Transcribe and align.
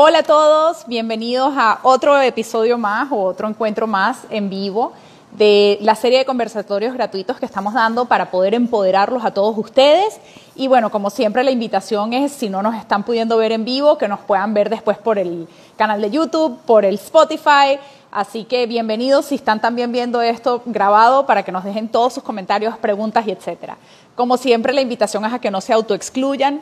Hola 0.00 0.20
a 0.20 0.22
todos, 0.22 0.86
bienvenidos 0.86 1.52
a 1.56 1.80
otro 1.82 2.20
episodio 2.20 2.78
más 2.78 3.10
o 3.10 3.20
otro 3.20 3.48
encuentro 3.48 3.88
más 3.88 4.20
en 4.30 4.48
vivo 4.48 4.92
de 5.32 5.76
la 5.80 5.96
serie 5.96 6.18
de 6.18 6.24
conversatorios 6.24 6.94
gratuitos 6.94 7.40
que 7.40 7.44
estamos 7.44 7.74
dando 7.74 8.04
para 8.04 8.30
poder 8.30 8.54
empoderarlos 8.54 9.24
a 9.24 9.32
todos 9.32 9.58
ustedes. 9.58 10.20
Y 10.54 10.68
bueno, 10.68 10.90
como 10.90 11.10
siempre 11.10 11.42
la 11.42 11.50
invitación 11.50 12.12
es, 12.12 12.30
si 12.30 12.48
no 12.48 12.62
nos 12.62 12.76
están 12.76 13.02
pudiendo 13.02 13.38
ver 13.38 13.50
en 13.50 13.64
vivo, 13.64 13.98
que 13.98 14.06
nos 14.06 14.20
puedan 14.20 14.54
ver 14.54 14.70
después 14.70 14.98
por 14.98 15.18
el 15.18 15.48
canal 15.76 16.00
de 16.00 16.12
YouTube, 16.12 16.60
por 16.64 16.84
el 16.84 16.94
Spotify. 16.94 17.80
Así 18.12 18.44
que 18.44 18.66
bienvenidos 18.66 19.24
si 19.24 19.34
están 19.34 19.60
también 19.60 19.90
viendo 19.90 20.22
esto 20.22 20.62
grabado 20.64 21.26
para 21.26 21.42
que 21.42 21.50
nos 21.50 21.64
dejen 21.64 21.88
todos 21.88 22.12
sus 22.12 22.22
comentarios, 22.22 22.78
preguntas 22.78 23.26
y 23.26 23.32
etcétera. 23.32 23.76
Como 24.14 24.36
siempre 24.36 24.72
la 24.72 24.80
invitación 24.80 25.24
es 25.24 25.32
a 25.32 25.40
que 25.40 25.50
no 25.50 25.60
se 25.60 25.72
autoexcluyan, 25.72 26.60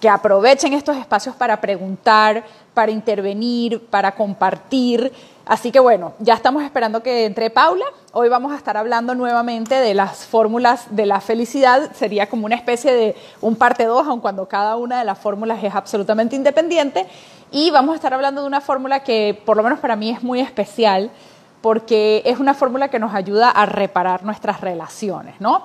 que 0.00 0.08
aprovechen 0.08 0.72
estos 0.72 0.96
espacios 0.96 1.34
para 1.34 1.60
preguntar, 1.60 2.44
para 2.74 2.92
intervenir, 2.92 3.84
para 3.86 4.12
compartir. 4.12 5.12
Así 5.44 5.72
que 5.72 5.80
bueno, 5.80 6.12
ya 6.18 6.34
estamos 6.34 6.62
esperando 6.62 7.02
que 7.02 7.24
entre 7.24 7.50
Paula. 7.50 7.86
Hoy 8.12 8.28
vamos 8.28 8.52
a 8.52 8.56
estar 8.56 8.76
hablando 8.76 9.14
nuevamente 9.14 9.74
de 9.74 9.94
las 9.94 10.26
fórmulas 10.26 10.86
de 10.90 11.06
la 11.06 11.20
felicidad. 11.20 11.90
Sería 11.94 12.28
como 12.28 12.46
una 12.46 12.54
especie 12.54 12.92
de 12.92 13.16
un 13.40 13.56
parte 13.56 13.86
dos, 13.86 14.06
aun 14.06 14.20
cuando 14.20 14.46
cada 14.46 14.76
una 14.76 14.98
de 14.98 15.04
las 15.04 15.18
fórmulas 15.18 15.62
es 15.64 15.74
absolutamente 15.74 16.36
independiente. 16.36 17.06
Y 17.50 17.70
vamos 17.70 17.94
a 17.94 17.96
estar 17.96 18.12
hablando 18.12 18.42
de 18.42 18.46
una 18.46 18.60
fórmula 18.60 19.00
que 19.00 19.40
por 19.44 19.56
lo 19.56 19.62
menos 19.62 19.78
para 19.78 19.96
mí 19.96 20.10
es 20.10 20.22
muy 20.22 20.40
especial 20.40 21.10
porque 21.60 22.22
es 22.24 22.38
una 22.38 22.54
fórmula 22.54 22.88
que 22.88 22.98
nos 22.98 23.14
ayuda 23.14 23.50
a 23.50 23.66
reparar 23.66 24.24
nuestras 24.24 24.60
relaciones, 24.60 25.40
¿no? 25.40 25.64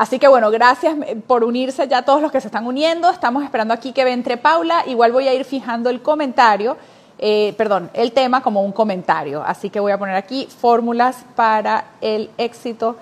Así 0.00 0.18
que 0.18 0.28
bueno, 0.28 0.50
gracias 0.50 0.96
por 1.26 1.44
unirse 1.44 1.86
ya 1.86 2.00
todos 2.00 2.22
los 2.22 2.32
que 2.32 2.40
se 2.40 2.48
están 2.48 2.66
uniendo. 2.66 3.10
Estamos 3.10 3.44
esperando 3.44 3.74
aquí 3.74 3.92
que 3.92 4.00
entre 4.10 4.38
Paula. 4.38 4.82
Igual 4.86 5.12
voy 5.12 5.28
a 5.28 5.34
ir 5.34 5.44
fijando 5.44 5.90
el 5.90 6.00
comentario, 6.00 6.78
eh, 7.18 7.52
perdón, 7.58 7.90
el 7.92 8.12
tema 8.12 8.42
como 8.42 8.62
un 8.62 8.72
comentario. 8.72 9.42
Así 9.44 9.68
que 9.68 9.78
voy 9.78 9.92
a 9.92 9.98
poner 9.98 10.14
aquí 10.14 10.46
fórmulas 10.46 11.18
para 11.36 11.84
el 12.00 12.30
éxito 12.38 12.96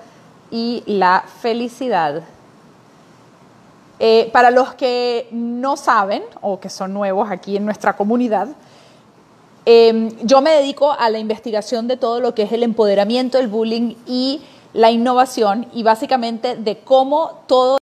y 0.51 0.83
la 0.87 1.23
felicidad. 1.41 2.25
Eh, 4.01 4.29
para 4.33 4.51
los 4.51 4.75
que 4.75 5.29
no 5.31 5.77
saben 5.77 6.25
o 6.41 6.59
que 6.59 6.69
son 6.69 6.93
nuevos 6.93 7.31
aquí 7.31 7.57
en 7.57 7.65
nuestra 7.65 7.97
comunidad, 7.97 8.49
eh, 9.67 10.17
yo 10.25 10.41
me 10.41 10.51
dedico 10.51 10.91
a 10.91 11.11
la 11.11 11.21
investigación 11.21 11.87
de 11.87 11.97
todo 11.97 12.19
lo 12.19 12.35
que 12.35 12.43
es 12.43 12.51
el 12.51 12.65
empoderamiento, 12.65 13.39
el 13.39 13.47
bullying 13.47 13.95
y 14.05 14.43
la 14.73 14.91
innovación 14.91 15.69
y 15.73 15.83
básicamente 15.83 16.57
de 16.57 16.79
cómo 16.81 17.45
todo 17.47 17.79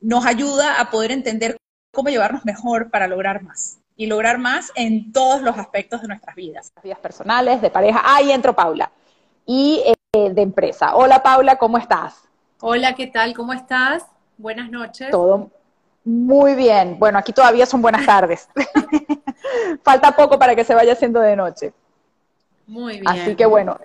nos 0.00 0.24
ayuda 0.26 0.80
a 0.80 0.90
poder 0.90 1.10
entender 1.10 1.56
cómo 1.92 2.08
llevarnos 2.08 2.44
mejor 2.44 2.90
para 2.90 3.06
lograr 3.06 3.42
más 3.42 3.78
y 3.96 4.06
lograr 4.06 4.38
más 4.38 4.72
en 4.74 5.12
todos 5.12 5.42
los 5.42 5.58
aspectos 5.58 6.02
de 6.02 6.08
nuestras 6.08 6.34
vidas, 6.34 6.72
vidas 6.82 6.98
personales, 6.98 7.60
de 7.60 7.70
pareja. 7.70 8.00
Ahí 8.04 8.32
entro 8.32 8.54
Paula 8.54 8.90
y 9.44 9.82
eh, 10.14 10.30
de 10.30 10.42
empresa. 10.42 10.96
Hola 10.96 11.22
Paula, 11.22 11.56
¿cómo 11.56 11.76
estás? 11.76 12.14
Hola, 12.60 12.94
¿qué 12.94 13.06
tal? 13.06 13.34
¿Cómo 13.34 13.52
estás? 13.52 14.04
Buenas 14.38 14.70
noches. 14.70 15.10
Todo 15.10 15.50
muy 16.04 16.54
bien. 16.54 16.98
Bueno, 16.98 17.18
aquí 17.18 17.32
todavía 17.32 17.66
son 17.66 17.82
buenas 17.82 18.06
tardes. 18.06 18.48
Falta 19.82 20.16
poco 20.16 20.38
para 20.38 20.56
que 20.56 20.64
se 20.64 20.74
vaya 20.74 20.92
haciendo 20.92 21.20
de 21.20 21.36
noche. 21.36 21.72
Muy 22.66 23.00
bien. 23.00 23.08
Así 23.08 23.34
que 23.34 23.46
bueno, 23.46 23.78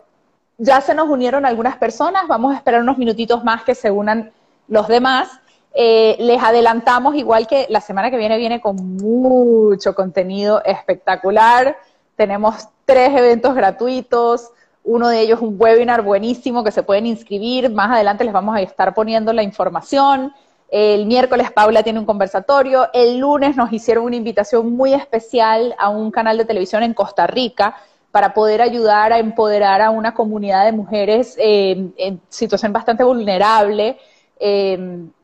ya 0.57 0.81
se 0.81 0.93
nos 0.93 1.09
unieron 1.09 1.45
algunas 1.45 1.77
personas, 1.77 2.27
vamos 2.27 2.53
a 2.53 2.57
esperar 2.57 2.81
unos 2.81 2.97
minutitos 2.97 3.43
más 3.43 3.63
que 3.63 3.75
se 3.75 3.91
unan 3.91 4.31
los 4.67 4.87
demás. 4.87 5.29
Eh, 5.73 6.15
les 6.19 6.41
adelantamos, 6.41 7.15
igual 7.15 7.47
que 7.47 7.67
la 7.69 7.81
semana 7.81 8.09
que 8.09 8.17
viene 8.17 8.37
viene 8.37 8.61
con 8.61 8.75
mucho 8.97 9.93
contenido 9.93 10.63
espectacular. 10.63 11.77
Tenemos 12.15 12.69
tres 12.85 13.09
eventos 13.13 13.53
gratuitos, 13.55 14.51
uno 14.85 15.09
de 15.09 15.19
ellos 15.19 15.41
un 15.41 15.55
webinar 15.59 16.01
buenísimo 16.01 16.63
que 16.63 16.71
se 16.71 16.83
pueden 16.83 17.05
inscribir. 17.05 17.69
Más 17.69 17.91
adelante 17.91 18.23
les 18.23 18.33
vamos 18.33 18.55
a 18.55 18.61
estar 18.61 18.94
poniendo 18.94 19.33
la 19.33 19.44
información. 19.44 20.33
El 20.69 21.05
miércoles 21.05 21.51
Paula 21.51 21.83
tiene 21.83 21.99
un 21.99 22.05
conversatorio. 22.05 22.88
El 22.94 23.17
lunes 23.17 23.57
nos 23.57 23.73
hicieron 23.73 24.05
una 24.05 24.15
invitación 24.15 24.71
muy 24.73 24.94
especial 24.94 25.75
a 25.77 25.89
un 25.89 26.11
canal 26.11 26.38
de 26.38 26.45
televisión 26.45 26.83
en 26.83 26.94
Costa 26.94 27.27
Rica 27.27 27.75
para 28.15 28.33
poder 28.33 28.61
ayudar 28.61 29.11
a 29.11 29.19
empoderar 29.19 29.81
a 29.81 29.89
una 29.89 30.13
comunidad 30.13 30.63
de 30.63 30.71
mujeres 30.71 31.35
eh, 31.37 31.91
en 31.97 32.21
situación 32.29 32.71
bastante 32.71 33.03
vulnerable 33.03 33.99
eh, 34.39 34.71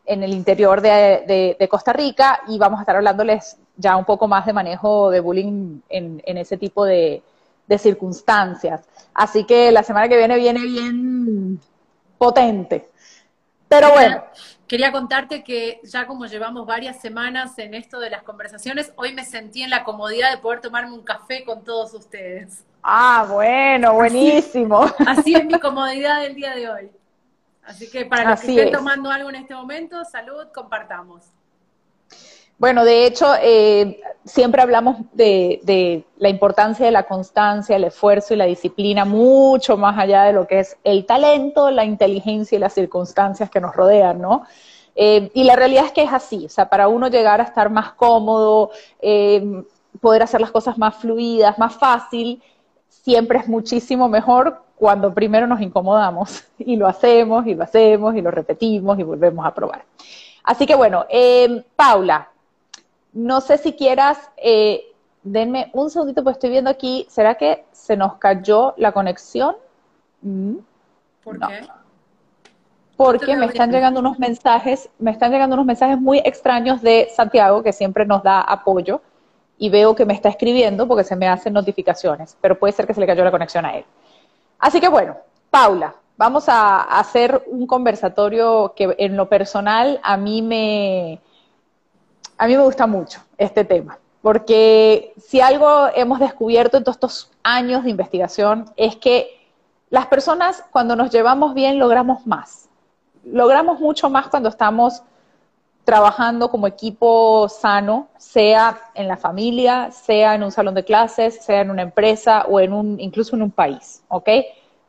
en 0.05 0.23
el 0.23 0.33
interior 0.33 0.81
de, 0.81 1.67
Costa 1.71 1.93
Rica 1.93 2.41
y 2.49 2.57
vamos 2.57 2.79
a 2.79 2.81
estar 2.81 2.97
hablándoles 2.97 3.55
ya 3.77 3.95
un 3.95 4.03
poco 4.03 4.27
más 4.27 4.45
de 4.45 4.51
manejo 4.51 5.09
de 5.09 5.21
bullying 5.21 5.79
en, 5.87 6.21
ese 6.37 6.57
tipo 6.57 6.83
de, 6.83 7.23
circunstancias. 7.77 8.81
Así 9.13 9.45
que 9.45 9.71
la 9.71 9.83
semana 9.83 10.09
que 10.09 10.17
viene 10.17 10.35
viene 10.35 10.59
bien 10.59 11.61
potente. 12.17 12.89
Pero 13.69 13.89
bueno. 13.93 14.21
Quería 14.67 14.91
contarte 14.91 15.45
que 15.45 15.79
ya 15.85 16.05
como 16.07 16.25
llevamos 16.25 16.67
varias 16.67 16.99
semanas 16.99 17.57
en 17.57 17.73
esto 17.73 18.01
de 18.01 18.09
las 18.09 18.23
conversaciones, 18.23 18.91
hoy 18.97 19.13
me 19.13 19.23
sentí 19.23 19.63
en 19.63 19.69
la 19.69 19.85
comodidad 19.85 20.29
de 20.29 20.39
poder 20.39 20.59
tomarme 20.59 20.91
un 20.91 21.03
café 21.03 21.45
con 21.45 21.63
todos 21.63 21.93
ustedes. 21.93 22.65
Ah, 22.83 23.25
bueno, 23.29 23.93
buenísimo. 23.93 24.81
Así, 25.07 25.35
es 25.35 25.45
mi 25.45 25.59
comodidad 25.59 26.21
del 26.21 26.35
día 26.35 26.55
de 26.55 26.69
hoy. 26.69 26.91
Así 27.63 27.89
que 27.89 28.05
para 28.05 28.31
los 28.31 28.41
que 28.41 28.55
estén 28.55 28.71
tomando 28.71 29.09
algo 29.11 29.29
en 29.29 29.35
este 29.35 29.53
momento, 29.53 30.03
salud, 30.03 30.47
compartamos. 30.53 31.23
Bueno, 32.57 32.85
de 32.85 33.07
hecho, 33.07 33.33
eh, 33.41 34.01
siempre 34.23 34.61
hablamos 34.61 34.97
de, 35.13 36.05
la 36.17 36.29
importancia 36.29 36.85
de 36.85 36.91
la 36.91 37.03
constancia, 37.03 37.75
el 37.75 37.85
esfuerzo 37.85 38.33
y 38.33 38.37
la 38.37 38.45
disciplina, 38.45 39.03
mucho 39.03 39.77
más 39.77 39.97
allá 39.97 40.23
de 40.23 40.33
lo 40.33 40.45
que 40.45 40.59
es 40.59 40.77
el 40.83 41.05
talento, 41.05 41.71
la 41.71 41.85
inteligencia 41.85 42.55
y 42.55 42.59
las 42.59 42.73
circunstancias 42.73 43.49
que 43.49 43.59
nos 43.59 43.75
rodean, 43.75 44.21
¿no? 44.21 44.45
Eh, 44.95 45.31
y 45.33 45.43
la 45.43 45.55
realidad 45.55 45.85
es 45.85 45.91
que 45.91 46.03
es 46.03 46.13
así, 46.13 46.45
o 46.45 46.49
sea, 46.49 46.69
para 46.69 46.87
uno 46.87 47.07
llegar 47.07 47.41
a 47.41 47.45
estar 47.45 47.71
más 47.71 47.93
cómodo, 47.93 48.69
eh, 49.01 49.63
poder 49.99 50.21
hacer 50.21 50.39
las 50.39 50.51
cosas 50.51 50.77
más 50.77 50.95
fluidas, 50.95 51.57
más 51.57 51.75
fácil, 51.75 52.43
siempre 53.03 53.39
es 53.39 53.47
muchísimo 53.47 54.07
mejor 54.07 54.63
cuando 54.75 55.13
primero 55.13 55.47
nos 55.47 55.61
incomodamos 55.61 56.43
y 56.57 56.75
lo 56.75 56.87
hacemos 56.87 57.45
y 57.45 57.55
lo 57.55 57.63
hacemos 57.63 58.15
y 58.15 58.21
lo 58.21 58.31
repetimos 58.31 58.97
y 58.99 59.03
volvemos 59.03 59.45
a 59.45 59.53
probar. 59.53 59.85
Así 60.43 60.65
que 60.65 60.75
bueno, 60.75 61.05
eh, 61.09 61.63
Paula, 61.75 62.29
no 63.13 63.41
sé 63.41 63.57
si 63.57 63.73
quieras, 63.73 64.17
eh, 64.37 64.83
denme 65.21 65.69
un 65.73 65.89
segundito, 65.89 66.23
pues 66.23 66.37
estoy 66.37 66.49
viendo 66.49 66.69
aquí, 66.69 67.05
¿será 67.09 67.35
que 67.35 67.65
se 67.71 67.95
nos 67.95 68.15
cayó 68.15 68.73
la 68.77 68.91
conexión? 68.91 69.55
Mm, 70.21 70.55
¿Por 71.23 71.39
qué? 71.39 71.67
Porque 72.97 73.35
me 73.35 73.47
están 73.47 73.71
llegando 73.71 73.99
unos 73.99 74.19
mensajes, 74.19 74.89
me 74.99 75.11
están 75.11 75.31
llegando 75.31 75.55
unos 75.55 75.65
mensajes 75.65 75.99
muy 75.99 76.19
extraños 76.19 76.81
de 76.81 77.09
Santiago, 77.15 77.63
que 77.63 77.73
siempre 77.73 78.05
nos 78.05 78.23
da 78.23 78.41
apoyo 78.41 79.01
y 79.61 79.69
veo 79.69 79.93
que 79.93 80.07
me 80.07 80.15
está 80.15 80.27
escribiendo 80.27 80.87
porque 80.87 81.03
se 81.03 81.15
me 81.15 81.27
hacen 81.27 81.53
notificaciones, 81.53 82.35
pero 82.41 82.57
puede 82.57 82.73
ser 82.73 82.87
que 82.87 82.95
se 82.95 82.99
le 82.99 83.05
cayó 83.05 83.23
la 83.23 83.29
conexión 83.29 83.63
a 83.63 83.77
él. 83.77 83.85
Así 84.57 84.81
que 84.81 84.89
bueno, 84.89 85.15
Paula, 85.51 85.93
vamos 86.17 86.49
a 86.49 86.81
hacer 86.81 87.43
un 87.45 87.67
conversatorio 87.67 88.73
que 88.75 88.95
en 88.97 89.15
lo 89.15 89.29
personal 89.29 89.99
a 90.01 90.17
mí 90.17 90.41
me, 90.41 91.21
a 92.39 92.47
mí 92.47 92.57
me 92.57 92.63
gusta 92.63 92.87
mucho 92.87 93.21
este 93.37 93.63
tema, 93.63 93.99
porque 94.23 95.13
si 95.23 95.41
algo 95.41 95.89
hemos 95.93 96.19
descubierto 96.19 96.77
en 96.77 96.83
todos 96.83 96.95
estos 96.95 97.31
años 97.43 97.83
de 97.83 97.91
investigación 97.91 98.65
es 98.77 98.95
que 98.95 99.47
las 99.91 100.07
personas 100.07 100.65
cuando 100.71 100.95
nos 100.95 101.11
llevamos 101.11 101.53
bien 101.53 101.77
logramos 101.77 102.25
más. 102.25 102.67
Logramos 103.23 103.79
mucho 103.79 104.09
más 104.09 104.27
cuando 104.27 104.49
estamos 104.49 105.03
trabajando 105.83 106.49
como 106.49 106.67
equipo 106.67 107.49
sano, 107.49 108.07
sea 108.17 108.79
en 108.93 109.07
la 109.07 109.17
familia, 109.17 109.91
sea 109.91 110.35
en 110.35 110.43
un 110.43 110.51
salón 110.51 110.75
de 110.75 110.83
clases, 110.83 111.43
sea 111.43 111.61
en 111.61 111.71
una 111.71 111.81
empresa 111.81 112.45
o 112.47 112.59
en 112.59 112.73
un, 112.73 112.99
incluso 112.99 113.35
en 113.35 113.41
un 113.41 113.51
país, 113.51 114.03
¿ok? 114.07 114.29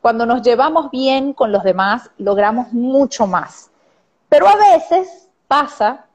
Cuando 0.01 0.27
nos 0.27 0.43
llevamos 0.43 0.91
bien 0.91 1.33
con 1.33 1.53
los 1.53 1.63
demás, 1.63 2.11
logramos 2.19 2.73
mucho 2.73 3.27
más. 3.27 3.71
Pero 4.29 4.49
a 4.49 4.57
veces 4.57 5.29
pasa 5.49 6.07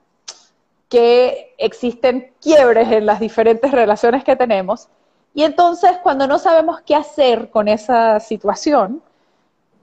que 0.89 1.53
existen 1.57 2.33
quiebres 2.41 2.91
en 2.91 3.05
las 3.05 3.19
diferentes 3.19 3.71
relaciones 3.71 4.23
que 4.23 4.35
tenemos 4.35 4.87
y 5.33 5.43
entonces 5.43 5.97
cuando 6.01 6.27
no 6.27 6.39
sabemos 6.39 6.81
qué 6.81 6.95
hacer 6.95 7.49
con 7.49 7.67
esa 7.67 8.19
situación, 8.19 9.03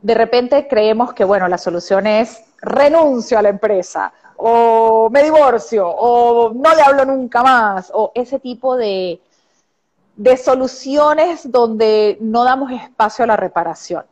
de 0.03 0.15
repente 0.15 0.67
creemos 0.69 1.13
que, 1.15 1.25
bueno, 1.25 1.47
la 1.49 1.59
solución 1.59 2.07
es 2.07 2.43
renuncio 2.61 3.39
a 3.39 3.43
la 3.43 3.51
empresa 3.51 4.13
o 4.37 5.09
me 5.11 5.23
divorcio, 5.23 5.89
o 5.89 6.53
no 6.53 6.75
le 6.75 6.83
hablo 6.83 7.05
nunca 7.05 7.43
más, 7.43 7.91
o 7.95 8.13
ese 8.15 8.39
tipo 8.39 8.77
de, 8.77 9.21
de 10.17 10.37
soluciones 10.37 11.51
donde 11.51 12.19
no 12.21 12.45
damos 12.45 12.71
espacio 12.73 13.25
a 13.25 13.29
la 13.29 13.37
reparación. 13.37 14.05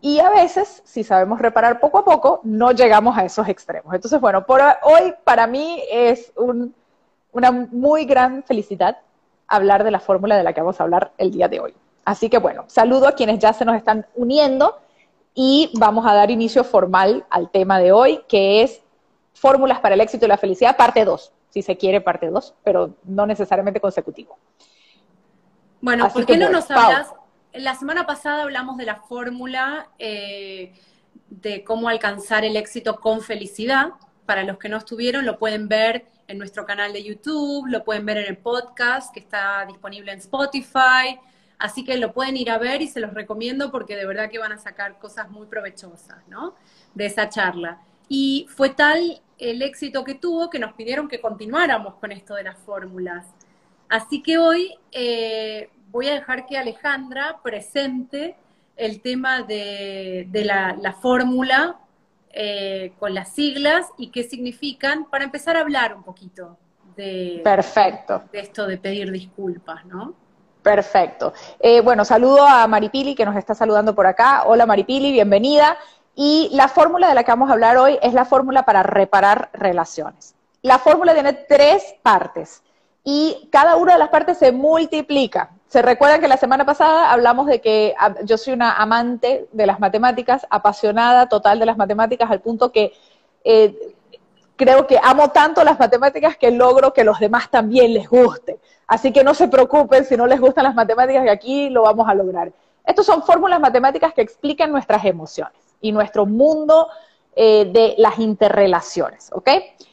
Y 0.00 0.20
a 0.20 0.30
veces, 0.30 0.82
si 0.84 1.02
sabemos 1.02 1.40
reparar 1.40 1.80
poco 1.80 1.98
a 1.98 2.04
poco, 2.04 2.40
no 2.44 2.70
llegamos 2.72 3.16
a 3.18 3.24
esos 3.24 3.48
extremos. 3.48 3.92
Entonces, 3.94 4.20
bueno, 4.20 4.46
por 4.46 4.60
hoy 4.82 5.14
para 5.24 5.46
mí 5.46 5.82
es 5.90 6.32
una 7.32 7.50
muy 7.50 8.04
gran 8.04 8.42
felicidad 8.44 8.98
hablar 9.48 9.84
de 9.84 9.90
la 9.90 10.00
fórmula 10.00 10.36
de 10.36 10.44
la 10.44 10.52
que 10.52 10.60
vamos 10.60 10.80
a 10.80 10.84
hablar 10.84 11.12
el 11.18 11.30
día 11.30 11.48
de 11.48 11.60
hoy. 11.60 11.74
Así 12.04 12.30
que 12.30 12.38
bueno, 12.38 12.64
saludo 12.68 13.08
a 13.08 13.12
quienes 13.12 13.38
ya 13.40 13.52
se 13.52 13.64
nos 13.64 13.76
están 13.76 14.06
uniendo 14.14 14.78
y 15.34 15.70
vamos 15.74 16.06
a 16.06 16.14
dar 16.14 16.30
inicio 16.30 16.62
formal 16.62 17.26
al 17.30 17.50
tema 17.50 17.78
de 17.78 17.92
hoy, 17.92 18.22
que 18.28 18.62
es 18.62 18.80
fórmulas 19.36 19.80
para 19.80 19.94
el 19.94 20.00
éxito 20.00 20.24
y 20.24 20.28
la 20.28 20.38
felicidad, 20.38 20.76
parte 20.76 21.04
2, 21.04 21.32
si 21.50 21.62
se 21.62 21.76
quiere 21.76 22.00
parte 22.00 22.28
2, 22.28 22.54
pero 22.64 22.96
no 23.04 23.26
necesariamente 23.26 23.80
consecutivo. 23.80 24.38
Bueno, 25.80 26.08
¿por 26.10 26.24
qué 26.24 26.36
no 26.36 26.48
nos 26.48 26.70
hablas? 26.70 27.12
La 27.52 27.74
semana 27.74 28.06
pasada 28.06 28.42
hablamos 28.42 28.76
de 28.76 28.86
la 28.86 28.96
fórmula 28.96 29.88
eh, 29.98 30.72
de 31.28 31.64
cómo 31.64 31.88
alcanzar 31.88 32.44
el 32.44 32.56
éxito 32.56 32.98
con 33.00 33.20
felicidad. 33.20 33.90
Para 34.24 34.42
los 34.42 34.58
que 34.58 34.68
no 34.68 34.78
estuvieron, 34.78 35.24
lo 35.24 35.38
pueden 35.38 35.68
ver 35.68 36.06
en 36.28 36.38
nuestro 36.38 36.66
canal 36.66 36.92
de 36.92 37.04
YouTube, 37.04 37.66
lo 37.68 37.84
pueden 37.84 38.04
ver 38.04 38.16
en 38.18 38.26
el 38.26 38.38
podcast 38.38 39.12
que 39.14 39.20
está 39.20 39.64
disponible 39.66 40.12
en 40.12 40.18
Spotify. 40.18 41.20
Así 41.58 41.84
que 41.84 41.96
lo 41.96 42.12
pueden 42.12 42.36
ir 42.36 42.50
a 42.50 42.58
ver 42.58 42.82
y 42.82 42.88
se 42.88 43.00
los 43.00 43.14
recomiendo 43.14 43.70
porque 43.70 43.96
de 43.96 44.06
verdad 44.06 44.28
que 44.28 44.38
van 44.38 44.52
a 44.52 44.58
sacar 44.58 44.98
cosas 44.98 45.30
muy 45.30 45.46
provechosas, 45.46 46.26
¿no? 46.26 46.54
De 46.94 47.06
esa 47.06 47.28
charla. 47.28 47.80
Y 48.08 48.46
fue 48.50 48.70
tal 48.70 49.22
el 49.38 49.62
éxito 49.62 50.04
que 50.04 50.14
tuvo 50.14 50.50
que 50.50 50.58
nos 50.58 50.72
pidieron 50.74 51.08
que 51.08 51.20
continuáramos 51.20 51.94
con 51.94 52.12
esto 52.12 52.34
de 52.34 52.44
las 52.44 52.58
fórmulas. 52.58 53.26
Así 53.88 54.22
que 54.22 54.38
hoy 54.38 54.74
eh, 54.92 55.70
voy 55.90 56.08
a 56.08 56.14
dejar 56.14 56.46
que 56.46 56.58
Alejandra 56.58 57.38
presente 57.42 58.36
el 58.76 59.00
tema 59.00 59.42
de, 59.42 60.28
la, 60.32 60.92
fórmula 61.00 61.78
eh, 62.30 62.92
con 62.98 63.14
las 63.14 63.32
siglas 63.32 63.86
y 63.96 64.10
qué 64.10 64.24
significan 64.24 65.06
para 65.08 65.24
empezar 65.24 65.56
a 65.56 65.60
hablar 65.60 65.94
un 65.94 66.02
poquito 66.02 66.58
de, 66.96 67.40
Perfecto. 67.42 68.24
de 68.32 68.40
esto 68.40 68.66
de 68.66 68.78
pedir 68.78 69.10
disculpas, 69.10 69.84
¿no? 69.86 70.14
Perfecto. 70.66 71.32
Eh, 71.60 71.80
bueno, 71.80 72.04
saludo 72.04 72.44
a 72.44 72.66
Maripili 72.66 73.14
que 73.14 73.24
nos 73.24 73.36
está 73.36 73.54
saludando 73.54 73.94
por 73.94 74.04
acá. 74.04 74.42
Hola 74.46 74.66
Maripili, 74.66 75.12
bienvenida. 75.12 75.76
Y 76.18 76.48
la 76.52 76.68
fórmula 76.68 77.08
de 77.08 77.14
la 77.14 77.24
que 77.24 77.30
vamos 77.30 77.50
a 77.50 77.52
hablar 77.52 77.76
hoy 77.76 77.98
es 78.00 78.14
la 78.14 78.24
fórmula 78.24 78.64
para 78.64 78.82
reparar 78.82 79.50
relaciones. 79.52 80.34
La 80.62 80.78
fórmula 80.78 81.12
tiene 81.12 81.34
tres 81.34 81.94
partes 82.02 82.62
y 83.04 83.50
cada 83.52 83.76
una 83.76 83.92
de 83.92 83.98
las 83.98 84.08
partes 84.08 84.38
se 84.38 84.50
multiplica. 84.50 85.50
Se 85.68 85.82
recuerda 85.82 86.18
que 86.18 86.26
la 86.26 86.38
semana 86.38 86.64
pasada 86.64 87.12
hablamos 87.12 87.46
de 87.46 87.60
que 87.60 87.94
ah, 87.98 88.14
yo 88.24 88.38
soy 88.38 88.54
una 88.54 88.76
amante 88.78 89.46
de 89.52 89.66
las 89.66 89.78
matemáticas, 89.78 90.46
apasionada 90.48 91.28
total 91.28 91.58
de 91.58 91.66
las 91.66 91.76
matemáticas, 91.76 92.30
al 92.30 92.40
punto 92.40 92.72
que 92.72 92.94
eh, 93.44 93.76
creo 94.56 94.86
que 94.86 94.98
amo 95.02 95.28
tanto 95.32 95.62
las 95.64 95.78
matemáticas 95.78 96.38
que 96.38 96.50
logro 96.50 96.94
que 96.94 97.04
los 97.04 97.20
demás 97.20 97.50
también 97.50 97.92
les 97.92 98.08
guste. 98.08 98.58
Así 98.86 99.12
que 99.12 99.22
no 99.22 99.34
se 99.34 99.48
preocupen 99.48 100.06
si 100.06 100.16
no 100.16 100.26
les 100.26 100.40
gustan 100.40 100.64
las 100.64 100.74
matemáticas, 100.74 101.24
que 101.24 101.30
aquí 101.30 101.68
lo 101.68 101.82
vamos 101.82 102.08
a 102.08 102.14
lograr. 102.14 102.50
Estas 102.86 103.04
son 103.04 103.22
fórmulas 103.22 103.60
matemáticas 103.60 104.14
que 104.14 104.22
explican 104.22 104.72
nuestras 104.72 105.04
emociones 105.04 105.65
y 105.80 105.92
nuestro 105.92 106.26
mundo 106.26 106.88
eh, 107.34 107.66
de 107.72 107.94
las 107.98 108.18
interrelaciones, 108.18 109.30
¿ok? 109.32 109.48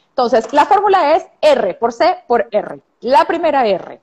Entonces, 0.08 0.52
la 0.52 0.64
fórmula 0.64 1.16
es 1.16 1.26
R 1.40 1.74
por 1.74 1.92
C 1.92 2.22
por 2.26 2.48
R. 2.50 2.80
La 3.00 3.24
primera 3.24 3.66
R, 3.66 4.00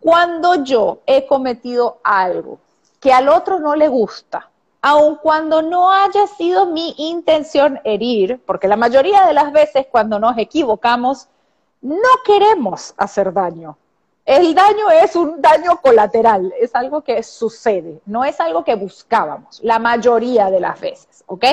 cuando 0.00 0.62
yo 0.64 1.00
he 1.06 1.26
cometido 1.26 1.98
algo 2.02 2.58
que 3.00 3.12
al 3.12 3.28
otro 3.28 3.58
no 3.58 3.74
le 3.74 3.88
gusta, 3.88 4.48
aun 4.80 5.16
cuando 5.16 5.62
no 5.62 5.92
haya 5.92 6.26
sido 6.26 6.66
mi 6.66 6.94
intención 6.96 7.80
herir, 7.84 8.40
porque 8.46 8.68
la 8.68 8.76
mayoría 8.76 9.26
de 9.26 9.32
las 9.32 9.52
veces 9.52 9.86
cuando 9.90 10.18
nos 10.18 10.38
equivocamos, 10.38 11.28
no 11.80 12.08
queremos 12.24 12.94
hacer 12.96 13.32
daño. 13.32 13.76
El 14.24 14.54
daño 14.54 14.90
es 14.90 15.16
un 15.16 15.42
daño 15.42 15.80
colateral, 15.82 16.52
es 16.60 16.74
algo 16.74 17.02
que 17.02 17.22
sucede, 17.24 18.00
no 18.06 18.24
es 18.24 18.38
algo 18.40 18.64
que 18.64 18.76
buscábamos, 18.76 19.60
la 19.62 19.80
mayoría 19.80 20.48
de 20.48 20.60
las 20.60 20.80
veces, 20.80 21.24
¿ok? 21.26 21.44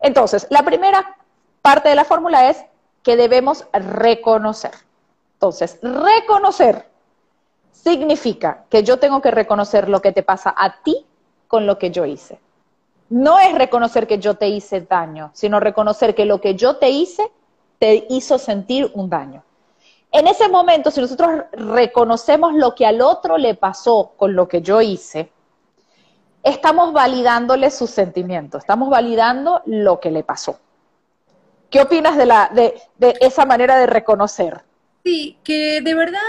Entonces, 0.00 0.46
la 0.50 0.62
primera 0.62 1.16
parte 1.62 1.88
de 1.88 1.96
la 1.96 2.04
fórmula 2.04 2.48
es 2.48 2.64
que 3.02 3.16
debemos 3.16 3.66
reconocer. 3.72 4.72
Entonces, 5.34 5.78
reconocer 5.82 6.88
significa 7.72 8.64
que 8.70 8.82
yo 8.82 8.98
tengo 8.98 9.20
que 9.20 9.30
reconocer 9.30 9.88
lo 9.88 10.00
que 10.00 10.12
te 10.12 10.22
pasa 10.22 10.54
a 10.56 10.82
ti 10.82 11.04
con 11.48 11.66
lo 11.66 11.78
que 11.78 11.90
yo 11.90 12.06
hice. 12.06 12.40
No 13.10 13.38
es 13.38 13.54
reconocer 13.54 14.06
que 14.06 14.18
yo 14.18 14.34
te 14.34 14.48
hice 14.48 14.80
daño, 14.80 15.30
sino 15.34 15.60
reconocer 15.60 16.14
que 16.14 16.24
lo 16.24 16.40
que 16.40 16.54
yo 16.54 16.76
te 16.76 16.88
hice 16.88 17.30
te 17.78 18.06
hizo 18.08 18.38
sentir 18.38 18.90
un 18.94 19.10
daño. 19.10 19.43
En 20.14 20.28
ese 20.28 20.48
momento, 20.48 20.92
si 20.92 21.00
nosotros 21.00 21.42
reconocemos 21.50 22.54
lo 22.54 22.76
que 22.76 22.86
al 22.86 23.00
otro 23.00 23.36
le 23.36 23.56
pasó 23.56 24.12
con 24.16 24.36
lo 24.36 24.46
que 24.46 24.62
yo 24.62 24.80
hice, 24.80 25.32
estamos 26.40 26.92
validándole 26.92 27.68
sus 27.72 27.90
sentimientos, 27.90 28.62
estamos 28.62 28.88
validando 28.88 29.60
lo 29.66 29.98
que 29.98 30.12
le 30.12 30.22
pasó. 30.22 30.60
¿Qué 31.68 31.80
opinas 31.80 32.16
de, 32.16 32.26
la, 32.26 32.48
de, 32.54 32.76
esa 33.20 33.44
manera 33.44 33.76
de 33.76 33.86
reconocer? 33.86 34.62
Sí, 35.04 35.36
que 35.42 35.80
de 35.80 35.94
verdad 35.96 36.20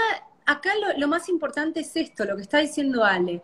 acá 0.46 0.70
lo, 0.96 1.06
más 1.06 1.28
importante 1.28 1.78
es 1.78 1.94
esto, 1.94 2.24
lo 2.24 2.34
que 2.34 2.42
está 2.42 2.58
diciendo 2.58 3.04
Ale, 3.04 3.40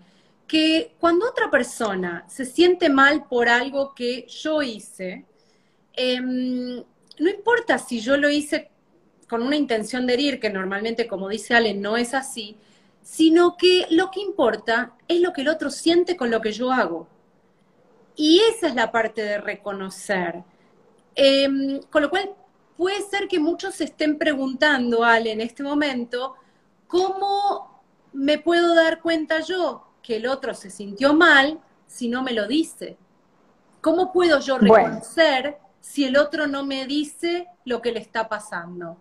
que 0.48 0.96
cuando 0.98 1.28
otra 1.28 1.52
persona 1.52 2.24
se 2.28 2.46
siente 2.46 2.88
mal 2.90 3.28
por 3.28 3.48
algo 3.48 3.94
que 3.94 4.26
yo 4.26 4.60
hice, 4.60 5.24
em, 5.92 6.82
no 7.20 7.30
importa 7.30 7.78
si 7.78 8.00
yo 8.00 8.16
lo 8.16 8.28
hice 8.28 8.71
con 9.32 9.42
una 9.42 9.56
intención 9.56 10.06
de 10.06 10.12
herir, 10.12 10.38
que 10.38 10.50
normalmente, 10.50 11.06
como 11.06 11.26
dice 11.26 11.54
Ale, 11.54 11.72
no 11.72 11.96
es 11.96 12.12
así, 12.12 12.58
sino 13.00 13.56
que 13.56 13.86
lo 13.88 14.10
que 14.10 14.20
importa 14.20 14.92
es 15.08 15.22
lo 15.22 15.32
que 15.32 15.40
el 15.40 15.48
otro 15.48 15.70
siente 15.70 16.18
con 16.18 16.30
lo 16.30 16.42
que 16.42 16.52
yo 16.52 16.70
hago. 16.70 17.08
Y 18.14 18.42
esa 18.50 18.68
es 18.68 18.74
la 18.74 18.92
parte 18.92 19.22
de 19.22 19.38
reconocer. 19.38 20.44
Em, 21.14 21.80
con 21.84 22.02
lo 22.02 22.10
cual, 22.10 22.34
puede 22.76 23.00
ser 23.00 23.26
que 23.26 23.38
muchos 23.40 23.76
se 23.76 23.84
estén 23.84 24.18
preguntando, 24.18 25.02
Ale, 25.02 25.32
en 25.32 25.40
este 25.40 25.62
momento, 25.62 26.34
¿cómo 26.86 27.82
me 28.12 28.36
puedo 28.36 28.74
dar 28.74 29.00
cuenta 29.00 29.40
yo 29.40 29.94
que 30.02 30.16
el 30.16 30.26
otro 30.26 30.52
se 30.52 30.68
sintió 30.68 31.14
mal 31.14 31.58
si 31.86 32.06
no 32.10 32.22
me 32.22 32.34
lo 32.34 32.46
dice? 32.46 32.98
¿Cómo 33.80 34.12
puedo 34.12 34.40
yo 34.40 34.58
reconocer 34.58 35.56
si 35.82 36.04
el 36.04 36.16
otro 36.16 36.46
no 36.46 36.64
me 36.64 36.86
dice 36.86 37.48
lo 37.66 37.82
que 37.82 37.92
le 37.92 38.00
está 38.00 38.28
pasando? 38.28 38.96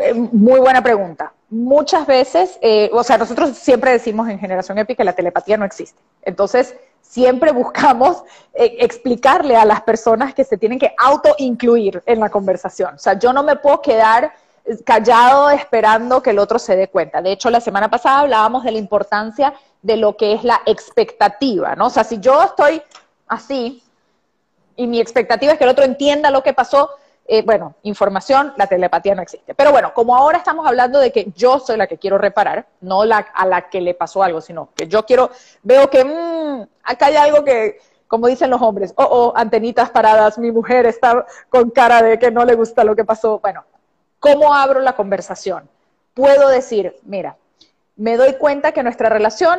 Eh, 0.00 0.14
muy 0.14 0.60
buena 0.60 0.82
pregunta. 0.82 1.34
Muchas 1.50 2.06
veces, 2.06 2.58
eh, 2.62 2.88
o 2.94 3.02
sea, 3.02 3.18
nosotros 3.18 3.50
siempre 3.58 3.90
decimos 3.90 4.28
en 4.30 4.38
Generación 4.38 4.78
Épica 4.78 4.98
que 4.98 5.04
la 5.04 5.12
telepatía 5.12 5.58
no 5.58 5.66
existe. 5.66 6.00
Entonces, 6.22 6.74
siempre 7.02 7.52
buscamos 7.52 8.22
eh, 8.54 8.76
explicarle 8.78 9.56
a 9.56 9.66
las 9.66 9.82
personas 9.82 10.32
que 10.32 10.44
se 10.44 10.56
tienen 10.56 10.78
que 10.78 10.94
auto-incluir 10.96 12.02
en 12.06 12.20
la 12.20 12.30
conversación. 12.30 12.94
O 12.94 12.98
sea, 12.98 13.18
yo 13.18 13.32
no 13.34 13.42
me 13.42 13.56
puedo 13.56 13.82
quedar 13.82 14.32
callado 14.84 15.50
esperando 15.50 16.22
que 16.22 16.30
el 16.30 16.38
otro 16.38 16.58
se 16.58 16.76
dé 16.76 16.88
cuenta. 16.88 17.20
De 17.20 17.32
hecho, 17.32 17.50
la 17.50 17.60
semana 17.60 17.90
pasada 17.90 18.20
hablábamos 18.20 18.62
de 18.62 18.70
la 18.70 18.78
importancia 18.78 19.52
de 19.82 19.96
lo 19.96 20.16
que 20.16 20.34
es 20.34 20.44
la 20.44 20.62
expectativa, 20.66 21.74
¿no? 21.74 21.86
O 21.86 21.90
sea, 21.90 22.04
si 22.04 22.20
yo 22.20 22.40
estoy 22.44 22.80
así 23.26 23.82
y 24.76 24.86
mi 24.86 25.00
expectativa 25.00 25.52
es 25.52 25.58
que 25.58 25.64
el 25.64 25.70
otro 25.70 25.84
entienda 25.84 26.30
lo 26.30 26.42
que 26.42 26.52
pasó, 26.52 26.90
eh, 27.26 27.42
bueno, 27.42 27.74
información, 27.82 28.52
la 28.56 28.66
telepatía 28.66 29.14
no 29.14 29.22
existe. 29.22 29.54
Pero 29.54 29.70
bueno, 29.70 29.94
como 29.94 30.16
ahora 30.16 30.38
estamos 30.38 30.66
hablando 30.66 30.98
de 30.98 31.12
que 31.12 31.32
yo 31.36 31.58
soy 31.58 31.76
la 31.76 31.86
que 31.86 31.98
quiero 31.98 32.18
reparar, 32.18 32.66
no 32.80 33.04
la, 33.04 33.18
a 33.18 33.46
la 33.46 33.68
que 33.68 33.80
le 33.80 33.94
pasó 33.94 34.22
algo, 34.22 34.40
sino 34.40 34.70
que 34.74 34.88
yo 34.88 35.04
quiero, 35.04 35.30
veo 35.62 35.88
que 35.88 36.04
mmm, 36.04 36.66
acá 36.84 37.06
hay 37.06 37.16
algo 37.16 37.44
que, 37.44 37.80
como 38.08 38.26
dicen 38.26 38.50
los 38.50 38.60
hombres, 38.60 38.92
oh, 38.96 39.04
oh, 39.04 39.32
antenitas 39.36 39.90
paradas, 39.90 40.38
mi 40.38 40.50
mujer 40.50 40.86
está 40.86 41.24
con 41.48 41.70
cara 41.70 42.02
de 42.02 42.18
que 42.18 42.30
no 42.30 42.44
le 42.44 42.54
gusta 42.54 42.84
lo 42.84 42.96
que 42.96 43.04
pasó. 43.04 43.38
Bueno, 43.38 43.64
¿Cómo 44.22 44.54
abro 44.54 44.78
la 44.78 44.94
conversación? 44.94 45.68
Puedo 46.14 46.48
decir, 46.48 46.94
mira, 47.02 47.36
me 47.96 48.16
doy 48.16 48.34
cuenta 48.34 48.70
que 48.70 48.84
nuestra 48.84 49.08
relación 49.08 49.58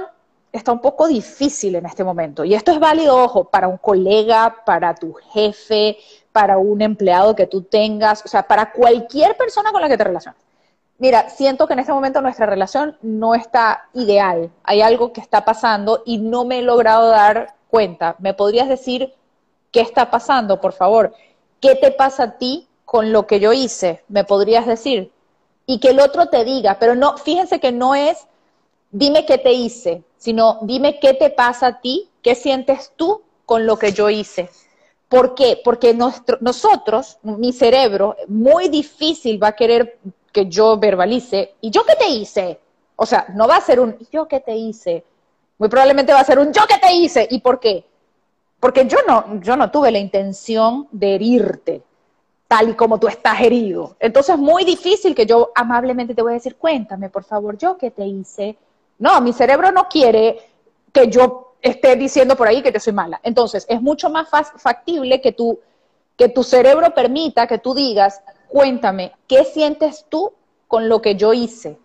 está 0.53 0.71
un 0.71 0.79
poco 0.79 1.07
difícil 1.07 1.75
en 1.75 1.85
este 1.85 2.03
momento. 2.03 2.45
Y 2.45 2.53
esto 2.53 2.71
es 2.71 2.79
válido, 2.79 3.17
ojo, 3.17 3.45
para 3.45 3.67
un 3.67 3.77
colega, 3.77 4.63
para 4.65 4.95
tu 4.95 5.13
jefe, 5.33 5.97
para 6.31 6.57
un 6.57 6.81
empleado 6.81 7.35
que 7.35 7.47
tú 7.47 7.63
tengas, 7.63 8.23
o 8.23 8.27
sea, 8.27 8.43
para 8.43 8.71
cualquier 8.71 9.35
persona 9.35 9.71
con 9.71 9.81
la 9.81 9.89
que 9.89 9.97
te 9.97 10.03
relacionas. 10.03 10.39
Mira, 10.99 11.29
siento 11.29 11.67
que 11.67 11.73
en 11.73 11.79
este 11.79 11.91
momento 11.91 12.21
nuestra 12.21 12.45
relación 12.45 12.97
no 13.01 13.35
está 13.35 13.89
ideal. 13.93 14.51
Hay 14.63 14.81
algo 14.81 15.11
que 15.11 15.19
está 15.19 15.43
pasando 15.43 16.03
y 16.05 16.19
no 16.19 16.45
me 16.45 16.59
he 16.59 16.61
logrado 16.61 17.09
dar 17.09 17.55
cuenta. 17.67 18.15
¿Me 18.19 18.33
podrías 18.33 18.69
decir 18.69 19.13
qué 19.71 19.81
está 19.81 20.11
pasando, 20.11 20.61
por 20.61 20.73
favor? 20.73 21.13
¿Qué 21.59 21.75
te 21.75 21.91
pasa 21.91 22.23
a 22.23 22.37
ti 22.37 22.67
con 22.85 23.11
lo 23.11 23.25
que 23.25 23.39
yo 23.39 23.53
hice, 23.53 24.03
me 24.07 24.23
podrías 24.23 24.67
decir, 24.67 25.11
y 25.65 25.79
que 25.79 25.89
el 25.89 25.99
otro 25.99 26.27
te 26.27 26.43
diga, 26.45 26.77
pero 26.79 26.93
no, 26.93 27.17
fíjense 27.17 27.59
que 27.59 27.71
no 27.71 27.95
es 27.95 28.27
dime 28.93 29.25
qué 29.25 29.37
te 29.37 29.51
hice, 29.51 30.03
sino 30.17 30.59
dime 30.61 30.99
qué 30.99 31.13
te 31.13 31.29
pasa 31.29 31.67
a 31.67 31.81
ti, 31.81 32.09
qué 32.21 32.35
sientes 32.35 32.93
tú 32.95 33.21
con 33.45 33.65
lo 33.65 33.77
que 33.77 33.91
yo 33.91 34.09
hice. 34.09 34.49
¿Por 35.09 35.35
qué? 35.35 35.59
Porque 35.63 35.93
nosotros, 35.93 37.17
mi 37.23 37.51
cerebro, 37.51 38.15
muy 38.27 38.69
difícil 38.69 39.41
va 39.41 39.49
a 39.49 39.55
querer 39.55 39.99
que 40.31 40.47
yo 40.47 40.77
verbalice, 40.77 41.55
¿y 41.61 41.69
yo 41.69 41.83
qué 41.85 41.95
te 41.95 42.07
hice? 42.07 42.59
O 42.95 43.05
sea, 43.05 43.25
no 43.35 43.47
va 43.47 43.57
a 43.57 43.61
ser 43.61 43.79
un 43.79 43.97
yo 44.11 44.27
qué 44.27 44.39
te 44.39 44.55
hice. 44.55 45.03
Muy 45.57 45.69
probablemente 45.69 46.13
va 46.13 46.19
a 46.19 46.25
ser 46.25 46.39
un 46.39 46.51
yo 46.51 46.61
qué 46.67 46.77
te 46.79 46.93
hice. 46.93 47.27
¿Y 47.29 47.39
por 47.41 47.59
qué? 47.59 47.85
Porque 48.59 48.87
yo 48.87 48.97
no, 49.07 49.39
yo 49.41 49.55
no 49.55 49.69
tuve 49.69 49.91
la 49.91 49.99
intención 49.99 50.87
de 50.91 51.15
herirte 51.15 51.83
tal 52.47 52.69
y 52.69 52.73
como 52.75 52.99
tú 52.99 53.07
estás 53.07 53.41
herido. 53.41 53.95
Entonces 53.99 54.35
es 54.35 54.41
muy 54.41 54.63
difícil 54.63 55.15
que 55.15 55.25
yo 55.25 55.51
amablemente 55.55 56.13
te 56.13 56.21
voy 56.21 56.31
a 56.31 56.35
decir, 56.35 56.55
cuéntame, 56.55 57.09
por 57.09 57.23
favor, 57.23 57.57
yo 57.57 57.77
qué 57.77 57.91
te 57.91 58.05
hice. 58.05 58.57
No, 58.99 59.19
mi 59.21 59.33
cerebro 59.33 59.71
no 59.71 59.87
quiere 59.89 60.39
que 60.91 61.09
yo 61.09 61.55
esté 61.61 61.95
diciendo 61.95 62.35
por 62.35 62.47
ahí 62.47 62.61
que 62.61 62.71
yo 62.71 62.79
soy 62.79 62.93
mala. 62.93 63.19
Entonces 63.23 63.65
es 63.69 63.81
mucho 63.81 64.09
más 64.09 64.27
factible 64.29 65.21
que 65.21 65.31
tú 65.31 65.59
que 66.17 66.29
tu 66.29 66.43
cerebro 66.43 66.93
permita 66.93 67.47
que 67.47 67.57
tú 67.57 67.73
digas, 67.73 68.21
cuéntame, 68.47 69.13
¿qué 69.27 69.45
sientes 69.45 70.05
tú 70.09 70.33
con 70.67 70.89
lo 70.89 71.01
que 71.01 71.15
yo 71.15 71.33
hice? 71.33 71.79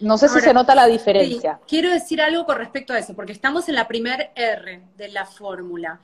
No 0.00 0.18
sé 0.18 0.28
si 0.28 0.40
se 0.40 0.52
nota 0.52 0.74
la 0.74 0.86
diferencia. 0.86 1.58
quiero 1.66 1.90
decir 1.90 2.20
algo 2.20 2.44
con 2.44 2.58
respecto 2.58 2.92
a 2.92 2.98
eso, 2.98 3.14
porque 3.14 3.32
estamos 3.32 3.68
en 3.68 3.76
la 3.76 3.88
primer 3.88 4.30
R 4.34 4.82
de 4.96 5.08
la 5.08 5.24
fórmula, 5.24 6.00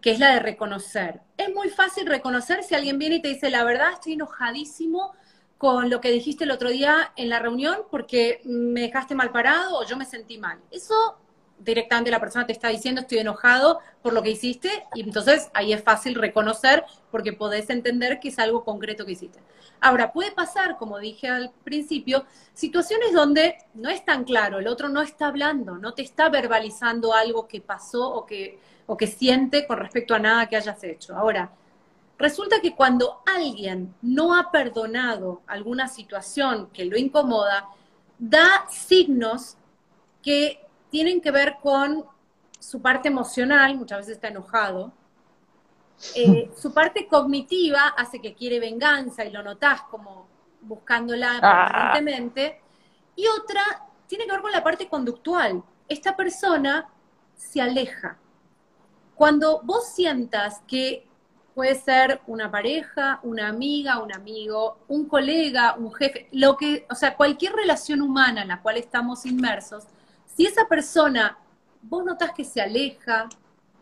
que 0.00 0.12
es 0.12 0.18
la 0.18 0.32
de 0.32 0.40
reconocer. 0.40 1.20
Es 1.36 1.52
muy 1.52 1.68
fácil 1.68 2.06
reconocer 2.06 2.62
si 2.62 2.74
alguien 2.74 2.98
viene 2.98 3.16
y 3.16 3.22
te 3.22 3.28
dice, 3.28 3.50
la 3.50 3.64
verdad, 3.64 3.92
estoy 3.92 4.14
enojadísimo 4.14 5.12
con 5.64 5.88
lo 5.88 5.98
que 6.02 6.10
dijiste 6.10 6.44
el 6.44 6.50
otro 6.50 6.68
día 6.68 7.14
en 7.16 7.30
la 7.30 7.38
reunión 7.38 7.84
porque 7.90 8.42
me 8.44 8.82
dejaste 8.82 9.14
mal 9.14 9.32
parado 9.32 9.78
o 9.78 9.86
yo 9.86 9.96
me 9.96 10.04
sentí 10.04 10.36
mal. 10.36 10.58
Eso 10.70 11.16
directamente 11.58 12.10
la 12.10 12.20
persona 12.20 12.44
te 12.44 12.52
está 12.52 12.68
diciendo 12.68 13.00
estoy 13.00 13.16
enojado 13.20 13.80
por 14.02 14.12
lo 14.12 14.22
que 14.22 14.28
hiciste 14.28 14.68
y 14.94 15.00
entonces 15.00 15.48
ahí 15.54 15.72
es 15.72 15.82
fácil 15.82 16.16
reconocer 16.16 16.84
porque 17.10 17.32
podés 17.32 17.70
entender 17.70 18.20
que 18.20 18.28
es 18.28 18.38
algo 18.38 18.62
concreto 18.62 19.06
que 19.06 19.12
hiciste. 19.12 19.38
Ahora, 19.80 20.12
puede 20.12 20.32
pasar, 20.32 20.76
como 20.76 20.98
dije 20.98 21.28
al 21.28 21.50
principio, 21.64 22.26
situaciones 22.52 23.14
donde 23.14 23.56
no 23.72 23.88
es 23.88 24.04
tan 24.04 24.24
claro, 24.24 24.58
el 24.58 24.68
otro 24.68 24.90
no 24.90 25.00
está 25.00 25.28
hablando, 25.28 25.78
no 25.78 25.94
te 25.94 26.02
está 26.02 26.28
verbalizando 26.28 27.14
algo 27.14 27.48
que 27.48 27.62
pasó 27.62 28.06
o 28.12 28.26
que, 28.26 28.58
o 28.84 28.98
que 28.98 29.06
siente 29.06 29.66
con 29.66 29.78
respecto 29.78 30.14
a 30.14 30.18
nada 30.18 30.46
que 30.46 30.56
hayas 30.56 30.84
hecho. 30.84 31.16
Ahora, 31.16 31.52
resulta 32.18 32.60
que 32.60 32.74
cuando 32.74 33.22
alguien 33.26 33.94
no 34.02 34.36
ha 34.38 34.50
perdonado 34.50 35.42
alguna 35.46 35.88
situación 35.88 36.70
que 36.72 36.84
lo 36.84 36.96
incomoda, 36.96 37.68
da 38.18 38.66
signos 38.70 39.56
que 40.22 40.60
tienen 40.90 41.20
que 41.20 41.30
ver 41.30 41.56
con 41.62 42.04
su 42.58 42.80
parte 42.80 43.08
emocional, 43.08 43.76
muchas 43.76 43.98
veces 43.98 44.14
está 44.14 44.28
enojado, 44.28 44.92
eh, 46.14 46.50
su 46.56 46.72
parte 46.72 47.06
cognitiva 47.06 47.88
hace 47.96 48.20
que 48.20 48.34
quiere 48.34 48.58
venganza 48.58 49.24
y 49.24 49.30
lo 49.30 49.42
notas 49.42 49.82
como 49.82 50.26
buscándola 50.60 51.38
ah. 51.42 51.68
permanentemente, 51.68 52.60
y 53.16 53.26
otra 53.26 53.62
tiene 54.06 54.24
que 54.24 54.32
ver 54.32 54.40
con 54.40 54.52
la 54.52 54.62
parte 54.62 54.88
conductual. 54.88 55.62
Esta 55.88 56.16
persona 56.16 56.88
se 57.36 57.60
aleja. 57.60 58.18
Cuando 59.14 59.60
vos 59.62 59.88
sientas 59.88 60.62
que 60.66 61.06
puede 61.54 61.74
ser 61.76 62.20
una 62.26 62.50
pareja, 62.50 63.20
una 63.22 63.48
amiga, 63.48 64.02
un 64.02 64.12
amigo, 64.12 64.78
un 64.88 65.06
colega, 65.06 65.74
un 65.74 65.92
jefe, 65.92 66.28
lo 66.32 66.56
que, 66.56 66.86
o 66.90 66.94
sea, 66.94 67.16
cualquier 67.16 67.52
relación 67.52 68.02
humana 68.02 68.42
en 68.42 68.48
la 68.48 68.60
cual 68.60 68.76
estamos 68.76 69.24
inmersos, 69.24 69.84
si 70.34 70.46
esa 70.46 70.66
persona, 70.66 71.38
vos 71.82 72.04
notas 72.04 72.32
que 72.32 72.44
se 72.44 72.60
aleja 72.60 73.28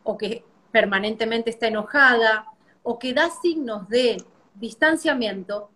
o 0.05 0.19
que 0.19 0.45
permanentemente 0.71 1.51
está 1.51 1.67
enojada 1.69 2.47
o 2.83 2.99
que 2.99 3.15
da 3.15 3.31
signos 3.31 3.89
de 3.89 4.23
distanciamiento, 4.55 5.71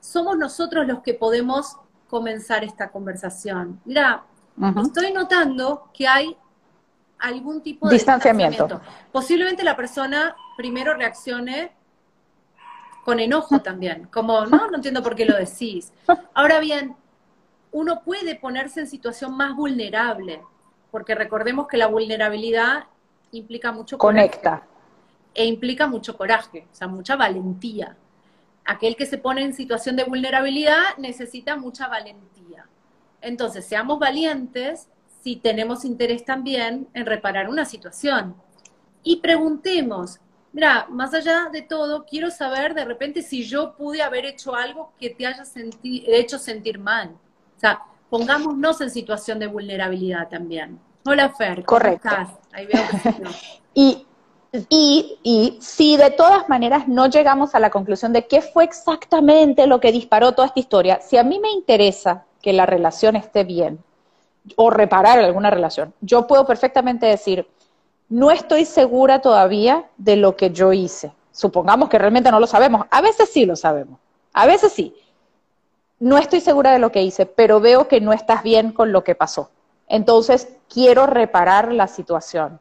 somos 0.00 0.36
nosotros 0.36 0.86
los 0.86 1.00
que 1.00 1.14
podemos 1.14 1.76
comenzar 2.08 2.64
esta 2.64 2.90
conversación. 2.90 3.80
Mira, 3.84 4.24
estoy 4.82 5.12
notando 5.12 5.90
que 5.92 6.08
hay 6.08 6.36
algún 7.20 7.62
tipo 7.62 7.88
de 7.88 7.94
distanciamiento. 7.94 8.80
Posiblemente 9.12 9.62
la 9.62 9.76
persona 9.76 10.34
primero 10.56 10.94
reaccione 10.94 11.72
con 13.04 13.18
enojo 13.20 13.60
también, 13.60 14.08
como, 14.12 14.46
no, 14.46 14.68
no 14.68 14.76
entiendo 14.76 15.02
por 15.02 15.14
qué 15.14 15.24
lo 15.24 15.36
decís. 15.36 15.92
Ahora 16.34 16.60
bien, 16.60 16.96
uno 17.72 18.02
puede 18.02 18.34
ponerse 18.34 18.80
en 18.80 18.86
situación 18.86 19.36
más 19.36 19.54
vulnerable, 19.54 20.42
porque 20.90 21.14
recordemos 21.14 21.66
que 21.68 21.76
la 21.76 21.86
vulnerabilidad 21.86 22.84
implica 23.32 23.72
mucho 23.72 23.96
Conecta. 23.96 24.66
e 25.34 25.44
implica 25.46 25.86
mucho 25.86 26.16
coraje, 26.16 26.66
o 26.70 26.74
sea, 26.74 26.88
mucha 26.88 27.16
valentía. 27.16 27.96
Aquel 28.64 28.96
que 28.96 29.06
se 29.06 29.18
pone 29.18 29.42
en 29.42 29.54
situación 29.54 29.96
de 29.96 30.04
vulnerabilidad 30.04 30.96
necesita 30.98 31.56
mucha 31.56 31.88
valentía. 31.88 32.66
Entonces, 33.20 33.66
seamos 33.66 33.98
valientes 33.98 34.88
si 35.22 35.36
tenemos 35.36 35.84
interés 35.84 36.24
también 36.24 36.88
en 36.94 37.06
reparar 37.06 37.48
una 37.48 37.64
situación. 37.64 38.34
Y 39.02 39.16
preguntemos, 39.16 40.18
mira, 40.52 40.86
más 40.90 41.14
allá 41.14 41.48
de 41.52 41.62
todo, 41.62 42.04
quiero 42.04 42.30
saber 42.30 42.74
de 42.74 42.84
repente 42.84 43.22
si 43.22 43.44
yo 43.44 43.74
pude 43.76 44.02
haber 44.02 44.24
hecho 44.24 44.54
algo 44.54 44.92
que 44.98 45.10
te 45.10 45.26
haya 45.26 45.44
hecho 45.82 46.38
sentir 46.38 46.78
mal. 46.78 47.10
O 47.56 47.60
sea, 47.60 47.80
pongámonos 48.08 48.80
en 48.80 48.90
situación 48.90 49.38
de 49.38 49.46
vulnerabilidad 49.46 50.28
también. 50.28 50.80
Hola 51.04 51.30
Fer, 51.30 51.64
¿cómo 51.64 51.80
estás? 51.80 52.28
Ahí 52.52 52.66
veo 52.66 52.82
que 52.90 53.24
y, 53.74 54.06
y, 54.68 55.18
y 55.22 55.58
si 55.60 55.96
de 55.96 56.10
todas 56.10 56.48
maneras 56.48 56.88
no 56.88 57.06
llegamos 57.06 57.54
a 57.54 57.60
la 57.60 57.70
conclusión 57.70 58.12
de 58.12 58.26
qué 58.26 58.42
fue 58.42 58.64
exactamente 58.64 59.66
lo 59.66 59.80
que 59.80 59.92
disparó 59.92 60.32
toda 60.32 60.48
esta 60.48 60.60
historia, 60.60 61.00
si 61.00 61.16
a 61.16 61.24
mí 61.24 61.38
me 61.38 61.50
interesa 61.50 62.26
que 62.42 62.52
la 62.52 62.66
relación 62.66 63.16
esté 63.16 63.44
bien 63.44 63.82
o 64.56 64.70
reparar 64.70 65.18
alguna 65.18 65.50
relación, 65.50 65.94
yo 66.00 66.26
puedo 66.26 66.46
perfectamente 66.46 67.06
decir, 67.06 67.46
no 68.08 68.30
estoy 68.30 68.64
segura 68.64 69.20
todavía 69.20 69.84
de 69.96 70.16
lo 70.16 70.36
que 70.36 70.50
yo 70.50 70.72
hice. 70.72 71.12
Supongamos 71.32 71.88
que 71.88 71.98
realmente 71.98 72.30
no 72.30 72.40
lo 72.40 72.46
sabemos. 72.46 72.86
A 72.90 73.00
veces 73.00 73.30
sí 73.30 73.46
lo 73.46 73.54
sabemos. 73.54 73.98
A 74.32 74.46
veces 74.46 74.72
sí 74.72 74.94
no 76.00 76.16
estoy 76.16 76.40
segura 76.40 76.72
de 76.72 76.78
lo 76.78 76.90
que 76.90 77.02
hice, 77.02 77.26
pero 77.26 77.60
veo 77.60 77.86
que 77.86 78.00
no 78.00 78.12
estás 78.12 78.42
bien 78.42 78.72
con 78.72 78.90
lo 78.90 79.04
que 79.04 79.14
pasó. 79.14 79.50
Entonces, 79.86 80.48
quiero 80.68 81.06
reparar 81.06 81.72
la 81.72 81.86
situación. 81.86 82.58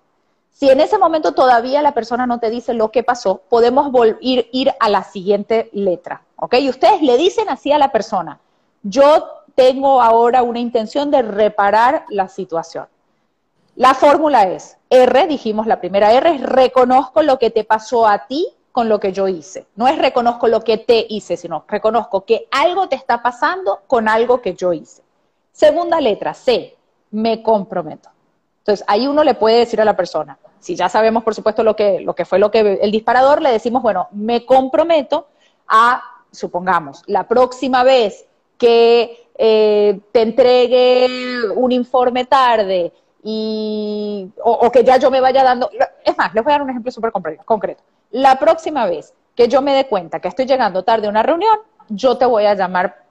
Si 0.51 0.69
en 0.69 0.81
ese 0.81 0.97
momento 0.97 1.31
todavía 1.31 1.81
la 1.81 1.93
persona 1.93 2.27
no 2.27 2.39
te 2.39 2.49
dice 2.49 2.73
lo 2.73 2.91
que 2.91 3.01
pasó, 3.01 3.41
podemos 3.49 3.91
ir, 4.19 4.49
ir 4.51 4.73
a 4.77 4.89
la 4.89 5.03
siguiente 5.03 5.69
letra, 5.71 6.21
¿ok? 6.35 6.55
Y 6.55 6.69
ustedes 6.69 7.01
le 7.01 7.15
dicen 7.15 7.47
así 7.47 7.71
a 7.71 7.77
la 7.77 7.93
persona, 7.93 8.39
yo 8.83 9.27
tengo 9.55 10.01
ahora 10.01 10.43
una 10.43 10.59
intención 10.59 11.11
de 11.11 11.21
reparar 11.21 12.05
la 12.09 12.27
situación. 12.27 12.87
La 13.75 13.93
fórmula 13.93 14.43
es, 14.43 14.77
R, 14.89 15.27
dijimos 15.27 15.67
la 15.67 15.79
primera 15.79 16.11
R, 16.13 16.35
es 16.35 16.41
reconozco 16.41 17.21
lo 17.21 17.39
que 17.39 17.49
te 17.49 17.63
pasó 17.63 18.07
a 18.07 18.27
ti 18.27 18.47
con 18.71 18.89
lo 18.89 18.99
que 18.99 19.11
yo 19.11 19.27
hice. 19.27 19.67
No 19.75 19.87
es 19.87 19.97
reconozco 19.97 20.47
lo 20.47 20.61
que 20.61 20.77
te 20.77 21.05
hice, 21.09 21.37
sino 21.37 21.65
reconozco 21.67 22.25
que 22.25 22.47
algo 22.51 22.87
te 22.87 22.95
está 22.95 23.21
pasando 23.21 23.81
con 23.87 24.07
algo 24.07 24.41
que 24.41 24.53
yo 24.53 24.73
hice. 24.73 25.01
Segunda 25.51 25.99
letra, 25.99 26.33
C, 26.33 26.77
me 27.11 27.43
comprometo. 27.43 28.09
Entonces, 28.59 28.85
ahí 28.87 29.07
uno 29.07 29.23
le 29.23 29.33
puede 29.33 29.59
decir 29.59 29.81
a 29.81 29.85
la 29.85 29.95
persona, 29.95 30.37
si 30.59 30.75
ya 30.75 30.89
sabemos, 30.89 31.23
por 31.23 31.33
supuesto, 31.33 31.63
lo 31.63 31.75
que, 31.75 32.01
lo 32.01 32.13
que 32.13 32.25
fue 32.25 32.39
lo 32.39 32.51
que 32.51 32.79
el 32.81 32.91
disparador, 32.91 33.41
le 33.41 33.51
decimos, 33.51 33.81
bueno, 33.81 34.07
me 34.11 34.45
comprometo 34.45 35.27
a, 35.67 36.01
supongamos, 36.31 37.03
la 37.07 37.27
próxima 37.27 37.83
vez 37.83 38.25
que 38.59 39.31
eh, 39.35 39.99
te 40.11 40.21
entregue 40.21 41.07
un 41.55 41.71
informe 41.71 42.25
tarde 42.25 42.91
y, 43.23 44.29
o, 44.43 44.69
que 44.69 44.83
ya 44.83 44.97
yo 44.97 45.09
me 45.09 45.21
vaya 45.21 45.43
dando, 45.43 45.69
es 46.05 46.17
más, 46.17 46.33
les 46.33 46.43
voy 46.43 46.51
a 46.51 46.55
dar 46.55 46.61
un 46.61 46.69
ejemplo 46.69 46.91
súper 46.91 47.11
concreto. 47.11 47.81
La 48.11 48.37
próxima 48.37 48.85
vez 48.85 49.13
que 49.35 49.47
yo 49.47 49.61
me 49.61 49.73
dé 49.73 49.87
cuenta 49.87 50.19
que 50.19 50.27
estoy 50.27 50.45
llegando 50.45 50.83
tarde 50.83 51.07
a 51.07 51.09
una 51.09 51.23
reunión, 51.23 51.57
yo 51.87 52.17
te 52.17 52.25
voy 52.25 52.45
a 52.45 52.53
llamar 52.53 53.03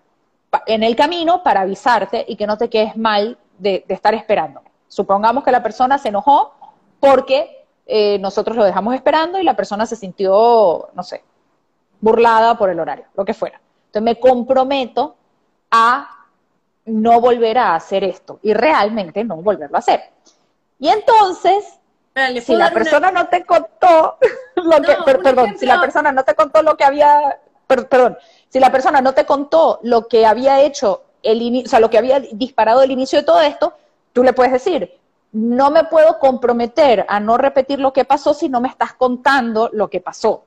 en 0.66 0.82
el 0.82 0.94
camino 0.94 1.42
para 1.42 1.62
avisarte 1.62 2.24
y 2.28 2.36
que 2.36 2.46
no 2.46 2.58
te 2.58 2.68
quedes 2.68 2.96
mal 2.96 3.38
de, 3.58 3.84
estar 3.88 4.14
esperando. 4.14 4.60
Supongamos 4.86 5.44
que 5.44 5.50
la 5.50 5.62
persona 5.62 5.98
se 5.98 6.08
enojó 6.08 6.52
porque 7.00 7.64
eh, 7.86 8.18
nosotros 8.18 8.56
lo 8.56 8.64
dejamos 8.64 8.94
esperando 8.94 9.38
y 9.38 9.44
la 9.44 9.56
persona 9.56 9.86
se 9.86 9.96
sintió, 9.96 10.90
no 10.92 11.02
sé, 11.02 11.22
burlada 12.00 12.56
por 12.56 12.70
el 12.70 12.80
horario, 12.80 13.06
lo 13.14 13.24
que 13.24 13.34
fuera. 13.34 13.60
Entonces 13.86 14.02
me 14.02 14.20
comprometo 14.20 15.16
a 15.70 16.08
no 16.86 17.20
volver 17.20 17.58
a 17.58 17.74
hacer 17.74 18.04
esto 18.04 18.38
y 18.42 18.54
realmente 18.54 19.24
no 19.24 19.36
volverlo 19.36 19.76
a 19.76 19.80
hacer. 19.80 20.00
Y 20.78 20.88
entonces 20.88 21.78
si 22.42 22.56
la 22.56 22.70
persona 22.70 23.10
no 23.10 23.28
te 23.28 23.44
contó 23.44 24.18
lo 24.56 24.82
que, 24.82 24.96
perdón, 25.04 25.56
si 25.58 25.66
la 25.66 25.80
persona 25.80 26.12
no 26.12 26.24
te 26.24 26.34
contó 26.34 26.62
lo 26.62 26.76
que 26.76 26.84
había, 26.84 27.38
perdón, 27.66 28.18
si 28.48 28.58
la 28.58 28.72
persona 28.72 29.00
no 29.00 29.14
te 29.14 29.24
contó 29.24 29.78
lo 29.82 30.08
que 30.08 30.26
había 30.26 30.60
hecho, 30.60 31.02
el 31.22 31.64
o 31.64 31.68
sea, 31.68 31.80
lo 31.80 31.90
que 31.90 31.98
había 31.98 32.20
disparado 32.20 32.82
el 32.82 32.90
inicio 32.90 33.20
de 33.20 33.24
todo 33.24 33.40
esto, 33.40 33.74
tú 34.12 34.22
le 34.22 34.32
puedes 34.32 34.52
decir, 34.52 34.98
no 35.32 35.70
me 35.70 35.84
puedo 35.84 36.18
comprometer 36.18 37.04
a 37.08 37.20
no 37.20 37.36
repetir 37.36 37.78
lo 37.78 37.92
que 37.92 38.04
pasó 38.04 38.34
si 38.34 38.48
no 38.48 38.60
me 38.60 38.68
estás 38.68 38.94
contando 38.94 39.70
lo 39.72 39.88
que 39.88 40.00
pasó. 40.00 40.44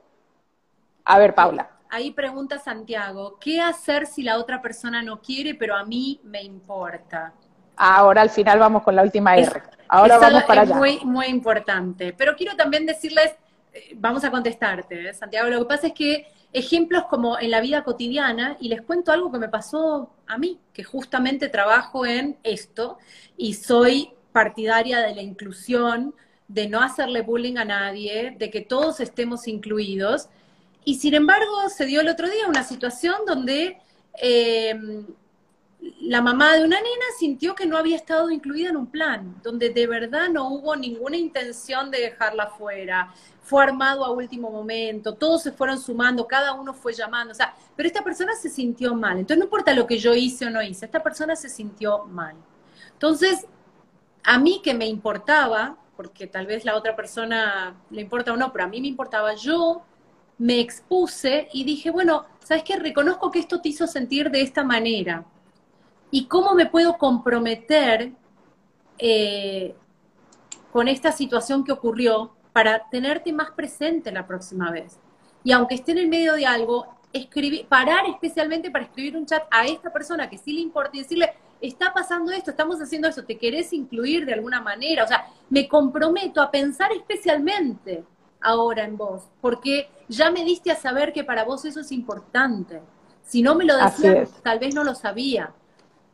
A 1.04 1.18
ver, 1.18 1.34
Paula. 1.34 1.70
Ahí 1.92 2.10
pregunta 2.10 2.58
Santiago, 2.58 3.38
¿qué 3.38 3.60
hacer 3.60 4.06
si 4.06 4.22
la 4.22 4.38
otra 4.38 4.62
persona 4.62 5.02
no 5.02 5.20
quiere, 5.20 5.54
pero 5.54 5.76
a 5.76 5.84
mí 5.84 6.20
me 6.24 6.42
importa? 6.42 7.34
Ahora 7.76 8.22
al 8.22 8.30
final 8.30 8.58
vamos 8.58 8.82
con 8.82 8.96
la 8.96 9.02
última 9.02 9.36
R. 9.36 9.62
Ahora 9.88 10.18
vamos 10.18 10.42
para 10.44 10.62
allá. 10.62 10.74
Muy, 10.74 11.00
muy 11.04 11.26
importante. 11.26 12.14
Pero 12.16 12.34
quiero 12.34 12.56
también 12.56 12.86
decirles, 12.86 13.34
eh, 13.74 13.92
vamos 13.96 14.24
a 14.24 14.30
contestarte, 14.30 15.10
¿eh? 15.10 15.12
Santiago. 15.12 15.50
Lo 15.50 15.58
que 15.60 15.64
pasa 15.66 15.86
es 15.88 15.92
que 15.92 16.26
ejemplos 16.54 17.04
como 17.10 17.38
en 17.38 17.50
la 17.50 17.60
vida 17.60 17.84
cotidiana, 17.84 18.56
y 18.58 18.68
les 18.68 18.80
cuento 18.80 19.12
algo 19.12 19.30
que 19.30 19.38
me 19.38 19.50
pasó 19.50 20.14
a 20.26 20.38
mí, 20.38 20.58
que 20.72 20.84
justamente 20.84 21.50
trabajo 21.50 22.06
en 22.06 22.38
esto 22.42 22.98
y 23.36 23.52
soy 23.52 24.12
partidaria 24.32 25.00
de 25.00 25.14
la 25.14 25.20
inclusión, 25.20 26.14
de 26.48 26.68
no 26.68 26.80
hacerle 26.80 27.20
bullying 27.20 27.58
a 27.58 27.66
nadie, 27.66 28.34
de 28.38 28.50
que 28.50 28.62
todos 28.62 29.00
estemos 29.00 29.46
incluidos. 29.46 30.30
Y 30.84 30.96
sin 30.96 31.14
embargo, 31.14 31.68
se 31.68 31.86
dio 31.86 32.00
el 32.00 32.08
otro 32.08 32.28
día 32.28 32.48
una 32.48 32.64
situación 32.64 33.14
donde 33.26 33.78
eh, 34.20 35.04
la 36.00 36.20
mamá 36.20 36.54
de 36.54 36.64
una 36.64 36.76
nena 36.76 37.06
sintió 37.18 37.54
que 37.54 37.66
no 37.66 37.76
había 37.76 37.96
estado 37.96 38.30
incluida 38.30 38.70
en 38.70 38.76
un 38.76 38.86
plan, 38.86 39.40
donde 39.42 39.70
de 39.70 39.86
verdad 39.86 40.28
no 40.28 40.48
hubo 40.48 40.76
ninguna 40.76 41.16
intención 41.16 41.90
de 41.90 42.00
dejarla 42.00 42.48
fuera. 42.48 43.12
Fue 43.42 43.62
armado 43.62 44.04
a 44.04 44.10
último 44.10 44.50
momento, 44.50 45.14
todos 45.14 45.42
se 45.42 45.52
fueron 45.52 45.80
sumando, 45.80 46.26
cada 46.26 46.54
uno 46.54 46.72
fue 46.72 46.92
llamando, 46.92 47.32
o 47.32 47.34
sea, 47.34 47.54
pero 47.76 47.86
esta 47.86 48.04
persona 48.04 48.34
se 48.34 48.48
sintió 48.48 48.94
mal. 48.94 49.18
Entonces 49.18 49.38
no 49.38 49.44
importa 49.44 49.74
lo 49.74 49.86
que 49.86 49.98
yo 49.98 50.14
hice 50.14 50.46
o 50.46 50.50
no 50.50 50.62
hice, 50.62 50.86
esta 50.86 51.02
persona 51.02 51.34
se 51.34 51.48
sintió 51.48 52.04
mal. 52.04 52.36
Entonces, 52.92 53.46
a 54.22 54.38
mí 54.38 54.60
que 54.62 54.74
me 54.74 54.86
importaba, 54.86 55.76
porque 55.96 56.26
tal 56.28 56.46
vez 56.46 56.64
la 56.64 56.76
otra 56.76 56.94
persona 56.94 57.74
le 57.90 58.00
importa 58.00 58.32
o 58.32 58.36
no, 58.36 58.52
pero 58.52 58.64
a 58.64 58.68
mí 58.68 58.80
me 58.80 58.88
importaba, 58.88 59.34
yo 59.34 59.82
me 60.42 60.58
expuse 60.58 61.48
y 61.52 61.62
dije, 61.62 61.92
bueno, 61.92 62.24
¿sabes 62.42 62.64
qué? 62.64 62.76
Reconozco 62.76 63.30
que 63.30 63.38
esto 63.38 63.60
te 63.60 63.68
hizo 63.68 63.86
sentir 63.86 64.28
de 64.28 64.42
esta 64.42 64.64
manera. 64.64 65.24
¿Y 66.10 66.24
cómo 66.24 66.54
me 66.54 66.66
puedo 66.66 66.98
comprometer 66.98 68.10
eh, 68.98 69.76
con 70.72 70.88
esta 70.88 71.12
situación 71.12 71.62
que 71.62 71.70
ocurrió 71.70 72.32
para 72.52 72.90
tenerte 72.90 73.32
más 73.32 73.52
presente 73.52 74.10
la 74.10 74.26
próxima 74.26 74.72
vez? 74.72 74.98
Y 75.44 75.52
aunque 75.52 75.76
esté 75.76 75.92
en 75.92 75.98
el 75.98 76.08
medio 76.08 76.34
de 76.34 76.44
algo, 76.44 76.88
escribir, 77.12 77.66
parar 77.66 78.04
especialmente 78.06 78.68
para 78.68 78.86
escribir 78.86 79.16
un 79.16 79.26
chat 79.26 79.44
a 79.48 79.64
esta 79.66 79.92
persona 79.92 80.28
que 80.28 80.38
sí 80.38 80.54
le 80.54 80.60
importa 80.60 80.90
y 80.94 81.02
decirle, 81.02 81.32
está 81.60 81.94
pasando 81.94 82.32
esto, 82.32 82.50
estamos 82.50 82.82
haciendo 82.82 83.06
esto, 83.06 83.24
te 83.24 83.38
querés 83.38 83.72
incluir 83.72 84.26
de 84.26 84.34
alguna 84.34 84.60
manera. 84.60 85.04
O 85.04 85.06
sea, 85.06 85.24
me 85.50 85.68
comprometo 85.68 86.42
a 86.42 86.50
pensar 86.50 86.90
especialmente 86.90 88.02
ahora 88.40 88.84
en 88.84 88.96
vos, 88.96 89.28
porque 89.40 89.88
ya 90.16 90.30
me 90.30 90.44
diste 90.44 90.70
a 90.70 90.76
saber 90.76 91.12
que 91.12 91.24
para 91.24 91.44
vos 91.44 91.64
eso 91.64 91.80
es 91.80 91.92
importante. 91.92 92.80
Si 93.24 93.42
no 93.42 93.54
me 93.54 93.64
lo 93.64 93.76
decías, 93.76 94.30
tal 94.42 94.58
vez 94.58 94.74
no 94.74 94.84
lo 94.84 94.94
sabía. 94.94 95.52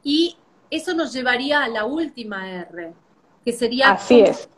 Y 0.02 0.37
eso 0.71 0.95
nos 0.95 1.12
llevaría 1.12 1.62
a 1.62 1.69
la 1.69 1.85
última 1.85 2.50
R, 2.50 2.93
que 3.45 3.52
sería... 3.52 3.93
Así 3.93 4.21
es. 4.21 4.49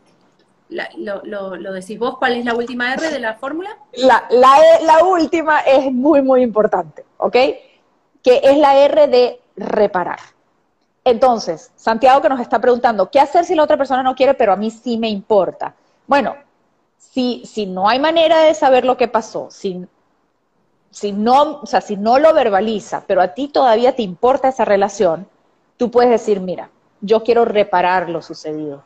lo, 0.68 1.25
lo, 1.25 1.73
decís 1.73 1.99
vos, 1.99 2.18
¿cuál 2.18 2.37
es 2.37 2.44
la 2.44 2.54
última 2.54 2.92
R 2.94 3.11
de 3.11 3.18
la 3.18 3.35
fórmula? 3.35 3.76
La, 3.94 4.25
la, 4.30 4.59
e, 4.59 4.85
la 4.85 5.04
última 5.04 5.61
es 5.61 5.92
muy, 5.92 6.23
muy 6.23 6.42
importante, 6.42 7.04
¿ok? 7.16 7.37
Que 8.23 8.40
es 8.42 8.59
la 8.59 8.76
R 8.76 9.09
de 9.09 9.40
reparar. 9.56 10.18
Entonces, 11.04 11.73
Santiago 11.76 12.20
que 12.20 12.28
nos 12.28 12.40
está 12.40 12.61
preguntando, 12.61 13.11
¿qué 13.11 13.20
hacer 13.20 13.44
si 13.44 13.54
la 13.54 13.62
otra 13.62 13.76
persona 13.76 14.02
no 14.02 14.14
quiere, 14.14 14.35
pero 14.35 14.52
a 14.52 14.56
mí 14.56 14.70
sí 14.70 14.99
me 14.99 15.09
importa? 15.09 15.75
Bueno, 16.06 16.37
si, 17.00 17.42
si 17.47 17.66
no 17.66 17.88
hay 17.88 17.99
manera 17.99 18.42
de 18.42 18.54
saber 18.54 18.85
lo 18.85 18.97
que 18.97 19.09
pasó, 19.09 19.49
si, 19.50 19.87
si, 20.90 21.12
no, 21.12 21.61
o 21.62 21.66
sea, 21.66 21.80
si 21.80 21.97
no 21.97 22.19
lo 22.19 22.33
verbaliza, 22.35 23.04
pero 23.07 23.23
a 23.23 23.28
ti 23.28 23.49
todavía 23.49 23.97
te 23.97 24.02
importa 24.02 24.49
esa 24.49 24.66
relación, 24.66 25.26
tú 25.78 25.90
puedes 25.90 26.11
decir, 26.11 26.40
mira, 26.40 26.71
yo 27.00 27.25
quiero 27.25 27.46
reparar 27.46 28.11
lo 28.11 28.20
sucedido. 28.20 28.85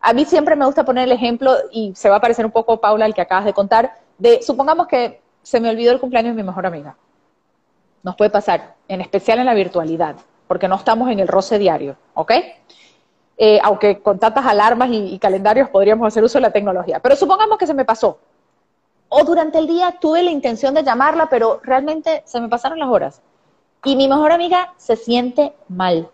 A 0.00 0.12
mí 0.12 0.26
siempre 0.26 0.54
me 0.54 0.66
gusta 0.66 0.84
poner 0.84 1.04
el 1.04 1.12
ejemplo, 1.12 1.56
y 1.72 1.94
se 1.96 2.10
va 2.10 2.16
a 2.16 2.20
parecer 2.20 2.44
un 2.44 2.52
poco, 2.52 2.78
Paula, 2.78 3.06
el 3.06 3.14
que 3.14 3.22
acabas 3.22 3.46
de 3.46 3.54
contar, 3.54 3.98
de, 4.18 4.42
supongamos 4.42 4.86
que 4.86 5.20
se 5.42 5.58
me 5.58 5.70
olvidó 5.70 5.92
el 5.92 6.00
cumpleaños 6.00 6.36
de 6.36 6.42
mi 6.42 6.46
mejor 6.46 6.66
amiga. 6.66 6.96
Nos 8.02 8.16
puede 8.16 8.30
pasar, 8.30 8.74
en 8.86 9.00
especial 9.00 9.38
en 9.38 9.46
la 9.46 9.54
virtualidad, 9.54 10.16
porque 10.46 10.68
no 10.68 10.76
estamos 10.76 11.10
en 11.10 11.20
el 11.20 11.26
roce 11.26 11.58
diario, 11.58 11.96
¿ok? 12.14 12.32
Eh, 13.38 13.60
aunque 13.62 14.00
con 14.00 14.18
tantas 14.18 14.46
alarmas 14.46 14.88
y, 14.90 15.18
calendarios 15.18 15.68
podríamos 15.68 16.06
hacer 16.06 16.24
uso 16.24 16.38
de 16.38 16.42
la 16.42 16.52
tecnología. 16.52 17.00
Pero 17.00 17.16
supongamos 17.16 17.58
que 17.58 17.66
se 17.66 17.74
me 17.74 17.84
pasó. 17.84 18.18
O 19.08 19.24
durante 19.24 19.58
el 19.58 19.66
día 19.66 19.96
tuve 20.00 20.22
la 20.22 20.30
intención 20.30 20.74
de 20.74 20.82
llamarla, 20.82 21.28
pero 21.28 21.60
realmente 21.62 22.22
se 22.24 22.40
me 22.40 22.48
pasaron 22.48 22.78
las 22.78 22.88
horas. 22.88 23.22
Y 23.84 23.94
mi 23.94 24.08
mejor 24.08 24.32
amiga 24.32 24.72
se 24.78 24.96
siente 24.96 25.54
mal. 25.68 26.08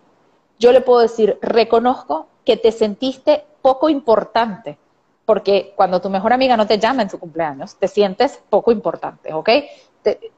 Yo 0.59 0.73
le 0.73 0.81
puedo 0.81 1.01
decir, 1.01 1.39
reconozco 1.41 2.27
que 2.45 2.57
te 2.57 2.73
sentiste 2.73 3.45
poco 3.63 3.89
importante, 3.89 4.77
porque 5.25 5.73
cuando 5.77 6.01
tu 6.01 6.11
mejor 6.11 6.33
amiga 6.33 6.57
no 6.57 6.67
te 6.67 6.79
llama 6.79 7.03
en 7.03 7.11
su 7.11 7.19
cumpleaños, 7.19 7.77
te 7.77 7.89
sientes 7.89 8.43
poco 8.51 8.73
importante, 8.73 9.33
¿ok? 9.33 9.49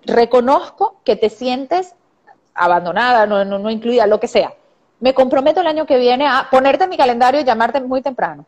reconozco 0.04 0.96
que 1.04 1.16
te 1.16 1.30
sientes 1.30 1.94
abandonada, 2.52 3.26
no, 3.26 3.70
incluida, 3.70 4.06
lo 4.06 4.20
que 4.20 4.28
sea 4.28 4.52
me 5.04 5.12
comprometo 5.12 5.60
el 5.60 5.66
año 5.66 5.84
que 5.84 5.98
viene 5.98 6.26
a 6.26 6.48
ponerte 6.50 6.84
en 6.84 6.88
mi 6.88 6.96
calendario 6.96 7.38
y 7.38 7.44
llamarte 7.44 7.78
muy 7.78 8.00
temprano. 8.00 8.46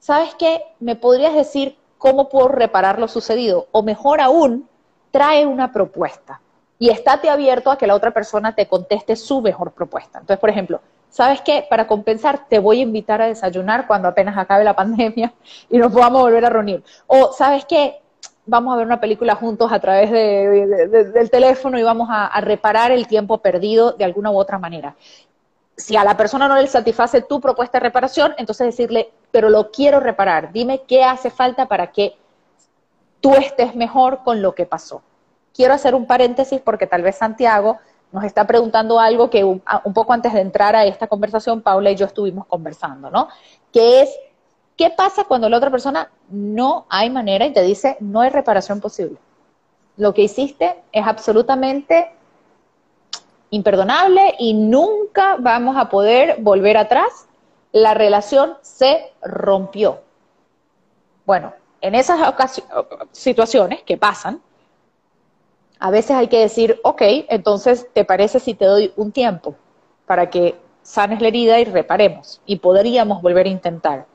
¿Sabes 0.00 0.34
qué? 0.34 0.60
¿Me 0.80 0.96
podrías 0.96 1.34
decir 1.34 1.78
cómo 1.98 2.28
puedo 2.28 2.48
reparar 2.48 2.98
lo 2.98 3.06
sucedido? 3.06 3.68
O 3.70 3.84
mejor 3.84 4.20
aún, 4.20 4.68
trae 5.12 5.46
una 5.46 5.70
propuesta 5.70 6.40
y 6.80 6.90
estate 6.90 7.30
abierto 7.30 7.70
a 7.70 7.78
que 7.78 7.86
la 7.86 7.94
otra 7.94 8.10
persona 8.10 8.56
te 8.56 8.66
conteste 8.66 9.14
su 9.14 9.40
mejor 9.40 9.70
propuesta. 9.70 10.18
Entonces, 10.18 10.40
por 10.40 10.50
ejemplo, 10.50 10.80
¿sabes 11.10 11.42
qué? 11.42 11.64
Para 11.70 11.86
compensar, 11.86 12.48
te 12.48 12.58
voy 12.58 12.80
a 12.80 12.82
invitar 12.82 13.22
a 13.22 13.28
desayunar 13.28 13.86
cuando 13.86 14.08
apenas 14.08 14.36
acabe 14.36 14.64
la 14.64 14.74
pandemia 14.74 15.32
y 15.70 15.78
nos 15.78 15.92
podamos 15.92 16.22
volver 16.22 16.44
a 16.44 16.50
reunir. 16.50 16.82
O, 17.06 17.30
¿sabes 17.32 17.66
qué? 17.66 18.00
Vamos 18.46 18.74
a 18.74 18.78
ver 18.78 18.86
una 18.86 19.00
película 19.00 19.36
juntos 19.36 19.70
a 19.70 19.78
través 19.78 20.10
del 20.10 21.30
teléfono 21.30 21.78
y 21.78 21.84
vamos 21.84 22.08
a 22.10 22.40
reparar 22.40 22.90
el 22.90 23.06
tiempo 23.06 23.38
perdido 23.38 23.92
de 23.92 24.04
alguna 24.04 24.32
u 24.32 24.36
otra 24.36 24.58
manera 24.58 24.96
si 25.76 25.96
a 25.96 26.04
la 26.04 26.16
persona 26.16 26.48
no 26.48 26.56
le 26.56 26.66
satisface 26.66 27.22
tu 27.22 27.40
propuesta 27.40 27.78
de 27.78 27.84
reparación, 27.84 28.34
entonces 28.38 28.66
decirle, 28.66 29.12
pero 29.30 29.50
lo 29.50 29.70
quiero 29.70 30.00
reparar, 30.00 30.52
dime 30.52 30.82
qué 30.86 31.02
hace 31.02 31.30
falta 31.30 31.66
para 31.66 31.90
que 31.90 32.16
tú 33.20 33.34
estés 33.34 33.74
mejor 33.74 34.22
con 34.22 34.42
lo 34.42 34.54
que 34.54 34.66
pasó. 34.66 35.02
Quiero 35.54 35.74
hacer 35.74 35.94
un 35.94 36.06
paréntesis 36.06 36.60
porque 36.60 36.86
tal 36.86 37.02
vez 37.02 37.16
Santiago 37.16 37.78
nos 38.12 38.24
está 38.24 38.46
preguntando 38.46 39.00
algo 39.00 39.28
que 39.28 39.42
un, 39.42 39.60
poco 39.92 40.12
antes 40.12 40.32
de 40.32 40.40
entrar 40.40 40.76
a 40.76 40.84
esta 40.84 41.08
conversación, 41.08 41.62
Paula 41.62 41.90
y 41.90 41.96
yo 41.96 42.06
estuvimos 42.06 42.46
conversando, 42.46 43.10
¿no? 43.10 43.28
Que 43.72 44.02
es, 44.02 44.16
¿qué 44.76 44.90
pasa 44.90 45.24
cuando 45.24 45.48
la 45.48 45.56
otra 45.56 45.70
persona 45.70 46.10
no 46.28 46.86
hay 46.88 47.10
manera 47.10 47.44
y 47.44 47.52
te 47.52 47.62
dice, 47.62 47.96
no 47.98 48.20
hay 48.20 48.30
reparación 48.30 48.80
posible? 48.80 49.16
Lo 49.96 50.14
que 50.14 50.22
hiciste 50.22 50.82
es 50.92 51.04
absolutamente 51.04 52.12
imperdonable 53.54 54.34
y 54.38 54.52
nunca 54.54 55.36
vamos 55.38 55.76
a 55.76 55.88
poder 55.88 56.36
volver 56.40 56.76
atrás. 56.76 57.26
La 57.72 57.94
relación 57.94 58.56
se 58.62 59.12
rompió. 59.22 60.00
Bueno, 61.24 61.52
en 61.80 61.94
esas 61.94 62.18
situaciones 63.12 63.82
que 63.82 63.96
pasan, 63.96 64.40
a 65.78 65.90
veces 65.90 66.12
hay 66.16 66.28
que 66.28 66.40
decir, 66.40 66.80
ok, 66.82 67.02
entonces, 67.28 67.86
¿te 67.92 68.04
parece 68.04 68.40
si 68.40 68.54
te 68.54 68.64
doy 68.64 68.92
un 68.96 69.12
tiempo 69.12 69.54
para 70.06 70.30
que 70.30 70.56
sanes 70.82 71.20
la 71.20 71.28
herida 71.28 71.60
y 71.60 71.64
reparemos? 71.64 72.40
Y 72.46 72.56
podríamos 72.56 73.22
volver 73.22 73.46
a 73.46 73.50
intentar. 73.50 74.06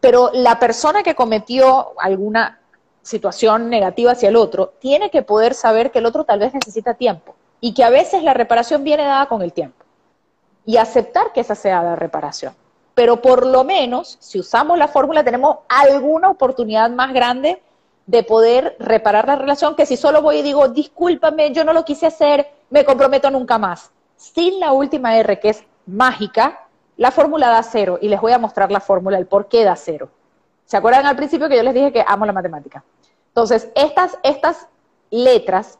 Pero 0.00 0.30
la 0.32 0.58
persona 0.58 1.02
que 1.02 1.14
cometió 1.14 1.92
alguna 2.00 2.60
situación 3.02 3.70
negativa 3.70 4.12
hacia 4.12 4.28
el 4.28 4.36
otro 4.36 4.74
tiene 4.78 5.10
que 5.10 5.22
poder 5.22 5.54
saber 5.54 5.90
que 5.90 5.98
el 5.98 6.06
otro 6.06 6.24
tal 6.24 6.40
vez 6.40 6.54
necesita 6.54 6.94
tiempo 6.94 7.34
y 7.64 7.74
que 7.74 7.84
a 7.84 7.90
veces 7.90 8.24
la 8.24 8.34
reparación 8.34 8.82
viene 8.82 9.04
dada 9.04 9.26
con 9.26 9.40
el 9.40 9.52
tiempo. 9.52 9.84
Y 10.66 10.78
aceptar 10.78 11.32
que 11.32 11.40
esa 11.40 11.54
sea 11.54 11.80
la 11.80 11.94
reparación. 11.94 12.54
Pero 12.92 13.22
por 13.22 13.46
lo 13.46 13.62
menos, 13.62 14.18
si 14.20 14.40
usamos 14.40 14.76
la 14.76 14.88
fórmula, 14.88 15.22
tenemos 15.22 15.58
alguna 15.68 16.28
oportunidad 16.28 16.90
más 16.90 17.14
grande 17.14 17.62
de 18.06 18.24
poder 18.24 18.76
reparar 18.80 19.28
la 19.28 19.36
relación 19.36 19.76
que 19.76 19.86
si 19.86 19.96
solo 19.96 20.22
voy 20.22 20.38
y 20.38 20.42
digo, 20.42 20.66
discúlpame, 20.68 21.52
yo 21.52 21.62
no 21.62 21.72
lo 21.72 21.84
quise 21.84 22.06
hacer, 22.06 22.50
me 22.68 22.84
comprometo 22.84 23.30
nunca 23.30 23.58
más. 23.58 23.92
Sin 24.16 24.58
la 24.58 24.72
última 24.72 25.16
R, 25.16 25.38
que 25.38 25.50
es 25.50 25.64
mágica, 25.86 26.66
la 26.96 27.12
fórmula 27.12 27.48
da 27.48 27.62
cero. 27.62 27.96
Y 28.02 28.08
les 28.08 28.20
voy 28.20 28.32
a 28.32 28.38
mostrar 28.38 28.72
la 28.72 28.80
fórmula, 28.80 29.18
el 29.18 29.26
por 29.26 29.46
qué 29.46 29.62
da 29.62 29.76
cero. 29.76 30.10
¿Se 30.64 30.76
acuerdan 30.76 31.06
al 31.06 31.14
principio 31.14 31.48
que 31.48 31.56
yo 31.56 31.62
les 31.62 31.74
dije 31.74 31.92
que 31.92 32.04
amo 32.04 32.26
la 32.26 32.32
matemática? 32.32 32.82
Entonces, 33.28 33.68
estas, 33.76 34.18
estas 34.24 34.66
letras 35.10 35.78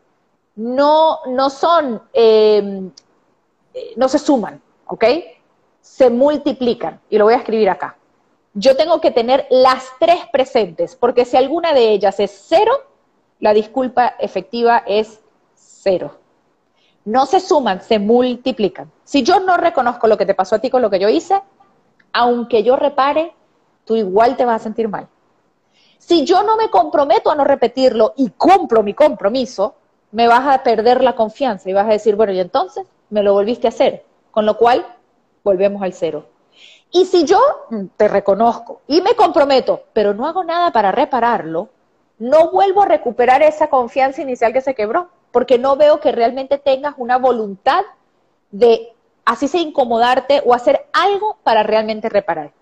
no, 0.57 1.21
no 1.27 1.51
son, 1.51 2.03
em, 2.13 2.91
no 3.97 4.09
se 4.09 4.19
suman, 4.19 4.61
¿ok? 4.87 5.05
Se 5.81 6.11
multiplican. 6.11 7.01
Y 7.09 7.19
lo 7.19 7.25
voy 7.25 7.35
a 7.35 7.39
escribir 7.39 7.71
acá. 7.71 7.97
Yo 8.55 8.77
tengo 8.77 9.01
que 9.01 9.11
tener 9.11 9.47
las 9.51 9.85
tres 9.99 10.27
presentes, 10.31 10.95
porque 10.95 11.25
si 11.25 11.37
alguna 11.37 11.73
de 11.73 11.91
ellas 11.91 12.21
es 12.21 12.45
cero, 12.49 12.73
la 13.41 13.55
disculpa 13.55 14.15
efectiva 14.19 14.83
es 14.87 15.21
cero. 15.55 16.19
No 17.05 17.27
se 17.27 17.41
suman, 17.41 17.83
se 17.83 17.99
multiplican. 17.99 18.93
Si 19.05 19.23
yo 19.23 19.41
no 19.41 19.57
reconozco 19.57 20.07
lo 20.07 20.17
que 20.17 20.27
te 20.27 20.35
pasó 20.35 20.57
a 20.57 20.59
ti 20.61 20.71
con 20.71 20.83
lo 20.83 20.91
que 20.91 21.01
yo 21.01 21.09
hice, 21.09 21.43
aunque 22.13 22.63
yo 22.63 22.77
repare, 22.77 23.35
tú 23.85 23.97
igual 23.97 24.37
te 24.37 24.45
vas 24.45 24.61
a 24.61 24.65
sentir 24.65 24.89
mal. 24.89 25.09
Si 25.99 26.25
yo 26.25 26.43
no 26.43 26.57
me 26.57 26.69
comprometo 26.69 27.31
a 27.31 27.35
no 27.35 27.45
repetirlo 27.45 28.13
y 28.17 28.31
cumplo 28.31 28.83
mi 28.83 28.93
compromiso, 28.93 29.77
me 30.13 30.29
vas 30.29 30.47
a 30.47 30.63
perder 30.63 31.03
la 31.03 31.15
confianza 31.15 31.69
y 31.69 31.73
vas 31.73 31.87
a 31.87 31.93
decir, 31.93 32.15
bueno, 32.17 32.33
y 32.33 32.41
entonces 32.41 32.87
me 33.11 33.23
lo 33.23 33.33
volviste 33.33 33.67
a 33.67 33.71
hacer. 33.71 34.05
Con 34.31 34.47
lo 34.47 34.57
cual, 34.57 34.87
volvemos 35.43 35.83
al 35.83 35.93
cero. 35.93 36.27
Y 36.91 37.07
si 37.07 37.25
yo 37.25 37.41
te 37.97 38.07
reconozco 38.07 38.83
y 38.87 39.01
me 39.01 39.15
comprometo, 39.15 39.85
pero 39.93 40.15
no 40.15 40.27
hago 40.27 40.45
nada 40.45 40.71
para 40.73 40.93
repararlo, 40.93 41.71
no 42.19 42.51
vuelvo 42.51 42.83
a 42.83 42.87
recuperar 42.87 43.43
esa 43.43 43.69
confianza 43.69 44.23
inicial 44.23 44.53
que 44.53 44.61
se 44.61 44.75
quebró, 44.75 45.09
porque 45.33 45.59
no 45.59 45.77
veo 45.77 46.01
que 46.01 46.13
realmente 46.13 46.59
tengas 46.59 46.95
una 46.99 47.17
voluntad 47.17 47.83
de, 48.51 48.93
así 49.25 49.49
sea, 49.49 49.63
incomodarte 49.63 50.43
o 50.45 50.55
hacer 50.55 50.87
algo 50.93 51.39
para 51.43 51.63
realmente 51.63 52.11
reparar. 52.11 52.53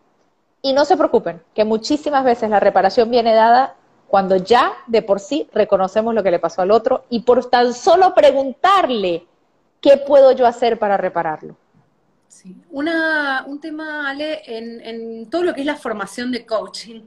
Y 0.62 0.72
no 0.72 0.84
se 0.84 0.96
preocupen, 0.96 1.42
que 1.54 1.64
muchísimas 1.64 2.24
veces 2.24 2.50
la 2.50 2.60
reparación 2.60 3.10
viene 3.10 3.34
dada 3.34 3.74
cuando 4.10 4.34
ya 4.34 4.72
de 4.88 5.02
por 5.02 5.20
sí 5.20 5.48
reconocemos 5.52 6.12
lo 6.16 6.24
que 6.24 6.32
le 6.32 6.40
pasó 6.40 6.62
al 6.62 6.72
otro 6.72 7.04
y 7.10 7.20
por 7.20 7.48
tan 7.48 7.72
solo 7.72 8.12
preguntarle 8.12 9.24
qué 9.80 9.98
puedo 9.98 10.32
yo 10.32 10.48
hacer 10.48 10.80
para 10.80 10.96
repararlo. 10.96 11.56
Sí. 12.26 12.56
Una, 12.70 13.44
un 13.46 13.60
tema, 13.60 14.10
Ale, 14.10 14.42
en, 14.46 15.30
todo 15.30 15.44
lo 15.44 15.54
que 15.54 15.60
es 15.60 15.66
la 15.66 15.76
formación 15.76 16.32
de 16.32 16.44
coaching, 16.44 17.02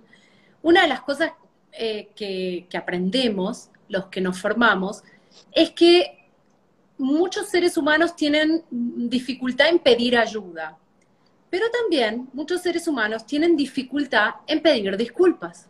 una 0.62 0.84
de 0.84 0.88
las 0.88 1.02
cosas 1.02 1.34
eh, 1.74 2.08
que, 2.16 2.68
que 2.70 2.78
aprendemos, 2.78 3.70
los 3.90 4.06
que 4.06 4.22
nos 4.22 4.40
formamos, 4.40 5.04
es 5.52 5.72
que 5.72 6.30
muchos 6.98 7.50
seres 7.50 7.76
humanos 7.76 8.16
tienen 8.16 8.64
dificultad 8.70 9.68
en 9.68 9.80
pedir 9.80 10.18
ayuda, 10.18 10.78
pero 11.50 11.66
también 11.70 12.30
muchos 12.32 12.62
seres 12.62 12.88
humanos 12.88 13.26
tienen 13.26 13.58
dificultad 13.58 14.36
en 14.48 14.62
pedir 14.62 14.96
disculpas. 14.96 15.68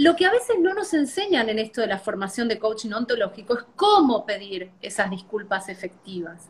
Lo 0.00 0.16
que 0.16 0.24
a 0.24 0.30
veces 0.30 0.56
no 0.58 0.72
nos 0.72 0.94
enseñan 0.94 1.50
en 1.50 1.58
esto 1.58 1.82
de 1.82 1.86
la 1.86 1.98
formación 1.98 2.48
de 2.48 2.58
coaching 2.58 2.92
ontológico 2.92 3.58
es 3.58 3.66
cómo 3.76 4.24
pedir 4.24 4.70
esas 4.80 5.10
disculpas 5.10 5.68
efectivas. 5.68 6.48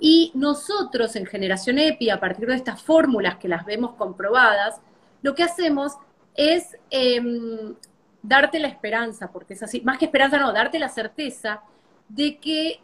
Y 0.00 0.32
nosotros 0.34 1.14
en 1.14 1.24
Generación 1.24 1.78
EPI, 1.78 2.10
a 2.10 2.18
partir 2.18 2.48
de 2.48 2.56
estas 2.56 2.82
fórmulas 2.82 3.36
que 3.36 3.46
las 3.46 3.64
vemos 3.64 3.92
comprobadas, 3.94 4.80
lo 5.22 5.36
que 5.36 5.44
hacemos 5.44 5.92
es 6.34 6.76
em, 6.90 7.76
darte 8.20 8.58
la 8.58 8.66
esperanza, 8.66 9.30
porque 9.30 9.54
es 9.54 9.62
así, 9.62 9.80
más 9.82 9.96
que 9.96 10.06
esperanza 10.06 10.36
no, 10.38 10.52
darte 10.52 10.80
la 10.80 10.88
certeza 10.88 11.62
de 12.08 12.38
que 12.38 12.80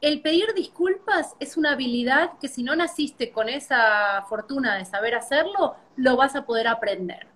el 0.00 0.22
pedir 0.22 0.54
disculpas 0.54 1.34
es 1.40 1.58
una 1.58 1.72
habilidad 1.72 2.38
que 2.40 2.48
si 2.48 2.62
no 2.62 2.74
naciste 2.74 3.32
con 3.32 3.50
esa 3.50 4.24
fortuna 4.30 4.76
de 4.76 4.86
saber 4.86 5.14
hacerlo, 5.14 5.76
lo 5.96 6.16
vas 6.16 6.36
a 6.36 6.46
poder 6.46 6.68
aprender. 6.68 7.26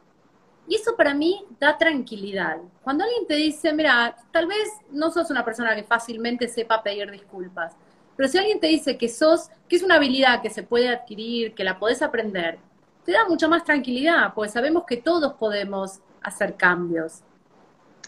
Y 0.69 0.77
eso 0.77 0.97
para 0.97 1.13
mí 1.13 1.45
da 1.59 1.77
tranquilidad. 1.77 2.59
Cuando 2.83 3.05
alguien 3.05 3.27
te 3.27 3.35
dice, 3.35 3.73
mira, 3.73 4.17
tal 4.31 4.47
vez 4.47 4.69
no 4.91 5.11
sos 5.11 5.31
una 5.31 5.45
persona 5.45 5.75
que 5.75 5.83
fácilmente 5.83 6.49
sepa 6.49 6.83
pedir 6.83 7.11
disculpas, 7.11 7.75
pero 8.17 8.29
si 8.29 8.39
alguien 8.39 8.61
te 8.61 8.69
dice 8.69 8.97
que 8.97 9.09
sos, 9.09 9.51
que 9.69 9.77
es 9.77 9.83
una 9.83 9.97
habilidad 9.97 10.43
que 10.43 10.51
se 10.51 10.63
puede 10.63 10.89
adquirir, 10.89 11.55
que 11.55 11.65
la 11.65 11.79
podés 11.79 12.03
aprender, 12.03 12.59
te 13.05 13.13
da 13.13 13.27
mucha 13.29 13.49
más 13.49 13.65
tranquilidad, 13.65 14.33
porque 14.35 14.51
sabemos 14.51 14.85
que 14.85 14.97
todos 14.97 15.35
podemos 15.35 16.01
hacer 16.23 16.55
cambios. 16.57 17.23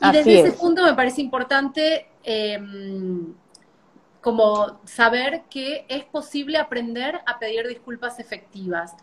Y 0.01 0.13
desde 0.13 0.41
ese 0.41 0.53
punto 0.53 0.83
me 0.83 0.95
parece 0.95 1.21
importante 1.21 2.09
em, 2.23 3.35
como 4.21 4.81
saber 4.85 5.43
que 5.51 5.85
es 5.89 6.05
posible 6.05 6.59
aprender 6.59 7.21
a 7.27 7.39
pedir 7.39 7.67
disculpas 7.67 8.19
efectivas. 8.19 8.95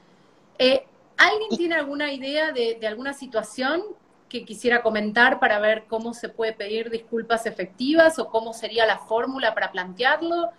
Eh, 0.58 0.86
¿Alguien 1.22 1.50
tiene 1.58 1.76
alguna 1.76 2.12
idea 2.12 2.52
de, 2.52 2.78
de, 2.80 2.88
alguna 2.88 3.14
situación 3.14 3.84
que 4.28 4.44
quisiera 4.44 4.82
comentar 4.82 5.40
para 5.40 5.60
ver 5.60 5.86
cómo 5.88 6.14
se 6.14 6.30
puede 6.30 6.54
pedir 6.54 6.90
disculpas 6.90 7.46
efectivas 7.46 8.18
o 8.18 8.30
cómo 8.30 8.54
sería 8.54 8.86
la 8.86 8.98
fórmula 8.98 9.54
para 9.54 9.72
plantearlo? 9.72 10.52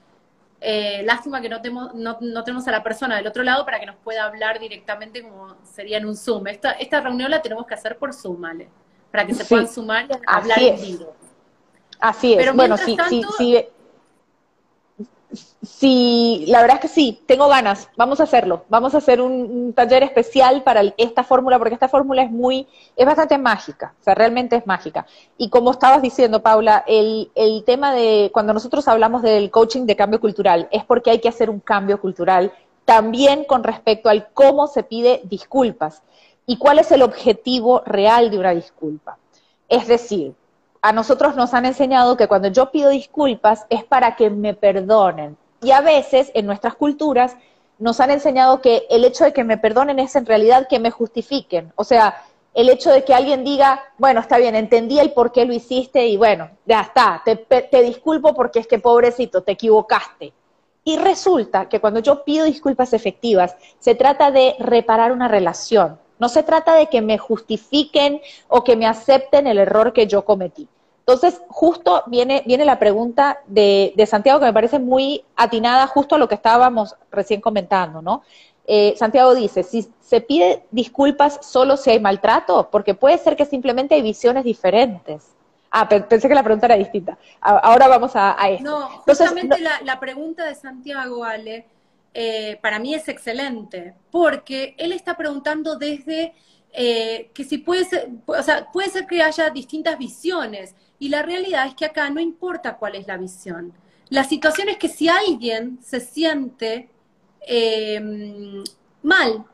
Eh, 0.65 1.03
lástima 1.05 1.41
que 1.41 1.49
no 1.49 1.61
tenemos, 1.61 1.93
no, 1.93 2.45
tenemos 2.45 2.69
a 2.69 2.71
la 2.71 2.85
persona 2.85 3.17
del 3.17 3.27
otro 3.27 3.43
lado 3.43 3.65
para 3.65 3.81
que 3.81 3.87
nos 3.87 3.97
pueda 3.97 4.25
hablar 4.25 4.61
directamente 4.61 5.21
como 5.21 5.57
sería 5.65 5.99
en 5.99 6.07
un 6.07 6.17
Zoom. 6.17 6.47
Esta, 6.47 6.71
esta 6.73 7.01
reunión 7.01 7.33
la 7.33 7.43
tenemos 7.43 7.67
que 7.67 7.75
hacer 7.75 7.99
por 7.99 8.15
Zoom, 8.15 8.41
¿vale? 8.41 8.69
Para 9.11 9.27
que 9.27 9.35
se 9.35 9.45
puedan 9.45 9.67
sumar 9.67 10.07
y 10.09 10.15
hablar 10.25 10.63
en 10.63 10.81
vivo. 10.81 11.17
Así 11.99 12.35
es. 12.35 12.39
Pero 12.39 12.55
bueno, 12.55 12.77
sí, 12.77 12.97
sí, 13.09 13.23
sí, 13.37 13.67
Sí, 15.33 16.45
la 16.49 16.61
verdad 16.61 16.77
es 16.77 16.83
que 16.83 16.89
sí, 16.89 17.23
tengo 17.27 17.49
ganas, 17.49 17.89
vamos 17.97 18.21
a 18.21 18.25
hacerlo, 18.25 18.65
vamos 18.69 18.95
a 18.95 18.99
hacer 18.99 19.21
un, 19.21 19.73
taller 19.73 20.03
especial 20.03 20.63
para 20.63 20.83
esta 20.99 21.25
fórmula, 21.25 21.59
porque 21.59 21.75
esta 21.75 21.89
fórmula 21.89 22.23
es 22.23 22.31
muy, 22.31 22.67
es 22.97 23.07
bastante 23.07 23.39
mágica, 23.39 23.95
o 23.99 24.03
sea, 24.03 24.15
realmente 24.15 24.57
es 24.57 24.67
mágica. 24.67 25.07
Y 25.39 25.49
como 25.49 25.71
estabas 25.71 26.03
diciendo, 26.03 26.43
Paula, 26.43 26.85
el, 26.87 27.31
el 27.35 27.65
tema 27.65 27.95
de, 27.95 28.31
cuando 28.35 28.53
nosotros 28.53 28.87
hablamos 28.89 29.23
del 29.23 29.51
coaching 29.51 29.87
de 29.87 29.97
cambio 29.97 30.21
cultural, 30.21 30.69
es 30.71 30.85
porque 30.85 31.11
hay 31.11 31.21
que 31.21 31.29
hacer 31.29 31.49
un 31.49 31.61
cambio 31.61 32.01
cultural 32.01 32.53
también 32.85 33.45
con 33.45 33.63
respecto 33.63 34.09
al 34.09 34.29
cómo 34.35 34.67
se 34.67 34.83
pide 34.83 35.23
disculpas 35.25 36.03
y 36.47 36.59
cuál 36.59 36.79
es 36.79 36.91
el 36.93 37.03
objetivo 37.03 37.83
real 37.87 38.31
de 38.31 38.39
una 38.39 38.51
disculpa. 38.51 39.19
Es 39.69 39.87
decir, 39.87 40.35
a 40.83 40.93
nosotros 40.93 41.37
nos 41.37 41.55
han 41.55 41.65
enseñado 41.65 42.17
que 42.17 42.27
cuando 42.27 42.49
yo 42.49 42.73
pido 42.73 42.91
disculpas 42.91 43.67
es 43.71 43.85
para 43.85 44.17
que 44.17 44.31
me 44.31 44.53
perdonen. 44.53 45.37
Y 45.63 45.71
a 45.71 45.81
veces 45.81 46.33
en 46.35 46.45
nuestras 46.45 46.75
culturas 46.75 47.37
nos 47.79 48.01
han 48.01 48.11
enseñado 48.11 48.61
que 48.61 48.87
el 48.91 49.05
hecho 49.05 49.23
de 49.25 49.33
que 49.33 49.45
me 49.45 49.59
perdonen 49.59 50.01
es 50.01 50.17
en 50.17 50.27
realidad 50.27 50.67
que 50.69 50.81
me 50.81 50.91
justifiquen. 50.91 51.73
O 51.77 51.85
sea, 51.85 52.25
el 52.53 52.69
hecho 52.69 52.91
de 52.91 53.05
que 53.05 53.15
alguien 53.15 53.45
diga, 53.45 53.81
bueno, 53.97 54.21
está 54.21 54.39
bien, 54.39 54.57
entendí 54.57 54.99
el 54.99 55.13
por 55.13 55.31
qué 55.31 55.45
lo 55.45 55.53
hiciste 55.53 56.07
y 56.07 56.17
bueno, 56.17 56.51
ya 56.67 56.81
está, 56.81 57.23
te, 57.25 57.37
te 57.37 57.83
disculpo 57.83 58.35
porque 58.35 58.59
es 58.59 58.67
que 58.67 58.81
pobrecito, 58.81 59.43
te 59.43 59.53
equivocaste. 59.53 60.33
Y 60.85 60.97
resulta 60.97 61.69
que 61.69 61.81
cuando 61.81 62.01
yo 62.01 62.25
pido 62.25 62.45
disculpas 62.45 62.93
efectivas, 62.93 63.57
se 63.79 63.95
trata 63.95 64.33
de 64.33 64.57
reparar 64.59 65.13
una 65.13 65.29
relación, 65.29 65.99
no 66.23 66.29
se 66.29 66.45
trata 66.45 66.75
de 66.75 66.87
que 66.87 67.03
me 67.03 67.19
justifiquen 67.19 68.21
o 68.47 68.63
que 68.63 68.77
me 68.77 68.87
acepten 68.87 69.49
el 69.49 69.59
error 69.59 69.93
que 69.93 70.07
yo 70.07 70.25
cometí. 70.25 70.69
Entonces, 71.01 71.43
justo 71.49 72.05
viene, 72.07 72.45
viene 72.47 72.65
la 72.65 72.79
pregunta 72.79 73.41
de, 73.49 73.93
Santiago 74.09 74.39
que 74.39 74.47
me 74.47 74.53
parece 74.53 74.79
muy 74.79 75.25
atinada 75.35 75.89
justo 75.89 76.15
a 76.15 76.19
lo 76.19 76.29
que 76.29 76.37
estábamos 76.37 76.95
recién 77.11 77.41
comentando, 77.41 78.01
¿no? 78.03 78.23
Eh, 78.69 78.95
Santiago 78.97 79.35
dice, 79.35 79.65
si 79.65 79.91
se 80.01 80.21
pide 80.21 80.63
disculpas 80.71 81.41
solo 81.43 81.77
si 81.77 81.91
hay 81.91 81.99
maltrato, 81.99 82.69
porque 82.71 82.95
puede 82.95 83.19
ser 83.19 83.35
que 83.35 83.45
simplemente 83.45 83.97
hay 83.97 84.03
visiones 84.03 84.45
diferentes. 84.45 85.27
Ah, 85.73 85.89
pensé 85.89 86.29
que 86.29 86.37
la 86.37 86.45
pregunta 86.45 86.67
era 86.67 86.77
distinta. 86.77 87.19
Ahora 87.41 87.89
vamos 87.89 88.15
a, 88.15 88.41
a 88.41 88.49
esto. 88.49 88.71
No, 88.71 88.89
justamente 89.07 89.59
La, 89.59 89.81
la, 89.83 89.99
pregunta 89.99 90.45
de 90.45 90.55
Santiago, 90.55 91.25
Ale, 91.25 91.67
eh, 92.15 92.59
para 92.61 92.79
mí 92.79 92.95
es 92.95 93.09
excelente, 93.09 93.95
porque 94.11 94.75
él 94.79 94.93
está 94.93 95.17
preguntando 95.17 95.77
desde 95.77 96.35
eh, 96.73 97.31
que 97.35 97.45
si 97.45 97.59
puede 97.59 97.85
ser, 97.85 98.09
o 98.27 98.43
sea, 98.43 98.71
puede 98.73 98.91
ser 98.91 99.07
que 99.07 99.23
haya 99.23 99.51
distintas 99.51 99.99
visiones, 99.99 100.75
y 100.99 101.09
la 101.09 101.23
realidad 101.23 101.67
es 101.67 101.75
que 101.75 101.85
acá 101.85 102.09
no 102.11 102.21
importa 102.21 102.77
cuál 102.77 102.95
es 102.95 103.07
la 103.07 103.17
visión. 103.17 103.73
La 104.09 104.25
situación 104.25 104.69
es 104.69 104.77
que 104.77 104.89
si 104.89 105.09
alguien 105.09 105.79
se 105.83 106.01
siente 106.01 106.91
em, 107.41 108.63
mal, 109.03 109.45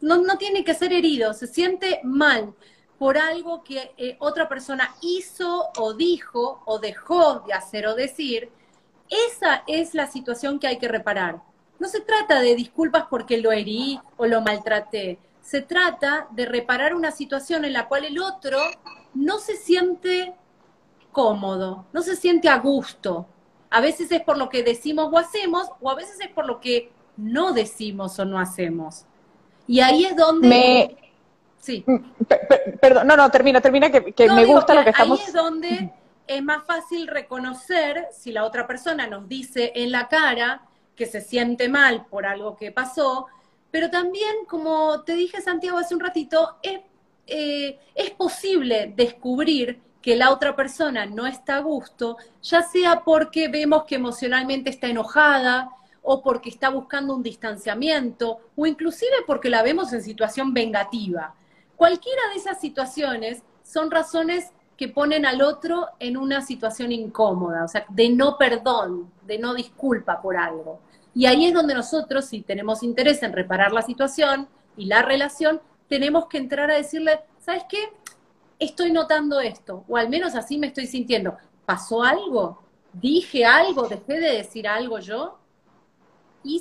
no, 0.00 0.16
no, 0.22 0.38
tiene 0.38 0.64
que 0.64 0.74
ser 0.74 0.92
herido, 0.92 1.34
se 1.34 1.46
siente 1.46 2.00
mal 2.04 2.54
por 2.98 3.18
algo 3.18 3.62
que 3.62 3.92
eh, 3.98 4.16
otra 4.20 4.48
persona 4.48 4.94
hizo 5.02 5.70
o 5.76 5.92
dijo 5.94 6.62
o 6.66 6.78
dejó 6.78 7.40
de 7.40 7.52
hacer 7.52 7.86
o 7.86 7.94
decir, 7.94 8.50
esa 9.10 9.64
es 9.66 9.94
la 9.94 10.06
situación 10.06 10.58
que 10.58 10.66
hay 10.66 10.78
que 10.78 10.88
reparar. 10.88 11.42
No 11.78 11.88
se 11.88 12.00
trata 12.00 12.40
de 12.40 12.54
disculpas 12.54 13.04
porque 13.10 13.38
lo 13.38 13.52
herí 13.52 14.00
o 14.16 14.26
lo 14.26 14.40
maltraté. 14.40 15.18
Se 15.42 15.62
trata 15.62 16.26
de 16.30 16.46
reparar 16.46 16.94
una 16.94 17.10
situación 17.10 17.64
en 17.64 17.72
la 17.72 17.86
cual 17.86 18.04
el 18.04 18.18
otro 18.18 18.58
no 19.14 19.38
se 19.38 19.56
siente 19.56 20.34
cómodo, 21.12 21.86
no 21.92 22.02
se 22.02 22.16
siente 22.16 22.48
a 22.48 22.58
gusto. 22.58 23.26
A 23.70 23.80
veces 23.80 24.10
es 24.12 24.22
por 24.22 24.36
lo 24.36 24.48
que 24.48 24.62
decimos 24.62 25.08
o 25.12 25.18
hacemos, 25.18 25.68
o 25.80 25.90
a 25.90 25.94
veces 25.94 26.20
es 26.20 26.28
por 26.28 26.46
lo 26.46 26.60
que 26.60 26.90
no 27.16 27.52
decimos 27.52 28.18
o 28.18 28.24
no 28.24 28.38
hacemos. 28.38 29.04
Y 29.66 29.80
ahí 29.80 30.04
es 30.04 30.16
donde... 30.16 30.48
Me... 30.48 30.96
Sí. 31.58 31.82
Mm, 31.86 31.96
perdón, 32.80 33.06
no, 33.06 33.16
no, 33.16 33.30
termina, 33.30 33.60
termina, 33.60 33.90
que, 33.90 34.28
me 34.28 34.44
gusta 34.44 34.74
lo 34.74 34.84
que 34.84 34.90
estamos... 34.90 35.18
Ahí 35.18 35.26
es 35.26 35.32
donde 35.32 35.90
es 36.26 36.42
más 36.42 36.64
fácil 36.64 37.06
reconocer 37.06 38.08
si 38.12 38.32
la 38.32 38.44
otra 38.44 38.66
persona 38.66 39.06
nos 39.06 39.28
dice 39.28 39.72
en 39.74 39.92
la 39.92 40.08
cara, 40.08 40.62
que 40.96 41.06
se 41.06 41.20
siente 41.20 41.68
mal 41.68 42.06
por 42.06 42.26
algo 42.26 42.56
que 42.56 42.72
pasó, 42.72 43.26
pero 43.70 43.90
también, 43.90 44.46
como 44.48 45.02
te 45.02 45.14
dije 45.14 45.40
Santiago 45.40 45.78
hace 45.78 45.94
un 45.94 46.00
ratito, 46.00 46.56
es, 46.62 46.80
eh, 47.26 47.78
es 47.94 48.10
posible 48.12 48.92
descubrir 48.96 49.80
que 50.00 50.16
la 50.16 50.30
otra 50.30 50.54
persona 50.54 51.04
no 51.04 51.26
está 51.26 51.56
a 51.56 51.60
gusto, 51.60 52.16
ya 52.42 52.62
sea 52.62 53.02
porque 53.04 53.48
vemos 53.48 53.84
que 53.84 53.96
emocionalmente 53.96 54.70
está 54.70 54.86
enojada 54.86 55.68
o 56.02 56.22
porque 56.22 56.48
está 56.48 56.70
buscando 56.70 57.14
un 57.14 57.22
distanciamiento 57.22 58.38
o 58.54 58.66
inclusive 58.66 59.16
porque 59.26 59.50
la 59.50 59.62
vemos 59.64 59.92
en 59.92 60.02
situación 60.02 60.54
vengativa. 60.54 61.34
Cualquiera 61.74 62.22
de 62.32 62.38
esas 62.38 62.60
situaciones 62.60 63.42
son 63.64 63.90
razones 63.90 64.52
que 64.76 64.88
ponen 64.88 65.26
al 65.26 65.42
otro 65.42 65.88
en 65.98 66.16
una 66.16 66.40
situación 66.40 66.92
incómoda, 66.92 67.64
o 67.64 67.68
sea, 67.68 67.84
de 67.88 68.08
no 68.10 68.38
perdón, 68.38 69.10
de 69.26 69.38
no 69.38 69.54
disculpa 69.54 70.22
por 70.22 70.36
algo. 70.36 70.80
Y 71.16 71.24
ahí 71.24 71.46
es 71.46 71.54
donde 71.54 71.72
nosotros, 71.72 72.26
si 72.26 72.42
tenemos 72.42 72.82
interés 72.82 73.22
en 73.22 73.32
reparar 73.32 73.72
la 73.72 73.80
situación 73.80 74.48
y 74.76 74.84
la 74.84 75.00
relación, 75.00 75.62
tenemos 75.88 76.26
que 76.26 76.36
entrar 76.36 76.70
a 76.70 76.74
decirle, 76.74 77.20
¿sabes 77.38 77.62
qué? 77.70 77.78
Estoy 78.58 78.92
notando 78.92 79.40
esto, 79.40 79.82
o 79.88 79.96
al 79.96 80.10
menos 80.10 80.34
así 80.34 80.58
me 80.58 80.66
estoy 80.66 80.86
sintiendo. 80.86 81.38
¿Pasó 81.64 82.02
algo? 82.02 82.60
¿Dije 82.92 83.46
algo? 83.46 83.88
¿Dejé 83.88 84.20
de 84.20 84.36
decir 84.36 84.68
algo 84.68 84.98
yo? 84.98 85.38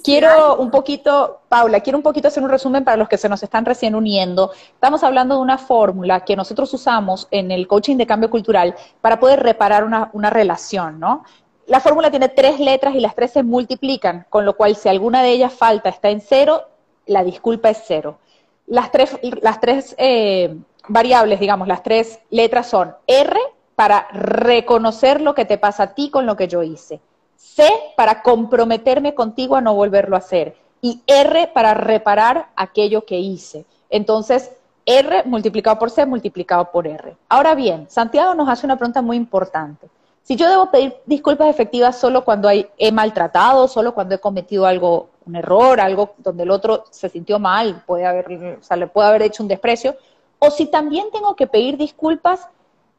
Quiero 0.06 0.56
un 0.56 0.72
poquito, 0.72 1.42
Paula, 1.50 1.82
quiero 1.82 1.98
un 1.98 2.04
poquito 2.04 2.30
hacer 2.30 2.42
un 2.42 2.50
resumen 2.50 2.86
para 2.86 2.96
los 2.96 3.10
que 3.10 3.18
se 3.18 3.28
nos 3.28 3.44
están 3.44 3.66
recién 3.66 3.94
uniendo. 3.94 4.52
Estamos 4.74 5.04
hablando 5.04 5.36
de 5.36 5.42
una 5.42 5.58
fórmula 5.58 6.22
que 6.22 6.38
nosotros 6.38 6.74
usamos 6.74 7.28
en 7.30 7.52
el 7.52 7.68
coaching 7.68 7.98
de 7.98 8.08
cambio 8.08 8.30
cultural 8.30 8.74
para 9.02 9.20
poder 9.20 9.44
reparar 9.44 9.84
una, 9.84 10.10
una 10.14 10.30
relación, 10.30 10.98
¿no? 10.98 11.26
La 11.68 11.80
fórmula 11.80 12.12
tiene 12.12 12.30
tres 12.30 12.60
letras 12.60 12.94
y 12.94 13.00
las 13.00 13.16
tres 13.16 13.32
se 13.32 13.42
multiplican, 13.42 14.28
con 14.30 14.46
lo 14.46 14.56
cual 14.56 14.76
si 14.76 14.88
alguna 14.88 15.24
de 15.24 15.32
ellas 15.32 15.54
falta, 15.54 15.90
está 15.90 16.10
en 16.10 16.22
cero, 16.22 16.64
la 17.08 17.24
disculpa 17.24 17.70
es 17.70 17.82
cero. 17.86 18.20
Las 18.68 18.92
tres, 18.92 19.18
las 19.42 19.60
tres 19.60 19.96
eh, 19.98 20.56
variables, 20.88 21.40
digamos, 21.40 21.68
las 21.68 21.82
tres 21.82 22.20
letras 22.30 22.68
son 22.68 22.96
R 23.08 23.40
para 23.76 24.08
reconocer 24.12 25.22
lo 25.22 25.34
que 25.34 25.46
te 25.46 25.58
pasa 25.58 25.84
a 25.84 25.94
ti 25.96 26.10
con 26.10 26.26
lo 26.26 26.36
que 26.36 26.48
yo 26.48 26.64
hice, 26.64 27.02
C 27.36 27.68
para 27.98 28.22
comprometerme 28.22 29.14
contigo 29.14 29.56
a 29.56 29.62
no 29.62 29.74
volverlo 29.76 30.16
a 30.16 30.20
hacer 30.20 30.56
y 30.82 31.02
R 31.08 31.48
para 31.48 31.74
reparar 31.74 32.50
aquello 32.56 33.06
que 33.06 33.18
hice. 33.18 33.66
Entonces, 33.90 34.52
R 34.86 35.24
multiplicado 35.26 35.80
por 35.80 35.90
C 35.90 36.06
multiplicado 36.06 36.72
por 36.72 36.88
R. 36.88 37.18
Ahora 37.28 37.56
bien, 37.56 37.88
Santiago 37.90 38.36
nos 38.36 38.48
hace 38.50 38.68
una 38.68 38.78
pregunta 38.78 39.02
muy 39.02 39.18
importante. 39.18 39.90
Si 40.26 40.36
yo 40.36 40.50
debo 40.50 40.72
pedir 40.72 40.96
disculpas 41.06 41.50
efectivas 41.50 42.00
solo 42.00 42.26
cuando 42.26 42.50
he 42.50 42.92
maltratado, 42.92 43.68
solo 43.68 43.94
cuando 43.94 44.16
he 44.16 44.20
cometido 44.20 44.66
algo, 44.66 45.10
un 45.24 45.36
error, 45.36 45.80
algo 45.80 46.16
donde 46.18 46.42
el 46.42 46.50
otro 46.50 46.86
se 46.90 47.10
sintió 47.10 47.38
mal, 47.38 47.84
puede 47.86 48.08
haber, 48.08 48.58
o 48.60 48.64
sea, 48.64 48.76
le 48.76 48.88
puede 48.88 49.08
haber 49.08 49.22
hecho 49.22 49.44
un 49.44 49.50
desprecio, 49.50 49.96
o 50.40 50.50
si 50.50 50.66
también 50.66 51.12
tengo 51.14 51.36
que 51.36 51.46
pedir 51.46 51.78
disculpas 51.78 52.50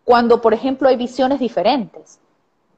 cuando, 0.05 0.41
por 0.41 0.55
ejemplo, 0.55 0.89
hay 0.89 0.95
visiones 0.95 1.41
diferentes. 1.41 2.21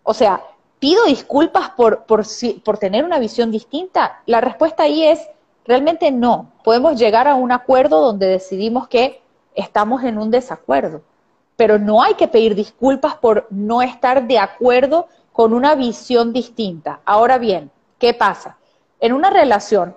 O 0.03 0.15
sea, 0.15 0.43
¿pido 0.79 1.05
disculpas 1.05 1.69
por, 1.69 2.05
por, 2.05 2.25
por 2.65 2.79
tener 2.79 3.05
una 3.05 3.19
visión 3.19 3.51
distinta? 3.51 4.23
La 4.25 4.41
respuesta 4.41 4.85
ahí 4.85 5.05
es, 5.05 5.29
realmente 5.67 6.11
no. 6.11 6.53
Podemos 6.65 6.99
llegar 6.99 7.29
a 7.29 7.35
un 7.35 7.53
acuerdo 7.53 8.01
donde 8.01 8.27
decidimos 8.27 8.89
que 8.89 9.21
estamos 9.55 10.05
en 10.05 10.17
un 10.17 10.31
desacuerdo 10.31 11.03
pero 11.59 11.77
no 11.77 12.01
hay 12.01 12.15
que 12.15 12.29
pedir 12.29 12.55
disculpas 12.55 13.17
por 13.17 13.49
no 13.51 13.83
estar 13.83 14.29
de 14.29 14.39
acuerdo 14.39 15.09
con 15.33 15.53
una 15.53 15.75
visión 15.75 16.33
distinta. 16.33 17.01
Ahora 17.05 17.37
bien, 17.37 17.73
¿qué 17.99 18.15
pasa? 18.15 18.57
En 19.01 19.13
una 19.13 19.29
relación, 19.29 19.97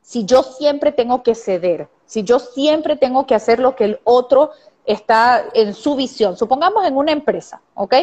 si 0.00 0.24
yo 0.24 0.42
siempre 0.42 0.92
tengo 0.92 1.22
que 1.22 1.34
ceder, 1.34 1.86
si 2.06 2.22
yo 2.22 2.38
siempre 2.38 2.96
tengo 2.96 3.26
que 3.26 3.34
hacer 3.34 3.58
lo 3.58 3.76
que 3.76 3.84
el 3.84 4.00
otro 4.04 4.52
está 4.86 5.44
en 5.52 5.74
su 5.74 5.96
visión, 5.96 6.38
supongamos 6.38 6.86
en 6.86 6.96
una 6.96 7.12
empresa, 7.12 7.60
¿ok? 7.74 7.94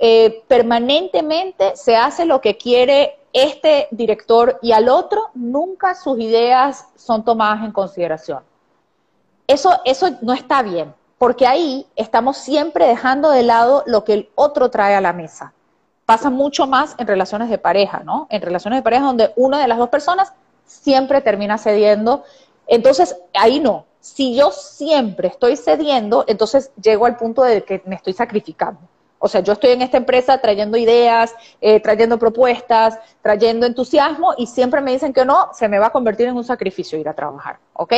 Eh, 0.00 0.42
permanentemente 0.48 1.76
se 1.76 1.94
hace 1.94 2.24
lo 2.24 2.40
que 2.40 2.56
quiere 2.56 3.20
este 3.32 3.86
director 3.92 4.58
y 4.62 4.72
al 4.72 4.88
otro 4.88 5.30
nunca 5.34 5.94
sus 5.94 6.18
ideas 6.18 6.88
son 6.96 7.24
tomadas 7.24 7.64
en 7.64 7.70
consideración. 7.70 8.42
Eso, 9.46 9.80
eso 9.84 10.10
no 10.22 10.32
está 10.32 10.62
bien 10.62 10.92
porque 11.22 11.46
ahí 11.46 11.86
estamos 11.94 12.36
siempre 12.36 12.84
dejando 12.84 13.30
de 13.30 13.44
lado 13.44 13.84
lo 13.86 14.02
que 14.02 14.12
el 14.12 14.30
otro 14.34 14.72
trae 14.72 14.96
a 14.96 15.00
la 15.00 15.12
mesa. 15.12 15.52
Pasa 16.04 16.30
mucho 16.30 16.66
más 16.66 16.96
en 16.98 17.06
relaciones 17.06 17.48
de 17.48 17.58
pareja, 17.58 18.00
¿no? 18.00 18.26
En 18.28 18.42
relaciones 18.42 18.80
de 18.80 18.82
pareja 18.82 19.04
donde 19.04 19.32
una 19.36 19.60
de 19.60 19.68
las 19.68 19.78
dos 19.78 19.88
personas 19.88 20.32
siempre 20.64 21.20
termina 21.20 21.58
cediendo. 21.58 22.24
Entonces, 22.66 23.16
ahí 23.34 23.60
no. 23.60 23.86
Si 24.00 24.34
yo 24.34 24.50
siempre 24.50 25.28
estoy 25.28 25.56
cediendo, 25.56 26.24
entonces 26.26 26.72
llego 26.82 27.06
al 27.06 27.16
punto 27.16 27.44
de 27.44 27.62
que 27.62 27.84
me 27.86 27.94
estoy 27.94 28.14
sacrificando. 28.14 28.80
O 29.20 29.28
sea, 29.28 29.42
yo 29.42 29.52
estoy 29.52 29.70
en 29.70 29.82
esta 29.82 29.98
empresa 29.98 30.38
trayendo 30.38 30.76
ideas, 30.76 31.32
eh, 31.60 31.78
trayendo 31.78 32.18
propuestas, 32.18 32.98
trayendo 33.22 33.64
entusiasmo 33.64 34.34
y 34.36 34.48
siempre 34.48 34.80
me 34.80 34.90
dicen 34.90 35.12
que 35.12 35.24
no, 35.24 35.50
se 35.52 35.68
me 35.68 35.78
va 35.78 35.86
a 35.86 35.90
convertir 35.90 36.26
en 36.26 36.34
un 36.34 36.42
sacrificio 36.42 36.98
ir 36.98 37.08
a 37.08 37.14
trabajar, 37.14 37.60
¿ok? 37.74 37.92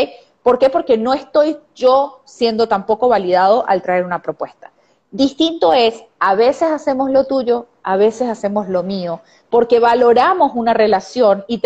¿Por 0.44 0.58
qué? 0.58 0.68
Porque 0.68 0.98
no 0.98 1.14
estoy 1.14 1.56
yo 1.74 2.20
siendo 2.26 2.68
tampoco 2.68 3.08
validado 3.08 3.64
al 3.66 3.80
traer 3.80 4.04
una 4.04 4.20
propuesta. 4.20 4.70
Distinto 5.10 5.72
es, 5.72 6.04
a 6.18 6.34
veces 6.34 6.70
hacemos 6.70 7.10
lo 7.10 7.24
tuyo, 7.24 7.66
a 7.82 7.96
veces 7.96 8.28
hacemos 8.28 8.68
lo 8.68 8.82
mío, 8.82 9.22
porque 9.48 9.80
valoramos 9.80 10.52
una 10.54 10.74
relación 10.74 11.46
y, 11.48 11.62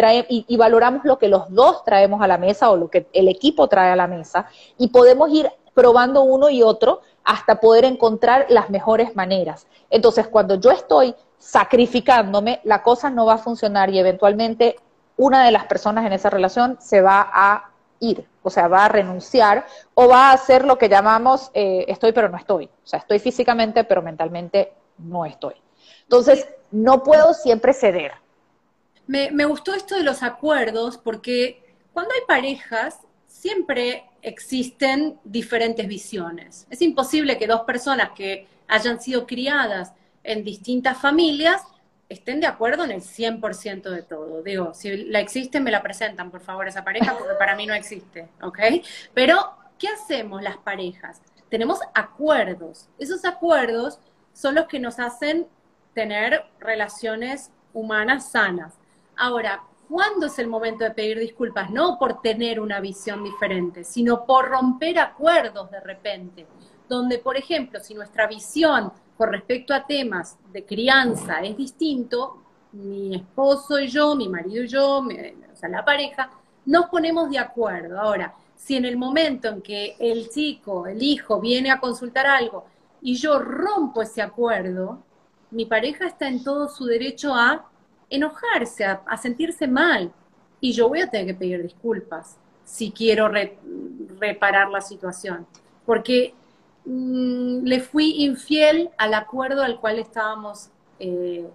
y, 0.46 0.56
valoramos 0.56 1.04
lo 1.04 1.18
que 1.18 1.26
los 1.26 1.52
dos 1.52 1.82
traemos 1.82 2.22
a 2.22 2.28
la 2.28 2.38
mesa 2.38 2.70
o 2.70 2.76
lo 2.76 2.88
que 2.88 3.08
el 3.14 3.26
equipo 3.26 3.66
trae 3.66 3.90
a 3.90 3.96
la 3.96 4.06
mesa 4.06 4.46
y 4.76 4.88
podemos 4.88 5.28
ir 5.30 5.50
probando 5.74 6.22
uno 6.22 6.48
y 6.48 6.62
otro 6.62 7.00
hasta 7.24 7.58
poder 7.58 7.84
encontrar 7.84 8.46
las 8.48 8.70
mejores 8.70 9.16
maneras. 9.16 9.66
Entonces, 9.90 10.28
cuando 10.28 10.54
yo 10.54 10.70
estoy 10.70 11.16
sacrificándome, 11.38 12.60
la 12.62 12.84
cosa 12.84 13.10
no 13.10 13.26
va 13.26 13.34
a 13.34 13.38
funcionar 13.38 13.90
y 13.90 13.98
eventualmente 13.98 14.76
una 15.16 15.44
de 15.44 15.50
las 15.50 15.64
personas 15.64 16.06
en 16.06 16.12
esa 16.12 16.30
relación 16.30 16.76
se 16.80 17.00
va 17.00 17.28
a 17.32 17.72
ir, 18.00 18.26
o 18.42 18.50
sea, 18.50 18.68
va 18.68 18.84
a 18.84 18.88
renunciar 18.88 19.66
o 19.94 20.08
va 20.08 20.30
a 20.30 20.32
hacer 20.32 20.64
lo 20.64 20.78
que 20.78 20.88
llamamos 20.88 21.50
eh, 21.54 21.84
estoy 21.88 22.12
pero 22.12 22.28
no 22.28 22.37
estoy, 22.37 22.66
o 22.66 22.87
sea, 22.87 23.00
estoy 23.00 23.18
físicamente 23.18 23.84
pero 23.84 24.02
mentalmente 24.02 24.72
no 24.98 25.24
estoy. 25.24 25.54
Entonces, 26.02 26.48
no 26.70 27.02
puedo 27.02 27.34
siempre 27.34 27.72
ceder. 27.72 28.12
Me, 29.06 29.30
me 29.30 29.44
gustó 29.44 29.74
esto 29.74 29.96
de 29.96 30.02
los 30.02 30.22
acuerdos 30.22 30.98
porque 30.98 31.62
cuando 31.92 32.14
hay 32.14 32.20
parejas, 32.26 32.98
siempre 33.26 34.04
existen 34.22 35.18
diferentes 35.24 35.87
visiones. 35.87 36.66
Es 36.70 36.82
imposible 36.82 37.38
que 37.38 37.46
dos 37.46 37.62
personas 37.62 38.11
que 38.14 38.46
hayan 38.66 39.00
sido 39.00 39.26
criadas 39.26 39.92
en 40.24 40.44
distintas 40.44 40.98
familias 40.98 41.62
estén 42.08 42.40
de 42.40 42.46
acuerdo 42.46 42.84
en 42.84 42.92
el 42.92 43.02
100% 43.02 43.90
de 43.90 44.02
todo. 44.02 44.42
Digo, 44.42 44.72
si 44.74 45.04
la 45.04 45.20
existe, 45.20 45.60
me 45.60 45.70
la 45.70 45.82
presentan, 45.82 46.30
por 46.30 46.40
favor, 46.40 46.66
esa 46.66 46.84
pareja, 46.84 47.16
porque 47.18 47.34
para 47.38 47.54
mí 47.54 47.66
no 47.66 47.74
existe, 47.74 48.28
¿ok? 48.42 48.58
Pero, 49.14 49.36
¿qué 49.78 49.88
hacemos 49.88 50.42
las 50.42 50.56
parejas? 50.58 51.20
Tenemos 51.48 51.80
acuerdos. 51.94 52.88
Esos 52.98 53.24
acuerdos 53.24 53.98
son 54.32 54.54
los 54.54 54.66
que 54.66 54.80
nos 54.80 54.98
hacen 54.98 55.46
tener 55.94 56.44
relaciones 56.60 57.50
humanas 57.72 58.30
sanas. 58.30 58.74
Ahora, 59.16 59.62
¿cuándo 59.88 60.26
es 60.26 60.38
el 60.38 60.46
momento 60.46 60.84
de 60.84 60.92
pedir 60.92 61.18
disculpas? 61.18 61.70
No 61.70 61.98
por 61.98 62.22
tener 62.22 62.60
una 62.60 62.80
visión 62.80 63.24
diferente, 63.24 63.84
sino 63.84 64.24
por 64.24 64.48
romper 64.48 64.98
acuerdos 64.98 65.70
de 65.70 65.80
repente. 65.80 66.46
Donde, 66.88 67.18
por 67.18 67.36
ejemplo, 67.36 67.80
si 67.80 67.94
nuestra 67.94 68.26
visión 68.26 68.92
con 69.18 69.33
respecto 69.33 69.74
a 69.74 69.85
temas 69.85 70.38
de 70.52 70.64
crianza 70.64 71.40
es 71.40 71.57
distinto, 71.57 72.40
mi 72.70 73.16
esposo 73.16 73.81
y 73.81 73.88
yo, 73.88 74.14
mi 74.14 74.28
marido 74.28 74.62
y 74.62 74.68
yo, 74.68 74.98
o 75.00 75.57
sea, 75.57 75.68
la 75.68 75.85
pareja, 75.85 76.31
nos 76.64 76.87
ponemos 76.87 77.28
de 77.28 77.38
acuerdo. 77.38 78.00
Ahora, 78.00 78.33
si 78.54 78.76
en 78.76 78.85
el 78.85 78.96
momento 78.96 79.48
en 79.48 79.61
que 79.61 79.96
el 79.98 80.31
chico, 80.31 80.87
el 80.87 81.02
hijo, 81.02 81.40
viene 81.40 81.72
a 81.72 81.81
consultar 81.81 82.26
algo 82.26 82.66
y 83.02 83.16
yo 83.16 83.40
rompo 83.40 84.02
ese 84.02 84.22
acuerdo, 84.22 85.02
mi 85.50 85.64
pareja 85.64 86.07
está 86.07 86.28
en 86.28 86.44
todo 86.44 86.68
su 86.68 86.85
derecho 86.85 87.35
a 87.35 87.68
enojarse, 88.11 88.85
a, 88.85 89.16
sentirse 89.16 89.66
mal. 89.66 90.12
Y 90.61 90.72
yo 90.72 90.88
voy 90.88 91.00
a 91.00 91.11
tener 91.11 91.26
que 91.26 91.35
pedir 91.35 91.62
disculpas 91.62 92.37
si 92.64 92.92
quiero 92.92 93.28
reparar 94.20 94.68
la 94.68 94.81
situación. 94.81 95.44
Porque 95.85 96.35
Mm, 96.90 97.66
le 97.66 97.81
fui 97.81 98.24
infiel 98.24 98.88
al 98.96 99.12
acuerdo 99.12 99.62
al 99.62 99.79
cual 99.79 99.98
estábamos 99.98 100.70
eh, 100.98 101.46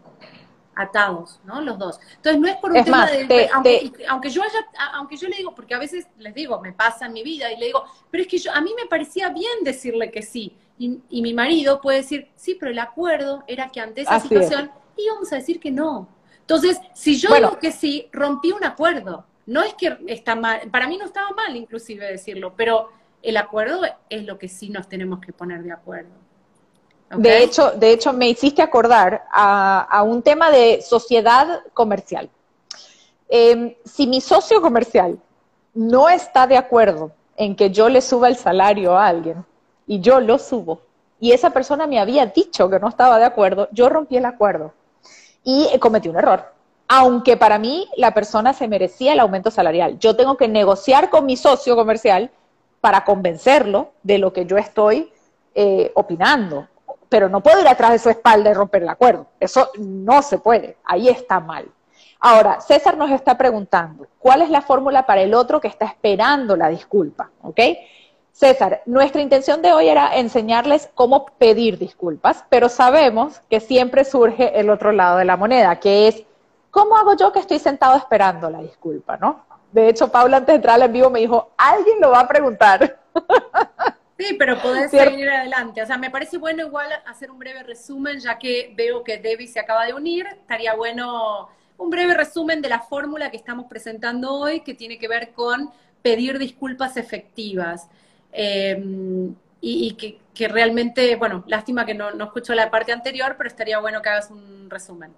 atados, 0.76 1.40
¿no? 1.44 1.60
Los 1.60 1.80
dos. 1.80 2.00
Entonces 2.18 2.40
no 2.40 2.48
es 2.48 2.56
por 2.58 2.72
un 2.72 2.84
tema 2.84 3.08
de, 3.08 3.50
aunque, 3.52 4.30
yo 4.30 4.44
haya, 4.44 4.60
aunque 4.94 5.18
yo 5.18 5.28
le 5.28 5.38
digo, 5.38 5.56
porque 5.56 5.74
a 5.74 5.80
veces 5.80 6.06
les 6.20 6.36
digo, 6.36 6.62
me 6.62 6.72
pasa 6.72 7.08
en 7.08 7.14
mi 7.14 7.24
vida 7.24 7.52
y 7.52 7.58
le 7.58 7.66
digo, 7.66 7.84
pero 8.12 8.22
es 8.22 8.30
que 8.30 8.38
yo, 8.38 8.54
a 8.54 8.62
mí 8.62 8.76
me 8.80 8.86
parecía 8.86 9.30
bien 9.30 9.64
decirle 9.64 10.12
que 10.12 10.22
sí. 10.22 10.56
Y, 10.78 11.02
mi 11.10 11.34
marido 11.34 11.82
puede 11.82 11.98
decir, 11.98 12.30
sí, 12.36 12.56
pero 12.60 12.70
el 12.70 12.78
acuerdo 12.78 13.44
era 13.48 13.70
que 13.70 13.80
ante 13.80 14.02
esa 14.02 14.20
situación 14.20 14.70
íbamos 14.96 15.34
a 15.34 15.38
decir 15.38 15.60
que 15.60 15.72
no. 15.72 16.10
Entonces, 16.42 16.80
si 16.94 17.18
yo 17.18 17.34
digo 17.34 17.58
que 17.58 17.72
sí, 17.72 18.08
rompí 18.12 18.52
un 18.52 18.64
acuerdo. 18.64 19.26
No 19.48 19.64
es 19.64 19.74
que 19.74 19.98
está 20.08 20.36
mal, 20.36 20.70
para 20.70 20.88
mí 20.88 20.96
no 20.96 21.06
estaba 21.06 21.32
mal 21.32 21.56
inclusive 21.56 22.06
decirlo, 22.06 22.54
pero 22.56 22.92
el 23.24 23.38
acuerdo 23.38 23.82
es 24.10 24.26
lo 24.26 24.38
que 24.38 24.50
sí 24.50 24.70
nos 24.70 24.88
tenemos 24.88 25.20
que 25.22 25.32
poner 25.32 25.64
de 25.64 25.72
acuerdo. 25.72 26.12
De, 27.16 27.44
hecho, 27.44 27.72
de 27.72 27.92
hecho, 27.92 28.12
me 28.12 28.28
hiciste 28.28 28.62
acordar 28.62 29.24
a, 29.32 30.04
un 30.06 30.22
tema 30.22 30.52
de 30.52 30.82
sociedad 30.82 31.62
comercial. 31.74 32.30
Em, 33.30 33.76
si 33.86 34.08
mi 34.08 34.20
socio 34.20 34.62
comercial 34.62 35.18
no 35.74 36.10
está 36.10 36.46
de 36.48 36.58
acuerdo 36.58 37.12
en 37.38 37.56
que 37.56 37.72
yo 37.72 37.88
le 37.90 38.02
suba 38.02 38.28
el 38.28 38.36
salario 38.36 38.98
a 38.98 39.08
alguien 39.08 39.46
y 39.88 40.00
yo 40.02 40.20
lo 40.20 40.38
subo, 40.38 40.82
y 41.20 41.32
esa 41.32 41.52
persona 41.52 41.88
me 41.88 42.00
había 42.00 42.26
dicho 42.26 42.70
que 42.70 42.80
no 42.80 42.90
estaba 42.90 43.18
de 43.18 43.26
acuerdo, 43.26 43.70
yo 43.72 43.88
rompí 43.90 44.18
el 44.18 44.26
acuerdo 44.26 44.74
y 45.44 45.70
cometí 45.80 46.10
un 46.10 46.18
error. 46.18 46.52
Aunque 46.88 47.38
para 47.38 47.60
mí 47.60 47.88
la 47.96 48.14
persona 48.14 48.54
se 48.54 48.68
merecía 48.68 49.14
el 49.14 49.20
aumento 49.22 49.50
salarial. 49.50 49.98
Yo 50.00 50.16
tengo 50.16 50.36
que 50.36 50.50
negociar 50.50 51.10
con 51.10 51.26
mi 51.26 51.38
socio 51.38 51.76
comercial 51.76 52.30
para 52.84 53.06
convencerlo 53.06 53.94
de 54.04 54.18
lo 54.18 54.34
que 54.34 54.46
yo 54.46 54.58
estoy 54.58 55.10
eh, 55.56 55.94
opinando. 55.96 56.68
Pero 57.08 57.30
no 57.30 57.42
puedo 57.42 57.62
ir 57.62 57.68
atrás 57.70 57.94
de 57.94 58.00
su 58.00 58.10
espalda 58.10 58.50
y 58.50 58.54
romper 58.54 58.84
el 58.84 58.90
acuerdo. 58.90 59.28
Eso 59.40 59.70
no 59.80 60.22
se 60.22 60.38
puede. 60.38 60.76
Ahí 60.84 61.08
está 61.08 61.40
mal. 61.40 61.66
Ahora, 62.20 62.60
César 62.60 62.98
nos 62.98 63.10
está 63.10 63.38
preguntando, 63.38 64.08
¿cuál 64.20 64.42
es 64.42 64.50
la 64.50 64.62
fórmula 64.62 65.06
para 65.06 65.22
el 65.22 65.34
otro 65.34 65.62
que 65.62 65.70
está 65.70 65.86
esperando 65.86 66.58
la 66.58 66.68
disculpa? 66.68 67.30
¿Ok? 67.42 67.62
César, 68.34 68.82
nuestra 68.86 69.22
intención 69.22 69.62
de 69.62 69.72
hoy 69.72 69.88
era 69.88 70.18
enseñarles 70.18 70.90
cómo 70.94 71.28
pedir 71.38 71.78
disculpas, 71.78 72.44
pero 72.50 72.68
sabemos 72.68 73.42
que 73.50 73.62
siempre 73.62 74.04
surge 74.04 74.60
el 74.60 74.70
otro 74.70 74.92
lado 74.92 75.20
de 75.20 75.26
la 75.26 75.38
moneda, 75.38 75.80
que 75.80 76.10
es, 76.10 76.26
¿cómo 76.70 76.98
hago 76.98 77.16
yo 77.16 77.32
que 77.32 77.40
estoy 77.40 77.60
sentado 77.60 77.96
esperando 77.96 78.50
la 78.50 78.60
disculpa, 78.60 79.16
no? 79.16 79.53
De 79.74 79.90
hecho, 79.90 80.08
Paula 80.10 80.38
antes 80.38 80.54
de 80.54 80.58
entrar 80.58 80.76
al 80.76 80.84
en 80.84 80.94
vivo 80.94 81.10
me 81.10 81.20
dijo, 81.20 81.52
alguien 81.58 82.00
lo 82.00 82.12
va 82.12 82.22
a 82.22 82.28
preguntar. 82.28 83.00
Sí, 84.16 84.36
pero 84.38 84.62
podés 84.62 84.92
seguir 84.92 85.28
adelante. 85.28 85.82
O 85.82 85.86
sea, 85.88 85.98
me 85.98 86.12
parece 86.12 86.38
bueno 86.38 86.66
igual 86.68 86.88
hacer 87.08 87.32
un 87.32 87.40
breve 87.40 87.64
resumen, 87.64 88.20
ya 88.20 88.38
que 88.38 88.72
veo 88.78 89.04
que 89.04 89.18
Debbie 89.18 89.48
se 89.48 89.60
acaba 89.60 89.86
de 89.86 89.94
unir. 89.94 90.28
Estaría 90.28 90.76
bueno 90.76 91.50
un 91.78 91.90
breve 91.90 92.14
resumen 92.14 92.62
de 92.62 92.70
la 92.70 92.80
fórmula 92.80 93.32
que 93.32 93.38
estamos 93.38 93.66
presentando 93.66 94.32
hoy, 94.34 94.62
que 94.62 94.76
tiene 94.76 95.00
que 95.00 95.08
ver 95.08 95.32
con 95.34 95.72
pedir 96.04 96.38
disculpas 96.38 96.96
efectivas. 96.96 97.90
Em, 98.32 99.34
y, 99.60 100.20
que, 100.34 100.48
realmente, 100.48 101.16
bueno, 101.16 101.44
lástima 101.48 101.86
que 101.86 101.96
no, 101.96 102.12
no 102.12 102.26
escucho 102.26 102.54
la 102.54 102.70
parte 102.70 102.92
anterior, 102.92 103.36
pero 103.38 103.48
estaría 103.48 103.80
bueno 103.80 104.02
que 104.02 104.10
hagas 104.10 104.30
un 104.30 104.70
resumen. 104.70 105.12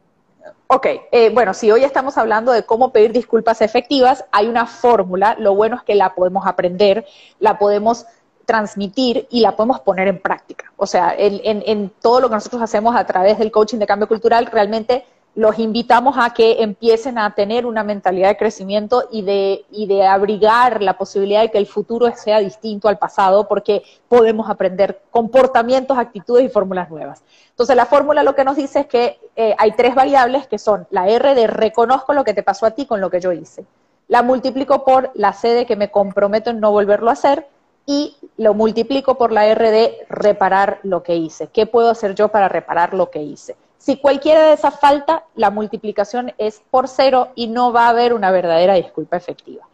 Ok, 0.67 0.87
eh, 1.11 1.29
bueno, 1.33 1.53
si 1.53 1.71
hoy 1.71 1.83
estamos 1.83 2.17
hablando 2.17 2.51
de 2.51 2.63
cómo 2.63 2.91
pedir 2.91 3.11
disculpas 3.11 3.61
efectivas, 3.61 4.25
hay 4.31 4.47
una 4.47 4.65
fórmula, 4.65 5.35
lo 5.39 5.55
bueno 5.55 5.75
es 5.77 5.83
que 5.83 5.95
la 5.95 6.15
podemos 6.15 6.47
aprender, 6.47 7.05
la 7.39 7.59
podemos 7.59 8.05
transmitir 8.45 9.27
y 9.29 9.41
la 9.41 9.55
podemos 9.55 9.79
poner 9.79 10.07
en 10.07 10.19
práctica. 10.19 10.71
O 10.77 10.85
sea, 10.85 11.15
en 11.17 11.89
todo 12.01 12.19
lo 12.19 12.29
que 12.29 12.35
nosotros 12.35 12.61
hacemos 12.61 12.95
a 12.95 13.05
través 13.05 13.39
del 13.39 13.51
coaching 13.51 13.79
de 13.79 13.87
cambio 13.87 14.07
cultural, 14.07 14.47
realmente 14.47 15.05
los 15.35 15.59
invitamos 15.59 16.15
a 16.17 16.33
que 16.33 16.63
empiecen 16.63 17.17
a 17.17 17.35
tener 17.35 17.65
una 17.65 17.83
mentalidad 17.83 18.29
de 18.29 18.37
crecimiento 18.37 19.09
y 19.11 19.21
de, 19.21 20.07
abrigar 20.07 20.81
la 20.81 20.97
posibilidad 20.97 21.41
de 21.41 21.51
que 21.51 21.57
el 21.57 21.67
futuro 21.67 22.09
sea 22.15 22.39
distinto 22.39 22.87
al 22.87 22.97
pasado, 22.97 23.45
porque 23.47 23.83
podemos 24.07 24.49
aprender 24.49 25.01
comportamientos, 25.11 25.97
actitudes 25.97 26.45
y 26.45 26.49
fórmulas 26.49 26.89
nuevas. 26.89 27.21
Entonces, 27.49 27.75
la 27.75 27.85
fórmula 27.85 28.23
lo 28.23 28.33
que 28.33 28.45
nos 28.45 28.55
dice 28.55 28.81
es 28.81 28.87
que 28.87 29.19
eh, 29.35 29.53
hay 29.57 29.73
tres 29.73 29.93
variables 29.93 30.47
que 30.47 30.57
son 30.57 30.87
la 30.89 31.09
R 31.09 31.35
de 31.35 31.47
reconozco 31.47 32.13
lo 32.13 32.23
que 32.23 32.33
te 32.33 32.43
pasó 32.43 32.65
a 32.65 32.71
ti 32.71 32.85
con 32.85 33.01
lo 33.01 33.09
que 33.09 33.19
yo 33.19 33.33
hice. 33.33 33.65
La 34.07 34.23
multiplico 34.23 34.85
por 34.85 35.11
la 35.15 35.33
C 35.33 35.49
de 35.49 35.65
que 35.65 35.75
me 35.75 35.91
comprometo 35.91 36.49
en 36.51 36.61
no 36.61 36.71
volverlo 36.71 37.09
a 37.09 37.13
hacer 37.13 37.47
y 37.85 38.15
lo 38.37 38.53
multiplico 38.53 39.17
por 39.17 39.33
la 39.33 39.47
R 39.47 39.69
de 39.69 40.05
reparar 40.09 40.79
lo 40.83 41.03
que 41.03 41.15
hice. 41.17 41.47
¿Qué 41.47 41.65
puedo 41.65 41.89
hacer 41.89 42.15
yo 42.15 42.29
para 42.29 42.47
reparar 42.47 42.93
lo 42.93 43.09
que 43.09 43.21
hice? 43.21 43.57
Si 43.77 43.97
cualquiera 43.97 44.47
de 44.47 44.53
esas 44.53 44.79
falta, 44.79 45.25
la 45.35 45.51
multiplicación 45.51 46.33
es 46.37 46.61
por 46.71 46.87
cero 46.87 47.29
y 47.35 47.47
no 47.47 47.71
va 47.71 47.85
a 47.85 47.89
haber 47.89 48.13
una 48.13 48.31
verdadera 48.31 48.73
disculpa 48.73 49.17
efectiva. 49.17 49.67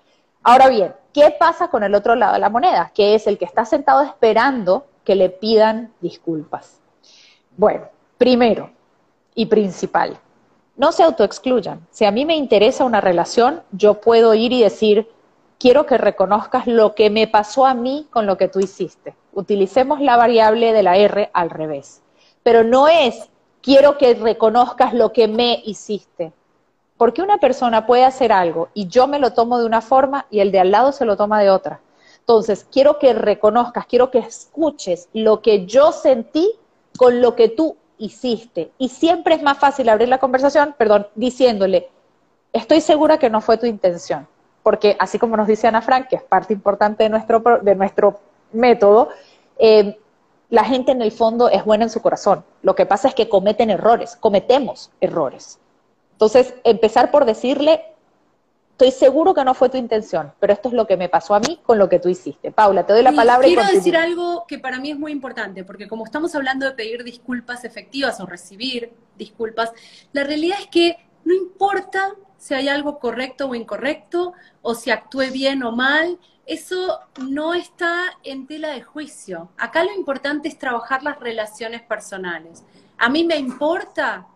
Ahora 0.44 0.70
bien, 0.70 0.94
¿qué 1.14 1.36
pasa 1.40 1.70
con 1.70 1.84
el 1.84 1.94
otro 1.96 2.16
lado 2.16 2.34
de 2.34 2.40
la 2.40 2.50
moneda? 2.50 2.92
Que 2.94 3.16
es 3.16 3.28
el 3.28 3.38
que 3.38 3.46
está 3.46 3.64
sentado 3.66 4.02
esperando 4.02 4.86
que 5.04 5.16
le 5.16 5.30
pidan 5.30 5.94
disculpas. 6.02 6.80
Bueno, 7.56 7.88
primero 8.18 8.72
y 9.36 9.46
principal, 9.46 10.18
no 10.76 10.92
se 10.92 11.04
autoexcluyan. 11.04 11.86
Si 11.92 12.06
a 12.06 12.12
mí 12.12 12.26
me 12.26 12.36
interesa 12.36 12.86
una 12.86 13.02
relación, 13.02 13.62
yo 13.72 14.02
puedo 14.02 14.34
ir 14.34 14.52
y 14.52 14.64
decir, 14.64 15.10
quiero 15.60 15.86
que 15.86 15.98
reconozcas 15.98 16.66
lo 16.66 16.96
que 16.96 17.10
me 17.10 17.28
pasó 17.28 17.66
a 17.66 17.74
mí 17.74 18.08
con 18.10 18.26
lo 18.26 18.38
que 18.38 18.48
tú 18.48 18.60
hiciste. 18.60 19.16
Utilicemos 19.32 20.02
la 20.02 20.18
variable 20.18 20.74
de 20.74 20.84
la 20.84 20.98
R 20.98 21.30
al 21.34 21.50
revés. 21.50 22.02
Pero 22.42 22.64
no 22.64 22.88
es 22.88 23.30
quiero 23.62 23.98
que 23.98 24.14
reconozcas 24.14 24.94
lo 24.94 25.14
que 25.14 25.28
me 25.28 25.62
hiciste. 25.66 26.32
Porque 26.98 27.22
una 27.22 27.38
persona 27.38 27.88
puede 27.88 28.06
hacer 28.06 28.32
algo 28.32 28.70
y 28.74 28.88
yo 28.88 29.08
me 29.08 29.20
lo 29.20 29.34
tomo 29.34 29.60
de 29.60 29.66
una 29.66 29.82
forma 29.82 30.28
y 30.30 30.40
el 30.40 30.52
de 30.52 30.60
al 30.60 30.72
lado 30.72 30.92
se 30.92 31.06
lo 31.06 31.18
toma 31.18 31.42
de 31.42 31.50
otra. 31.50 31.82
Entonces, 32.20 32.66
quiero 32.72 33.00
que 33.00 33.14
reconozcas, 33.14 33.88
quiero 33.88 34.12
que 34.12 34.20
escuches 34.20 35.10
lo 35.14 35.42
que 35.42 35.66
yo 35.66 35.92
sentí 35.92 36.52
con 36.98 37.20
lo 37.22 37.36
que 37.36 37.50
tú 37.50 37.76
hiciste. 37.98 38.72
Y 38.78 38.90
siempre 38.90 39.36
es 39.36 39.42
más 39.42 39.58
fácil 39.58 39.90
abrir 39.90 40.10
la 40.10 40.20
conversación, 40.20 40.76
perdón, 40.78 41.08
diciéndole, 41.16 41.90
estoy 42.54 42.82
segura 42.82 43.18
que 43.18 43.30
no 43.30 43.42
fue 43.42 43.58
tu 43.58 43.66
intención. 43.66 44.28
Porque 44.62 44.96
así 45.00 45.18
como 45.18 45.36
nos 45.36 45.48
dice 45.48 45.68
Ana 45.68 45.82
Frank, 45.82 46.08
que 46.08 46.18
es 46.18 46.24
parte 46.24 46.54
importante 46.54 47.04
de 47.04 47.10
nuestro, 47.10 47.42
de 47.62 47.76
nuestro 47.76 48.20
método, 48.54 49.10
eh, 49.58 49.98
la 50.52 50.66
gente 50.66 50.92
en 50.92 51.02
el 51.02 51.12
fondo 51.12 51.50
es 51.50 51.66
buena 51.66 51.86
en 51.86 51.90
su 51.90 52.02
corazón. 52.02 52.44
Lo 52.62 52.76
que 52.76 52.86
pasa 52.86 53.08
es 53.08 53.16
que 53.16 53.30
cometen 53.30 53.70
errores, 53.70 54.18
cometemos 54.18 54.92
errores. 55.00 55.60
Entonces, 56.12 56.54
empezar 56.66 57.10
por 57.10 57.24
decirle, 57.26 57.82
estoy 58.72 58.92
seguro 58.92 59.34
que 59.34 59.46
no 59.46 59.54
fue 59.54 59.70
tu 59.70 59.78
intención, 59.78 60.34
pero 60.42 60.52
esto 60.52 60.68
es 60.68 60.74
lo 60.74 60.86
que 60.86 60.98
me 60.98 61.08
pasó 61.08 61.36
a 61.36 61.40
mí 61.40 61.60
con 61.64 61.80
lo 61.80 61.88
que 61.88 62.00
tú 62.00 62.10
hiciste. 62.10 62.52
Paula, 62.52 62.86
te 62.86 62.92
doy 62.92 63.02
la 63.02 63.14
palabra. 63.14 63.48
Quiero 63.48 63.66
decir 63.66 63.96
algo 63.96 64.46
que 64.46 64.60
para 64.60 64.78
mí 64.78 64.92
es 64.92 65.00
muy 65.00 65.14
importante, 65.14 65.64
porque 65.64 65.88
como 65.88 66.04
estamos 66.04 66.36
hablando 66.36 66.66
de 66.66 66.74
pedir 66.74 67.06
disculpas 67.06 67.64
efectivas 67.64 68.20
o 68.20 68.26
recibir 68.26 68.92
disculpas, 69.18 69.72
la 70.12 70.26
realidad 70.26 70.58
es 70.60 70.68
que 70.68 70.98
no 71.24 71.34
importa 71.34 72.16
si 72.38 72.54
hay 72.54 72.68
algo 72.70 73.00
correcto 73.00 73.48
o 73.48 73.56
incorrecto, 73.56 74.34
o 74.62 74.74
si 74.74 74.90
actué 74.90 75.30
bien 75.30 75.64
o 75.64 75.72
mal, 75.72 76.18
eso 76.46 77.00
no 77.22 77.54
está 77.54 78.18
en 78.24 78.48
tela 78.48 78.70
de 78.70 78.82
juicio. 78.82 79.50
Acá 79.58 79.84
lo 79.84 79.94
importante 79.94 80.48
es 80.48 80.58
trabajar 80.58 81.04
las 81.04 81.20
relaciones 81.20 81.82
personales. 81.84 82.64
A 82.98 83.10
mí 83.10 83.24
me 83.24 83.38
importa 83.38 84.28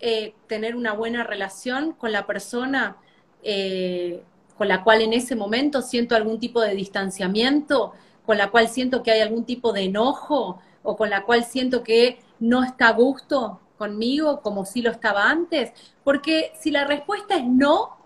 eh, 0.00 0.34
tener 0.48 0.74
una 0.74 0.92
buena 0.92 1.22
relación 1.22 1.92
con 1.92 2.12
la 2.12 2.26
persona 2.26 2.96
eh, 3.42 4.22
con 4.56 4.68
la 4.68 4.82
cual 4.82 5.02
en 5.02 5.12
ese 5.12 5.36
momento 5.36 5.82
siento 5.82 6.14
algún 6.14 6.38
tipo 6.38 6.60
de 6.60 6.74
distanciamiento, 6.74 7.92
con 8.24 8.38
la 8.38 8.50
cual 8.50 8.68
siento 8.68 9.02
que 9.02 9.10
hay 9.10 9.20
algún 9.20 9.44
tipo 9.44 9.72
de 9.72 9.82
enojo 9.82 10.60
o 10.82 10.96
con 10.96 11.10
la 11.10 11.24
cual 11.24 11.44
siento 11.44 11.82
que 11.82 12.18
no 12.38 12.62
está 12.62 12.88
a 12.88 12.92
gusto 12.92 13.60
conmigo 13.76 14.40
como 14.40 14.64
si 14.64 14.82
lo 14.82 14.90
estaba 14.90 15.28
antes. 15.28 15.72
Porque 16.04 16.52
si 16.60 16.70
la 16.70 16.84
respuesta 16.84 17.36
es 17.36 17.44
no, 17.44 17.96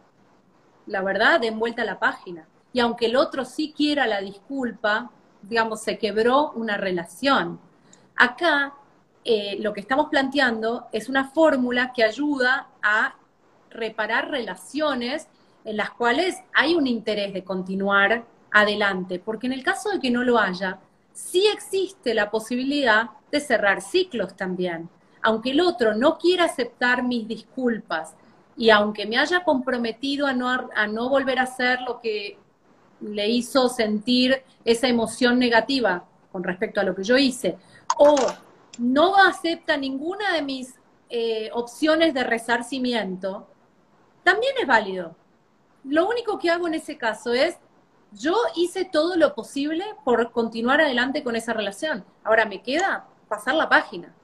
la 0.86 1.02
verdad, 1.02 1.40
den 1.40 1.58
vuelta 1.58 1.84
la 1.84 1.98
página 1.98 2.46
y 2.72 2.80
aunque 2.80 3.06
el 3.06 3.16
otro 3.16 3.44
sí 3.44 3.72
quiera 3.76 4.06
la 4.06 4.20
disculpa, 4.20 5.10
digamos, 5.42 5.82
se 5.82 5.98
quebró 5.98 6.52
una 6.52 6.76
relación. 6.76 7.58
Acá 8.16 8.74
eh, 9.24 9.56
lo 9.60 9.72
que 9.72 9.80
estamos 9.80 10.08
planteando 10.08 10.86
es 10.92 11.08
una 11.08 11.28
fórmula 11.30 11.92
que 11.92 12.04
ayuda 12.04 12.68
a 12.82 13.14
reparar 13.70 14.30
relaciones 14.30 15.28
en 15.64 15.76
las 15.76 15.90
cuales 15.90 16.36
hay 16.54 16.74
un 16.74 16.86
interés 16.86 17.32
de 17.34 17.44
continuar 17.44 18.24
adelante, 18.50 19.18
porque 19.18 19.46
en 19.46 19.52
el 19.52 19.62
caso 19.62 19.90
de 19.90 20.00
que 20.00 20.10
no 20.10 20.24
lo 20.24 20.38
haya, 20.38 20.78
sí 21.12 21.46
existe 21.52 22.14
la 22.14 22.30
posibilidad 22.30 23.10
de 23.30 23.40
cerrar 23.40 23.82
ciclos 23.82 24.36
también. 24.36 24.88
Aunque 25.22 25.50
el 25.50 25.60
otro 25.60 25.94
no 25.94 26.18
quiera 26.18 26.44
aceptar 26.44 27.02
mis 27.02 27.26
disculpas 27.26 28.14
y 28.56 28.70
aunque 28.70 29.06
me 29.06 29.18
haya 29.18 29.44
comprometido 29.44 30.26
a 30.26 30.32
no, 30.32 30.48
a 30.48 30.86
no 30.86 31.08
volver 31.08 31.38
a 31.38 31.42
hacer 31.42 31.80
lo 31.82 32.00
que 32.00 32.36
le 33.00 33.28
hizo 33.28 33.68
sentir 33.68 34.42
esa 34.64 34.88
emoción 34.88 35.38
negativa 35.38 36.04
con 36.32 36.42
respecto 36.42 36.80
a 36.80 36.84
lo 36.84 36.94
que 36.94 37.04
yo 37.04 37.16
hice, 37.16 37.56
o 37.96 38.16
no 38.78 39.16
acepta 39.16 39.76
ninguna 39.76 40.32
de 40.34 40.42
mis 40.42 40.74
eh, 41.08 41.50
opciones 41.52 42.12
de 42.14 42.24
resarcimiento, 42.24 43.46
también 44.24 44.52
es 44.60 44.66
válido. 44.66 45.16
Lo 45.84 46.08
único 46.08 46.38
que 46.38 46.50
hago 46.50 46.66
en 46.66 46.74
ese 46.74 46.98
caso 46.98 47.32
es, 47.32 47.56
yo 48.12 48.36
hice 48.56 48.84
todo 48.84 49.16
lo 49.16 49.34
posible 49.34 49.84
por 50.04 50.32
continuar 50.32 50.80
adelante 50.80 51.22
con 51.22 51.36
esa 51.36 51.52
relación. 51.52 52.04
Ahora 52.24 52.44
me 52.44 52.62
queda 52.62 53.06
pasar 53.28 53.54
la 53.54 53.68
página. 53.68 54.14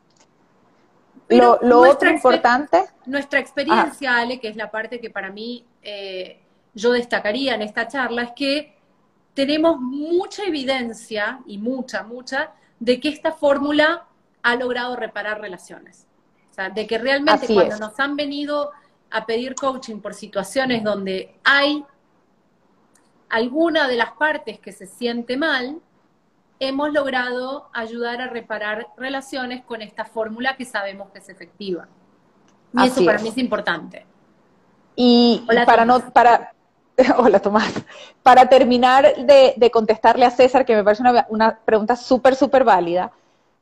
Pero 1.27 1.59
lo, 1.63 1.81
otro 1.81 2.11
importante. 2.11 2.85
Nuestra 3.07 3.41
experiencia, 3.41 4.17
Ale, 4.17 4.41
que 4.41 4.49
es 4.49 4.57
la 4.57 4.71
parte 4.71 5.01
que 5.01 5.11
para 5.11 5.31
mí 5.31 5.65
eh, 5.83 6.41
yo 6.75 6.93
destacaría 6.93 7.55
en 7.55 7.63
esta 7.63 7.89
charla 7.89 8.23
es 8.23 8.33
que 8.33 8.75
tenemos 9.33 9.81
mucha 9.81 10.45
evidencia, 10.45 11.41
y 11.47 11.59
mucha, 11.59 12.05
mucha, 12.05 12.53
de 12.79 13.01
que 13.01 13.09
esta 13.09 13.33
fórmula 13.33 14.07
ha 14.43 14.57
logrado 14.57 14.97
reparar 14.97 15.41
relaciones. 15.41 16.07
O 16.51 16.55
sea, 16.55 16.71
de 16.71 16.87
que 16.87 16.99
realmente 16.99 17.53
cuando 17.53 17.79
nos 17.79 17.99
han 17.99 18.15
venido 18.15 18.71
a 19.11 19.27
pedir 19.27 19.55
coaching 19.55 20.01
por 20.01 20.15
situaciones 20.15 20.85
donde 20.85 21.35
hay 21.43 21.85
alguna 23.29 23.89
de 23.89 23.97
las 23.97 24.13
partes 24.13 24.61
que 24.61 24.71
se 24.71 24.87
siente 24.87 25.37
mal, 25.37 25.81
hemos 26.61 26.93
logrado 26.93 27.69
ayudar 27.73 28.21
a 28.21 28.29
reparar 28.29 28.89
relaciones 28.97 29.65
con 29.65 29.83
esta 29.83 30.05
fórmula 30.05 30.57
que 30.57 30.65
sabemos 30.65 31.11
que 31.11 31.19
es 31.19 31.29
efectiva. 31.29 31.89
Y 32.73 32.87
eso 32.87 33.05
para 33.05 33.19
mí 33.19 33.29
es 33.29 33.39
importante. 33.39 34.07
Y 34.97 35.45
para 35.67 35.85
no, 35.85 36.01
para, 36.13 36.53
hola 37.19 37.41
Tomás, 37.41 37.73
para 38.23 38.49
terminar 38.49 39.15
de, 39.17 39.71
contestarle 39.73 40.25
a 40.25 40.31
César, 40.31 40.65
que 40.65 40.75
me 40.75 40.85
parece 40.85 41.03
una, 41.29 41.59
pregunta 41.65 41.97
súper, 41.97 42.37
súper 42.37 42.65
válida, 42.65 43.13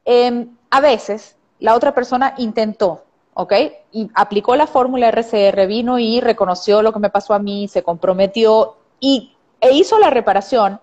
em, 0.04 0.48
a 0.70 0.80
veces 0.80 1.36
la 1.58 1.74
otra 1.74 1.94
persona 1.94 2.34
intentó, 2.38 3.04
¿ok? 3.34 3.52
Y 3.92 4.10
aplicó 4.14 4.56
la 4.56 4.66
fórmula 4.66 5.08
RCR, 5.08 5.66
vino 5.66 5.98
y 5.98 6.20
reconoció 6.20 6.82
lo 6.82 6.92
que 6.92 6.98
me 6.98 7.10
pasó 7.10 7.34
a 7.34 7.38
mí, 7.38 7.68
se 7.68 7.82
comprometió 7.82 8.76
y, 9.00 9.34
e 9.60 9.72
hizo 9.72 9.98
la 9.98 10.10
reparación, 10.10 10.80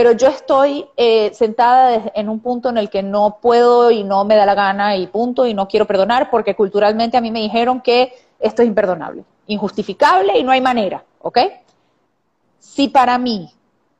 pero 0.00 0.12
yo 0.12 0.28
estoy 0.28 0.86
eh, 0.96 1.30
sentada 1.34 2.10
en 2.14 2.30
un 2.30 2.40
punto 2.40 2.70
en 2.70 2.78
el 2.78 2.88
que 2.88 3.02
no 3.02 3.36
puedo 3.42 3.90
y 3.90 4.02
no 4.02 4.24
me 4.24 4.34
da 4.34 4.46
la 4.46 4.54
gana 4.54 4.96
y 4.96 5.06
punto, 5.08 5.46
y 5.46 5.52
no 5.52 5.68
quiero 5.68 5.86
perdonar 5.86 6.30
porque 6.30 6.56
culturalmente 6.56 7.18
a 7.18 7.20
mí 7.20 7.30
me 7.30 7.40
dijeron 7.40 7.82
que 7.82 8.14
esto 8.38 8.62
es 8.62 8.68
imperdonable, 8.68 9.24
injustificable 9.46 10.38
y 10.38 10.42
no 10.42 10.52
hay 10.52 10.62
manera, 10.62 11.04
¿ok? 11.20 11.38
Si 12.58 12.88
para 12.88 13.18
mí 13.18 13.52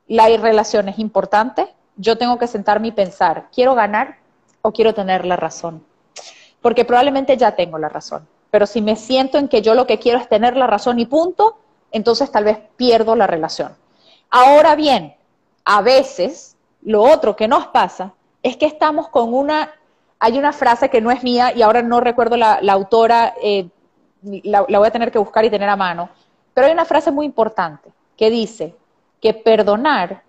la 0.09 0.26
relación 0.38 0.88
es 0.88 0.98
importante, 0.98 1.68
yo 1.96 2.16
tengo 2.16 2.38
que 2.38 2.46
sentarme 2.46 2.88
y 2.88 2.92
pensar, 2.92 3.48
¿quiero 3.55 3.74
ganar 3.74 4.20
o 4.62 4.72
quiero 4.72 4.94
tener 4.94 5.26
la 5.26 5.36
razón? 5.36 5.84
Porque 6.62 6.86
probablemente 6.86 7.36
ya 7.36 7.55
tengo 7.55 7.76
la 7.76 7.90
razón, 7.90 8.26
pero 8.51 8.64
si 8.64 8.80
me 8.80 8.96
siento 8.96 9.36
en 9.36 9.48
que 9.48 9.61
yo 9.61 9.74
lo 9.74 9.86
que 9.86 9.98
quiero 9.98 10.18
es 10.18 10.30
tener 10.30 10.57
la 10.57 10.66
razón 10.66 10.98
y 10.98 11.05
punto, 11.05 11.59
entonces 11.92 12.32
tal 12.32 12.44
vez 12.44 12.57
pierdo 12.78 13.16
la 13.16 13.26
relación. 13.26 13.76
Ahora 14.30 14.74
bien, 14.76 15.20
a 15.64 15.82
veces 15.82 16.56
lo 16.82 17.02
otro 17.02 17.36
que 17.36 17.48
nos 17.48 17.66
pasa 17.68 18.14
es 18.42 18.56
que 18.56 18.66
estamos 18.66 19.08
con 19.08 19.34
una, 19.34 19.70
hay 20.18 20.38
una 20.38 20.52
frase 20.52 20.88
que 20.88 21.00
no 21.00 21.11
es 21.11 21.22
mía 21.22 21.52
y 21.54 21.62
ahora 21.62 21.82
no 21.82 22.00
recuerdo 22.00 22.36
la, 22.36 22.61
autora, 22.68 23.34
eh, 23.42 23.68
la, 24.22 24.62
voy 24.62 24.86
a 24.86 24.90
tener 24.90 25.12
que 25.12 25.18
buscar 25.18 25.44
y 25.44 25.50
tener 25.50 25.68
a 25.68 25.76
mano, 25.76 26.08
pero 26.54 26.66
hay 26.66 26.72
una 26.72 26.84
frase 26.84 27.11
muy 27.11 27.26
importante 27.26 27.90
que 28.16 28.30
dice 28.30 28.74
que 29.20 29.34
perdonar 29.34 30.22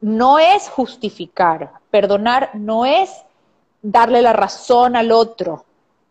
no 0.00 0.38
es 0.38 0.68
justificar, 0.68 1.72
perdonar 1.90 2.50
no 2.54 2.86
es 2.86 3.24
darle 3.82 4.22
la 4.22 4.32
razón 4.32 4.96
al 4.96 5.12
otro, 5.12 5.64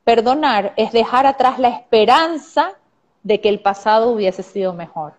perdonar 0.03 0.73
es 0.78 0.91
dejar 0.91 1.25
atrás 1.25 1.59
la 1.59 1.69
esperanza 1.69 2.73
de 3.23 3.41
que 3.41 3.49
el 3.49 3.59
pasado 3.59 4.09
hubiese 4.09 4.43
sido 4.43 4.73
mejor. 4.73 5.13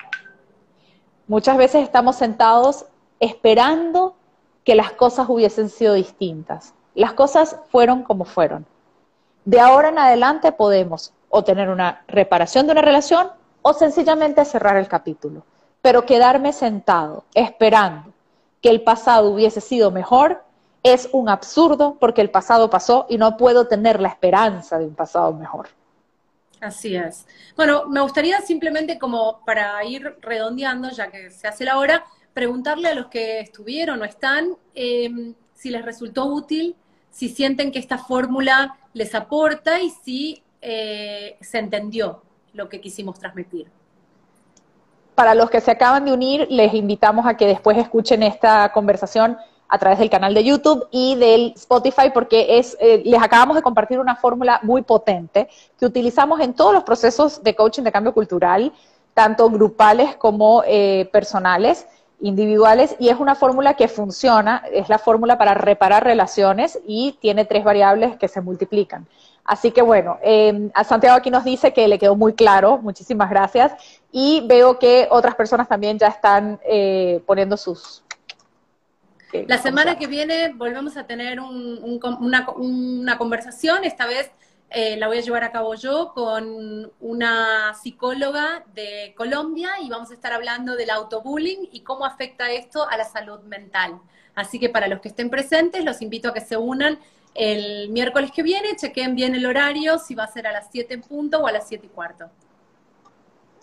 Muchas 1.27 1.59
veces 1.59 1.83
estamos 1.83 2.17
sentados 2.17 2.87
esperando 3.21 4.15
que 4.65 4.75
las 4.75 4.93
cosas 4.93 5.29
hubiesen 5.29 5.69
sido 5.69 5.95
distintas. 5.95 6.75
Las 6.95 7.15
cosas 7.15 7.57
fueron 7.71 8.03
como 8.03 8.25
fueron. 8.25 8.67
De 9.45 9.61
ahora 9.61 9.89
en 9.89 9.99
adelante 9.99 10.53
podemos 10.53 11.13
o 11.31 11.45
tener 11.45 11.69
una 11.69 12.03
reparación 12.09 12.67
de 12.67 12.73
una 12.73 12.83
relación 12.83 13.31
o 13.63 13.73
sencillamente 13.73 14.45
cerrar 14.45 14.77
el 14.77 14.89
capítulo. 14.89 15.45
Pero 15.81 16.05
quedarme 16.05 16.53
sentado 16.53 17.25
esperando 17.35 18.13
que 18.61 18.71
el 18.71 18.83
pasado 18.83 19.31
hubiese 19.31 19.61
sido 19.61 19.91
mejor 19.91 20.43
es 20.83 21.09
un 21.13 21.29
absurdo 21.29 21.97
porque 21.99 22.21
el 22.21 22.31
pasado 22.31 22.71
pasó 22.71 23.07
y 23.09 23.19
no 23.19 23.37
puedo 23.37 23.67
tener 23.67 24.01
la 24.01 24.09
esperanza 24.09 24.79
de 24.79 24.87
un 24.87 24.95
pasado 24.95 25.33
mejor. 25.33 25.69
Así 26.61 26.97
es. 26.97 27.27
Bueno, 27.57 27.87
me 27.87 28.01
gustaría 28.01 28.41
simplemente 28.41 28.99
como 28.99 29.45
para 29.45 29.83
ir 29.85 30.17
redondeando, 30.21 30.91
ya 30.91 31.11
que 31.11 31.31
se 31.31 31.47
hace 31.47 31.65
la 31.65 31.79
hora, 31.79 32.05
preguntarle 32.39 32.87
a 32.87 32.95
los 32.95 33.07
que 33.07 33.41
estuvieron 33.41 34.01
o 34.01 34.05
están 34.05 34.57
em, 34.73 35.35
si 35.55 35.71
les 35.71 35.85
resultó 35.85 36.27
útil, 36.27 36.77
si 37.11 37.29
sienten 37.29 37.73
que 37.73 37.81
esta 37.81 37.99
fórmula 37.99 38.77
les 38.93 39.13
aporta 39.17 39.81
y 39.81 39.91
si 39.91 40.45
eh, 40.63 41.37
se 41.41 41.59
entendió 41.59 42.23
lo 42.53 42.69
que 42.69 42.81
quisimos 42.81 43.19
transmitir. 43.19 43.67
Para 45.17 45.35
los 45.35 45.51
que 45.51 45.61
se 45.61 45.73
acaban 45.73 46.05
de 46.05 46.13
unir, 46.13 46.47
les 46.49 46.75
invitamos 46.75 47.27
a 47.27 47.37
que 47.37 47.49
después 47.49 47.77
escuchen 47.77 48.23
esta 48.23 48.71
conversación 48.71 49.37
a 49.69 49.79
través 49.81 49.99
del 49.99 50.09
canal 50.09 50.33
de 50.33 50.45
YouTube 50.45 50.87
y 50.93 51.17
del 51.17 51.55
Spotify, 51.57 52.13
porque 52.15 52.63
eh, 52.79 53.03
les 53.05 53.21
acabamos 53.21 53.57
de 53.57 53.63
compartir 53.63 53.99
una 53.99 54.15
fórmula 54.15 54.61
muy 54.63 54.83
potente 54.83 55.49
que 55.77 55.87
utilizamos 55.87 56.39
en 56.39 56.55
todos 56.55 56.73
los 56.73 56.85
procesos 56.85 57.43
de 57.43 57.57
coaching 57.57 57.83
de 57.83 57.91
cambio 57.91 58.15
cultural, 58.15 58.73
tanto 59.13 59.51
grupales 59.51 60.15
como 60.15 60.63
eh, 60.65 61.09
personales 61.11 61.85
individuales 62.21 62.97
y 62.99 63.09
es 63.09 63.19
una 63.19 63.35
fórmula 63.35 63.75
que 63.75 63.89
funciona, 63.89 64.63
es 64.73 64.89
la 64.89 64.99
fórmula 64.99 65.39
para 65.39 65.55
reparar 65.55 66.05
relaciones 66.05 66.79
y 66.87 67.17
tiene 67.21 67.45
tres 67.45 67.65
variables 67.65 68.17
que 68.17 68.29
se 68.29 68.41
multiplican. 68.41 69.07
Así 69.45 69.71
que 69.71 69.81
bueno, 69.81 70.19
eh, 70.23 70.71
a 70.75 70.85
Santiago 70.85 71.17
aquí 71.17 71.31
nos 71.31 71.45
dice 71.45 71.73
que 71.73 71.89
le 71.89 71.99
quedó 71.99 72.17
muy 72.17 72.35
claro, 72.35 72.79
muchísimas 72.79 73.31
gracias, 73.31 73.73
y 74.13 74.45
veo 74.47 74.79
que 74.79 75.09
otras 75.11 75.35
personas 75.37 75.69
también 75.69 75.99
ya 75.99 76.09
están 76.09 76.61
eh, 76.69 77.23
poniendo 77.25 77.57
sus... 77.57 78.03
la 79.33 79.59
semana 79.59 79.97
que 79.97 80.07
viene 80.07 80.53
volvemos 80.55 80.97
a 80.99 81.07
tener 81.07 81.41
una, 81.41 82.51
una 82.51 83.17
conversación, 83.17 83.85
esta 83.85 84.07
vez 84.07 84.31
eh, 84.71 84.97
la 84.99 85.07
voy 85.07 85.19
a 85.19 85.23
llevar 85.23 85.45
a 85.45 85.53
cabo 85.53 85.75
yo 85.75 86.13
con 86.15 86.93
una 87.01 87.75
psicóloga 87.75 88.65
de 88.75 89.15
Colombia 89.17 89.71
y 89.81 89.89
vamos 89.89 90.11
a 90.11 90.15
estar 90.15 90.33
hablando 90.33 90.77
del 90.77 90.91
autobullying 90.91 91.71
y 91.73 91.81
cómo 91.81 92.05
afecta 92.05 92.51
esto 92.51 92.87
a 92.89 92.97
la 92.99 93.05
salud 93.05 93.41
mental. 93.45 93.99
Así 94.35 94.59
que 94.59 94.69
para 94.69 94.87
los 94.87 95.01
que 95.01 95.09
estén 95.09 95.31
presentes, 95.31 95.85
los 95.85 96.03
invito 96.03 96.29
a 96.29 96.35
que 96.35 96.43
se 96.43 96.57
unan 96.57 96.99
el 97.35 97.89
miércoles 97.91 98.31
que 98.31 98.43
viene, 98.43 98.77
chequen 98.77 99.15
bien 99.15 99.35
el 99.35 99.47
horario, 99.47 99.99
si 99.99 100.15
va 100.15 100.25
a 100.25 100.29
ser 100.29 100.47
a 100.47 100.53
las 100.53 100.69
7 100.71 100.95
en 100.95 101.03
punto 101.03 101.39
o 101.39 101.47
a 101.47 101.53
las 101.53 101.67
7 101.67 101.87
y 101.87 101.89
cuarto. 101.89 102.27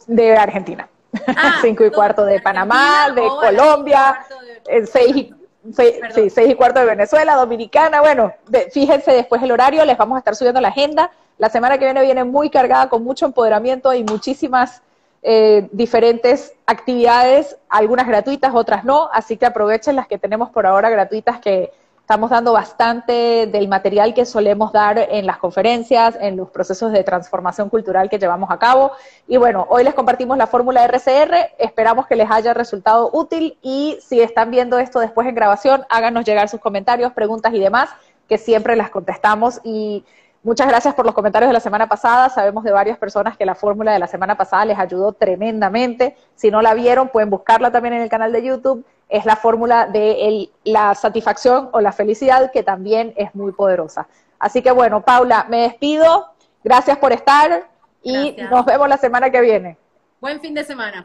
De 0.08 0.36
Argentina. 0.36 0.90
5 1.14 1.36
ah, 1.38 1.62
y 1.88 1.92
cuarto 1.92 2.26
de 2.26 2.40
Panamá, 2.42 3.12
de 3.12 3.22
Colombia, 3.22 4.26
6 4.66 5.16
y 5.16 5.34
sí, 5.74 6.30
seis 6.30 6.50
y 6.50 6.56
cuarto 6.56 6.80
de 6.80 6.86
Venezuela, 6.86 7.36
Dominicana. 7.36 8.02
Bueno, 8.02 8.34
fíjense 8.72 9.12
después 9.12 9.42
el 9.42 9.52
horario, 9.52 9.86
les 9.86 9.98
vamos 9.98 10.16
a 10.16 10.20
estar 10.20 10.36
subiendo 10.36 10.62
la 10.62 10.70
agenda. 10.70 11.12
La 11.38 11.50
semana 11.50 11.78
que 11.78 11.86
viene 11.86 12.02
viene 12.02 12.24
muy 12.24 12.50
cargada 12.50 12.90
con 12.90 13.04
mucho 13.04 13.26
empoderamiento 13.26 13.94
y 13.94 14.04
muchísimas 14.04 14.82
eh, 15.22 15.68
diferentes 15.72 16.54
actividades, 16.66 17.58
algunas 17.68 18.08
gratuitas, 18.08 18.54
otras 18.54 18.86
no. 18.86 19.10
Así 19.12 19.38
que 19.38 19.46
aprovechen 19.46 19.96
las 19.96 20.08
que 20.08 20.18
tenemos 20.18 20.50
por 20.50 20.66
ahora 20.66 20.90
gratuitas 20.90 21.40
que 21.40 21.72
Estamos 22.06 22.30
dando 22.30 22.54
bastante 22.54 23.48
del 23.48 23.68
material 23.68 24.14
que 24.14 24.28
solemos 24.28 24.72
dar 24.72 25.08
en 25.10 25.26
las 25.26 25.40
conferencias, 25.40 26.16
en 26.22 26.38
los 26.38 26.52
procesos 26.52 26.92
de 26.92 27.04
transformación 27.04 27.68
cultural 27.68 28.12
que 28.12 28.20
llevamos 28.20 28.52
a 28.52 28.60
cabo. 28.60 28.92
Y 29.28 29.38
bueno, 29.38 29.66
hoy 29.72 29.84
les 29.84 29.96
compartimos 29.96 30.38
la 30.38 30.46
fórmula 30.46 30.84
RCR, 30.86 31.34
esperamos 31.58 32.06
que 32.06 32.16
les 32.16 32.30
haya 32.30 32.54
resultado 32.54 33.10
útil. 33.12 33.58
Y 33.64 33.98
si 34.08 34.22
están 34.22 34.52
viendo 34.52 34.78
esto 34.78 35.00
después 35.00 35.28
en 35.28 35.34
grabación, 35.34 35.84
háganos 35.90 36.26
llegar 36.26 36.48
sus 36.48 36.60
comentarios, 36.60 37.12
preguntas 37.12 37.52
y 37.56 37.60
demás, 37.60 37.90
que 38.30 38.38
siempre 38.38 38.76
las 38.76 38.92
contestamos. 38.92 39.60
Y 39.64 40.06
Muchas 40.46 40.68
gracias 40.68 40.94
por 40.94 41.08
los 41.08 41.16
comentarios 41.16 41.50
de 41.50 41.54
la 41.54 41.60
semana 41.60 41.90
pasada. 41.90 42.30
Sabemos 42.30 42.64
de 42.64 42.72
varias 42.72 43.00
personas 43.00 43.36
que 43.36 43.48
la 43.48 43.56
fórmula 43.56 43.92
de 43.94 43.98
la 43.98 44.06
semana 44.06 44.38
pasada 44.38 44.64
les 44.64 44.78
ayudó 44.78 45.12
tremendamente. 45.12 46.16
Si 46.36 46.52
no 46.52 46.62
la 46.62 46.76
vieron, 46.76 47.10
pueden 47.10 47.32
buscarla 47.32 47.72
también 47.72 47.96
en 47.96 48.04
el 48.04 48.10
canal 48.10 48.32
de 48.32 48.44
YouTube. 48.44 48.86
Es 49.10 49.26
la 49.26 49.38
fórmula 49.38 49.88
de 49.88 50.52
la 50.64 50.94
satisfacción 50.94 51.70
o 51.72 51.82
la 51.82 51.92
felicidad, 51.92 52.52
que 52.52 52.62
también 52.62 53.12
es 53.18 53.34
muy 53.34 53.54
poderosa. 53.54 54.08
Así 54.38 54.62
que 54.62 54.70
bueno, 54.70 55.02
Paula, 55.02 55.48
me 55.50 55.62
despido. 55.62 56.28
Gracias 56.64 57.00
por 57.00 57.12
estar 57.12 57.68
y 58.04 58.36
nos 58.52 58.66
vemos 58.66 58.88
la 58.88 58.98
semana 58.98 59.32
que 59.32 59.42
viene. 59.42 59.78
Buen 60.22 60.40
fin 60.42 60.54
de 60.54 60.64
semana. 60.64 61.02